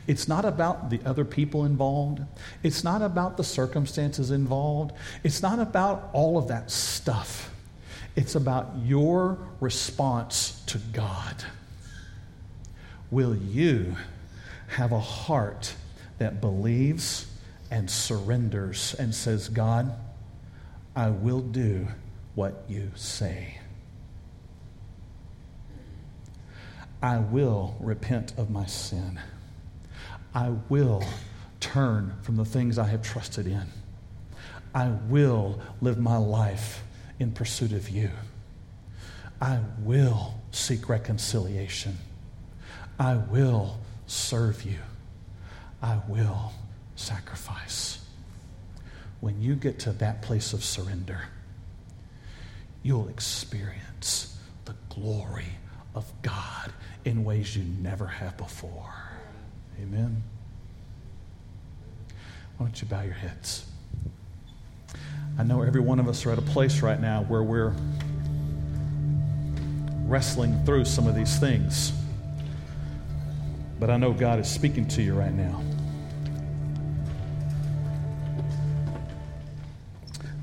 It's 0.07 0.27
not 0.27 0.45
about 0.45 0.89
the 0.89 0.99
other 1.05 1.25
people 1.25 1.65
involved. 1.65 2.21
It's 2.63 2.83
not 2.83 3.01
about 3.01 3.37
the 3.37 3.43
circumstances 3.43 4.31
involved. 4.31 4.93
It's 5.23 5.41
not 5.41 5.59
about 5.59 6.09
all 6.13 6.37
of 6.37 6.47
that 6.47 6.71
stuff. 6.71 7.53
It's 8.15 8.35
about 8.35 8.73
your 8.83 9.37
response 9.59 10.61
to 10.67 10.77
God. 10.77 11.43
Will 13.09 13.35
you 13.35 13.95
have 14.67 14.91
a 14.91 14.99
heart 14.99 15.75
that 16.17 16.41
believes 16.41 17.25
and 17.71 17.89
surrenders 17.89 18.93
and 18.99 19.15
says, 19.15 19.47
God, 19.47 19.93
I 20.95 21.09
will 21.09 21.39
do 21.39 21.87
what 22.35 22.65
you 22.67 22.91
say. 22.95 23.60
I 27.01 27.17
will 27.17 27.75
repent 27.79 28.33
of 28.37 28.49
my 28.49 28.65
sin. 28.65 29.19
I 30.33 30.53
will 30.69 31.03
turn 31.59 32.13
from 32.21 32.35
the 32.35 32.45
things 32.45 32.77
I 32.77 32.87
have 32.87 33.01
trusted 33.01 33.47
in. 33.47 33.65
I 34.73 34.89
will 35.09 35.59
live 35.81 35.97
my 35.97 36.17
life 36.17 36.83
in 37.19 37.31
pursuit 37.31 37.71
of 37.71 37.89
you. 37.89 38.09
I 39.41 39.59
will 39.79 40.35
seek 40.51 40.87
reconciliation. 40.87 41.97
I 42.99 43.15
will 43.15 43.79
serve 44.05 44.63
you. 44.63 44.77
I 45.81 45.99
will 46.07 46.53
sacrifice. 46.95 47.99
When 49.19 49.41
you 49.41 49.55
get 49.55 49.79
to 49.79 49.91
that 49.93 50.21
place 50.21 50.53
of 50.53 50.63
surrender, 50.63 51.21
you'll 52.83 53.07
experience 53.07 54.37
the 54.65 54.75
glory 54.89 55.57
of 55.95 56.11
God 56.21 56.71
in 57.05 57.23
ways 57.23 57.55
you 57.55 57.63
never 57.63 58.07
have 58.07 58.37
before. 58.37 58.93
Amen. 59.81 60.23
Why 62.57 62.67
don't 62.67 62.81
you 62.81 62.87
bow 62.87 63.01
your 63.01 63.13
heads? 63.13 63.65
I 65.39 65.43
know 65.43 65.61
every 65.63 65.81
one 65.81 65.99
of 65.99 66.07
us 66.07 66.25
are 66.25 66.31
at 66.31 66.37
a 66.37 66.43
place 66.43 66.81
right 66.81 66.99
now 66.99 67.23
where 67.23 67.41
we're 67.41 67.73
wrestling 70.05 70.63
through 70.65 70.85
some 70.85 71.07
of 71.07 71.15
these 71.15 71.39
things. 71.39 71.93
But 73.79 73.89
I 73.89 73.97
know 73.97 74.13
God 74.13 74.39
is 74.39 74.47
speaking 74.47 74.87
to 74.89 75.01
you 75.01 75.15
right 75.15 75.33
now. 75.33 75.63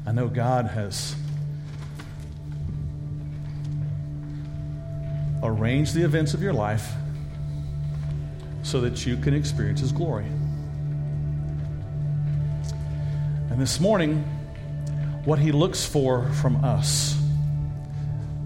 I 0.06 0.12
know 0.12 0.26
God 0.26 0.66
has 0.66 1.14
arranged 5.42 5.94
the 5.94 6.02
events 6.02 6.34
of 6.34 6.42
your 6.42 6.52
life 6.52 6.92
so 8.62 8.80
that 8.80 9.06
you 9.06 9.16
can 9.16 9.34
experience 9.34 9.80
His 9.80 9.92
glory. 9.92 10.26
And 13.50 13.60
this 13.60 13.80
morning, 13.80 14.24
what 15.24 15.38
He 15.38 15.52
looks 15.52 15.84
for 15.84 16.30
from 16.34 16.64
us 16.64 17.16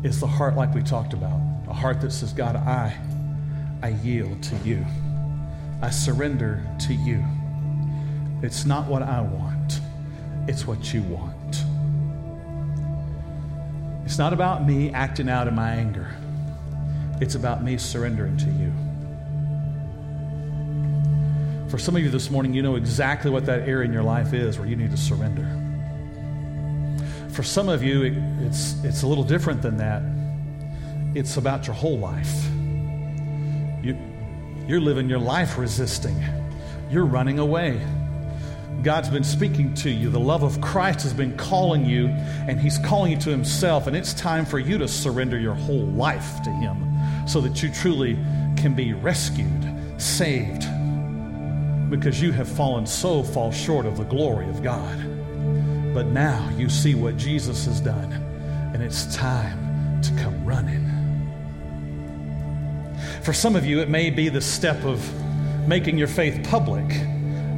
is 0.03 0.21
the 0.21 0.27
heart 0.27 0.57
like 0.57 0.75
we 0.75 0.83
talked 0.83 1.13
about 1.13 1.41
a 1.73 1.75
heart 1.75 2.03
that 2.03 2.13
says, 2.13 2.35
God, 2.35 2.55
I, 2.55 2.95
I 3.83 3.89
yield 4.05 4.43
to 4.43 4.57
you. 4.57 4.85
I 5.81 5.89
surrender 5.89 6.63
to 6.81 6.93
you. 6.93 7.25
It's 8.43 8.67
not 8.67 8.87
what 8.89 9.03
I 9.03 9.23
want, 9.23 9.81
it's 10.49 10.67
what 10.67 10.93
you 10.93 11.03
want. 11.03 11.65
It's 14.05 14.19
not 14.19 14.35
about 14.35 14.67
me 14.67 14.91
acting 14.91 15.31
out 15.31 15.49
in 15.49 15.55
my 15.55 15.71
anger. 15.71 16.15
It's 17.23 17.37
about 17.37 17.63
me 17.63 17.79
surrendering 17.79 18.37
to 18.39 18.47
you. 18.47 18.73
For 21.71 21.79
some 21.79 21.95
of 21.95 22.03
you 22.03 22.11
this 22.11 22.33
morning, 22.33 22.53
you 22.53 22.63
know 22.63 22.75
exactly 22.75 23.31
what 23.31 23.47
that 23.47 23.61
area 23.61 23.85
in 23.85 23.93
your 23.93 24.03
life 24.03 24.35
is 24.35 24.59
where 24.59 24.67
you 24.67 24.75
need 24.75 24.91
to 24.91 24.97
surrender. 24.97 25.47
For 27.33 27.45
some 27.45 27.69
of 27.69 27.81
you, 27.85 28.03
it, 28.03 28.15
it's, 28.45 28.75
it's 28.83 29.03
a 29.05 29.07
little 29.07 29.23
different 29.23 29.63
than 29.63 29.77
that. 29.77 30.03
It's 31.17 31.37
about 31.37 31.69
your 31.69 31.77
whole 31.77 31.97
life. 31.97 32.45
You, 33.85 33.97
you're 34.67 34.81
living 34.81 35.09
your 35.09 35.21
life 35.21 35.59
resisting, 35.59 36.21
you're 36.91 37.07
running 37.07 37.39
away. 37.39 37.81
God's 38.83 39.11
been 39.11 39.23
speaking 39.23 39.75
to 39.75 39.91
you. 39.91 40.11
The 40.11 40.19
love 40.19 40.43
of 40.43 40.61
Christ 40.61 41.03
has 41.05 41.15
been 41.15 41.37
calling 41.37 41.87
you, 41.87 42.09
and 42.09 42.61
He's 42.61 42.79
calling 42.79 43.13
you 43.13 43.19
to 43.19 43.31
Himself. 43.31 43.87
And 43.87 43.97
it's 43.97 44.13
time 44.13 44.45
for 44.45 44.59
you 44.59 44.77
to 44.79 44.89
surrender 44.89 45.39
your 45.39 45.55
whole 45.55 45.87
life 45.87 46.43
to 46.43 46.51
Him 46.51 46.82
so 47.27 47.41
that 47.41 47.63
you 47.63 47.71
truly 47.71 48.15
can 48.57 48.75
be 48.75 48.93
rescued, 48.93 49.65
saved, 50.01 50.67
because 51.91 52.21
you 52.23 52.33
have 52.33 52.49
fallen 52.49 52.87
so 52.87 53.23
far 53.23 53.53
short 53.53 53.87
of 53.87 53.97
the 53.97 54.05
glory 54.05 54.49
of 54.49 54.63
God. 54.63 54.97
But 55.95 56.07
now 56.07 56.51
you 56.57 56.69
see 56.69 56.95
what 56.95 57.17
Jesus 57.17 57.67
has 57.67 57.81
done, 57.81 58.13
and 58.73 58.83
it's 58.83 59.15
time 59.15 60.01
to 60.03 60.11
come 60.17 60.45
running. 60.45 60.89
For 63.23 63.33
some 63.33 63.57
of 63.57 63.67
you, 63.67 63.81
it 63.81 63.89
may 63.89 64.11
be 64.11 64.29
the 64.29 64.41
step 64.41 64.85
of 64.85 65.01
making 65.69 65.99
your 65.99 66.09
faith 66.09 66.45
public. 66.49 66.85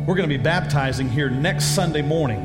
We're 0.06 0.14
going 0.14 0.28
to 0.28 0.36
be 0.36 0.42
baptizing 0.42 1.08
here 1.08 1.30
next 1.30 1.74
Sunday 1.74 2.02
morning. 2.02 2.44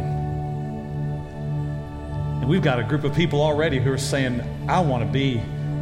And 2.39 2.47
we've 2.47 2.61
got 2.61 2.79
a 2.79 2.83
group 2.83 3.03
of 3.03 3.13
people 3.13 3.41
already 3.41 3.79
who 3.79 3.91
are 3.91 3.97
saying, 3.97 4.41
I 4.69 4.79
want 4.79 5.03
to 5.05 5.11
be 5.11 5.41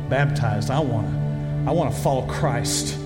baptized. 0.10 0.72
I 0.72 0.80
want 0.80 1.08
to 1.08 1.27
I 1.68 1.72
want 1.72 1.94
to 1.94 2.00
follow 2.00 2.26
Christ. 2.28 2.98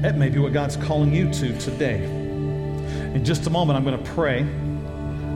That 0.00 0.16
may 0.16 0.30
be 0.30 0.38
what 0.38 0.54
God's 0.54 0.78
calling 0.78 1.12
you 1.12 1.30
to 1.30 1.58
today. 1.58 2.02
In 2.02 3.22
just 3.22 3.46
a 3.46 3.50
moment, 3.50 3.76
I'm 3.76 3.84
going 3.84 4.02
to 4.02 4.10
pray. 4.12 4.46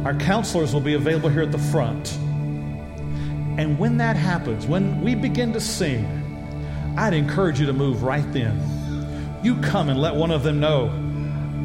Our 0.06 0.14
counselors 0.14 0.72
will 0.72 0.80
be 0.80 0.94
available 0.94 1.28
here 1.28 1.42
at 1.42 1.52
the 1.52 1.58
front. 1.58 2.14
And 3.58 3.78
when 3.78 3.98
that 3.98 4.16
happens, 4.16 4.66
when 4.66 5.02
we 5.02 5.14
begin 5.14 5.52
to 5.52 5.60
sing, 5.60 6.94
I'd 6.96 7.12
encourage 7.12 7.60
you 7.60 7.66
to 7.66 7.74
move 7.74 8.04
right 8.04 8.24
then. 8.32 9.38
You 9.42 9.60
come 9.60 9.90
and 9.90 10.00
let 10.00 10.14
one 10.14 10.30
of 10.30 10.42
them 10.42 10.60
know, 10.60 10.86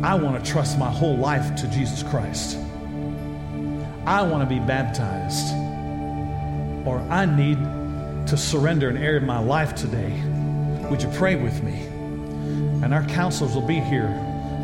I 0.04 0.16
want 0.16 0.44
to 0.44 0.52
trust 0.52 0.78
my 0.78 0.92
whole 0.92 1.16
life 1.16 1.56
to 1.56 1.68
Jesus 1.70 2.04
Christ. 2.04 2.58
I 4.06 4.24
want 4.24 4.44
to 4.44 4.54
be 4.54 4.60
baptized. 4.60 5.56
Or 6.86 7.00
I 7.10 7.26
need 7.26 7.58
to 8.28 8.38
surrender 8.38 8.90
an 8.90 8.98
area 8.98 9.18
of 9.18 9.24
my 9.24 9.40
life 9.40 9.76
today, 9.76 10.20
would 10.90 11.02
you 11.02 11.10
pray 11.10 11.36
with 11.36 11.64
me? 11.64 11.74
And 12.84 12.94
our 12.94 13.06
counselors 13.06 13.54
will 13.54 13.62
be 13.62 13.80
here 13.80 14.10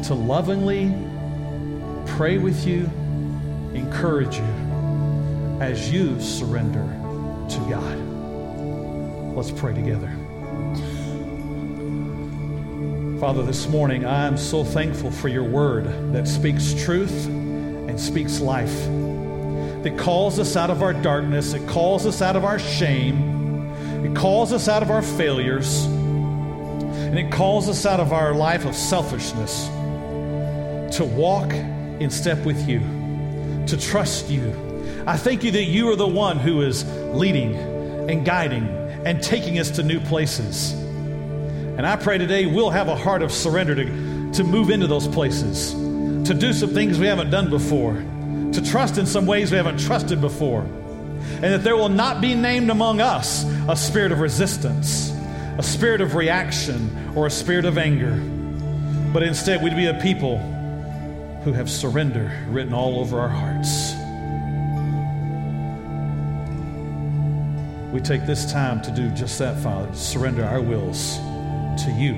to 0.05 0.15
lovingly 0.15 0.91
pray 2.17 2.39
with 2.39 2.65
you, 2.65 2.89
encourage 3.73 4.37
you 4.37 4.43
as 5.61 5.91
you 5.91 6.19
surrender 6.19 6.81
to 7.49 7.69
God. 7.69 7.97
Let's 9.35 9.51
pray 9.51 9.73
together. 9.73 10.11
Father, 13.19 13.43
this 13.43 13.67
morning 13.67 14.05
I'm 14.05 14.37
so 14.37 14.63
thankful 14.63 15.11
for 15.11 15.27
your 15.27 15.43
word 15.43 16.13
that 16.13 16.27
speaks 16.27 16.73
truth 16.73 17.27
and 17.27 17.99
speaks 17.99 18.39
life, 18.39 18.73
that 19.83 19.95
calls 19.99 20.39
us 20.39 20.55
out 20.55 20.71
of 20.71 20.81
our 20.81 20.93
darkness, 20.93 21.53
it 21.53 21.67
calls 21.67 22.07
us 22.07 22.23
out 22.23 22.35
of 22.35 22.43
our 22.43 22.57
shame 22.57 23.30
it 24.03 24.15
calls 24.15 24.51
us 24.51 24.67
out 24.67 24.81
of 24.81 24.89
our 24.89 25.03
failures, 25.03 25.85
and 25.85 27.19
it 27.19 27.31
calls 27.31 27.69
us 27.69 27.85
out 27.85 27.99
of 27.99 28.11
our 28.11 28.33
life 28.33 28.65
of 28.65 28.75
selfishness 28.75 29.67
to 30.97 31.05
walk 31.05 31.53
in 31.53 32.09
step 32.09 32.39
with 32.39 32.67
you, 32.67 32.79
to 33.67 33.77
trust 33.77 34.29
you. 34.29 35.03
I 35.05 35.17
thank 35.17 35.43
you 35.43 35.51
that 35.51 35.65
you 35.65 35.89
are 35.91 35.95
the 35.95 36.07
one 36.07 36.39
who 36.39 36.61
is 36.61 36.83
leading 37.13 37.55
and 38.09 38.25
guiding 38.25 38.67
and 39.05 39.21
taking 39.21 39.59
us 39.59 39.69
to 39.71 39.83
new 39.83 39.99
places. 39.99 40.73
And 40.73 41.85
I 41.85 41.95
pray 41.95 42.17
today 42.17 42.47
we'll 42.47 42.71
have 42.71 42.87
a 42.87 42.95
heart 42.95 43.21
of 43.21 43.31
surrender 43.31 43.75
to, 43.75 44.31
to 44.33 44.43
move 44.43 44.71
into 44.71 44.87
those 44.87 45.07
places, 45.07 45.73
to 46.27 46.33
do 46.33 46.53
some 46.53 46.71
things 46.71 46.97
we 46.99 47.05
haven't 47.05 47.29
done 47.29 47.51
before, 47.51 47.93
to 48.53 48.61
trust 48.63 48.97
in 48.97 49.05
some 49.05 49.27
ways 49.27 49.51
we 49.51 49.57
haven't 49.57 49.79
trusted 49.79 50.21
before 50.21 50.67
and 51.35 51.43
that 51.43 51.63
there 51.63 51.75
will 51.75 51.89
not 51.89 52.21
be 52.21 52.35
named 52.35 52.69
among 52.69 53.01
us 53.01 53.43
a 53.67 53.75
spirit 53.75 54.11
of 54.11 54.19
resistance, 54.19 55.11
a 55.57 55.63
spirit 55.63 56.01
of 56.01 56.15
reaction, 56.15 57.13
or 57.15 57.27
a 57.27 57.31
spirit 57.31 57.65
of 57.65 57.77
anger, 57.77 58.15
but 59.13 59.23
instead 59.23 59.61
we'd 59.61 59.75
be 59.75 59.87
a 59.87 59.99
people 60.01 60.37
who 61.43 61.53
have 61.53 61.69
surrender 61.69 62.31
written 62.49 62.73
all 62.73 62.99
over 62.99 63.19
our 63.19 63.29
hearts. 63.29 63.93
We 67.91 67.99
take 67.99 68.25
this 68.25 68.49
time 68.49 68.81
to 68.83 68.91
do 68.91 69.09
just 69.09 69.37
that, 69.39 69.61
Father, 69.61 69.87
to 69.87 69.95
surrender 69.95 70.45
our 70.45 70.61
wills 70.61 71.17
to 71.83 71.91
you. 71.97 72.13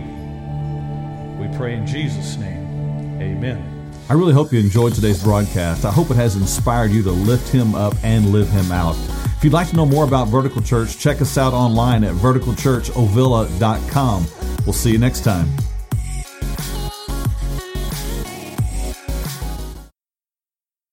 We 1.39 1.58
pray 1.58 1.76
in 1.76 1.88
Jesus' 1.88 2.38
name. 2.38 3.20
Amen. 3.20 3.73
I 4.10 4.14
really 4.14 4.34
hope 4.34 4.51
you 4.51 4.60
enjoyed 4.60 4.93
today's 4.93 5.24
broadcast. 5.24 5.86
I 5.86 5.91
hope 5.91 6.12
it 6.12 6.16
has 6.16 6.36
inspired 6.36 6.91
you 6.91 7.01
to 7.04 7.12
lift 7.12 7.51
him 7.51 7.74
up 7.74 7.93
and 8.04 8.32
live 8.32 8.49
him 8.49 8.72
out. 8.72 8.95
If 9.38 9.43
you'd 9.43 9.54
like 9.54 9.70
to 9.70 9.76
know 9.76 9.86
more 9.86 10.04
about 10.04 10.28
Vertical 10.28 10.62
Church, 10.62 10.99
check 10.99 11.22
us 11.22 11.38
out 11.38 11.54
online 11.54 12.04
at 12.04 12.14
verticalchurchovilla.com. 12.16 14.28
We'll 14.66 14.74
see 14.74 14.91
you 14.91 14.97
next 14.97 15.24
time. 15.24 15.47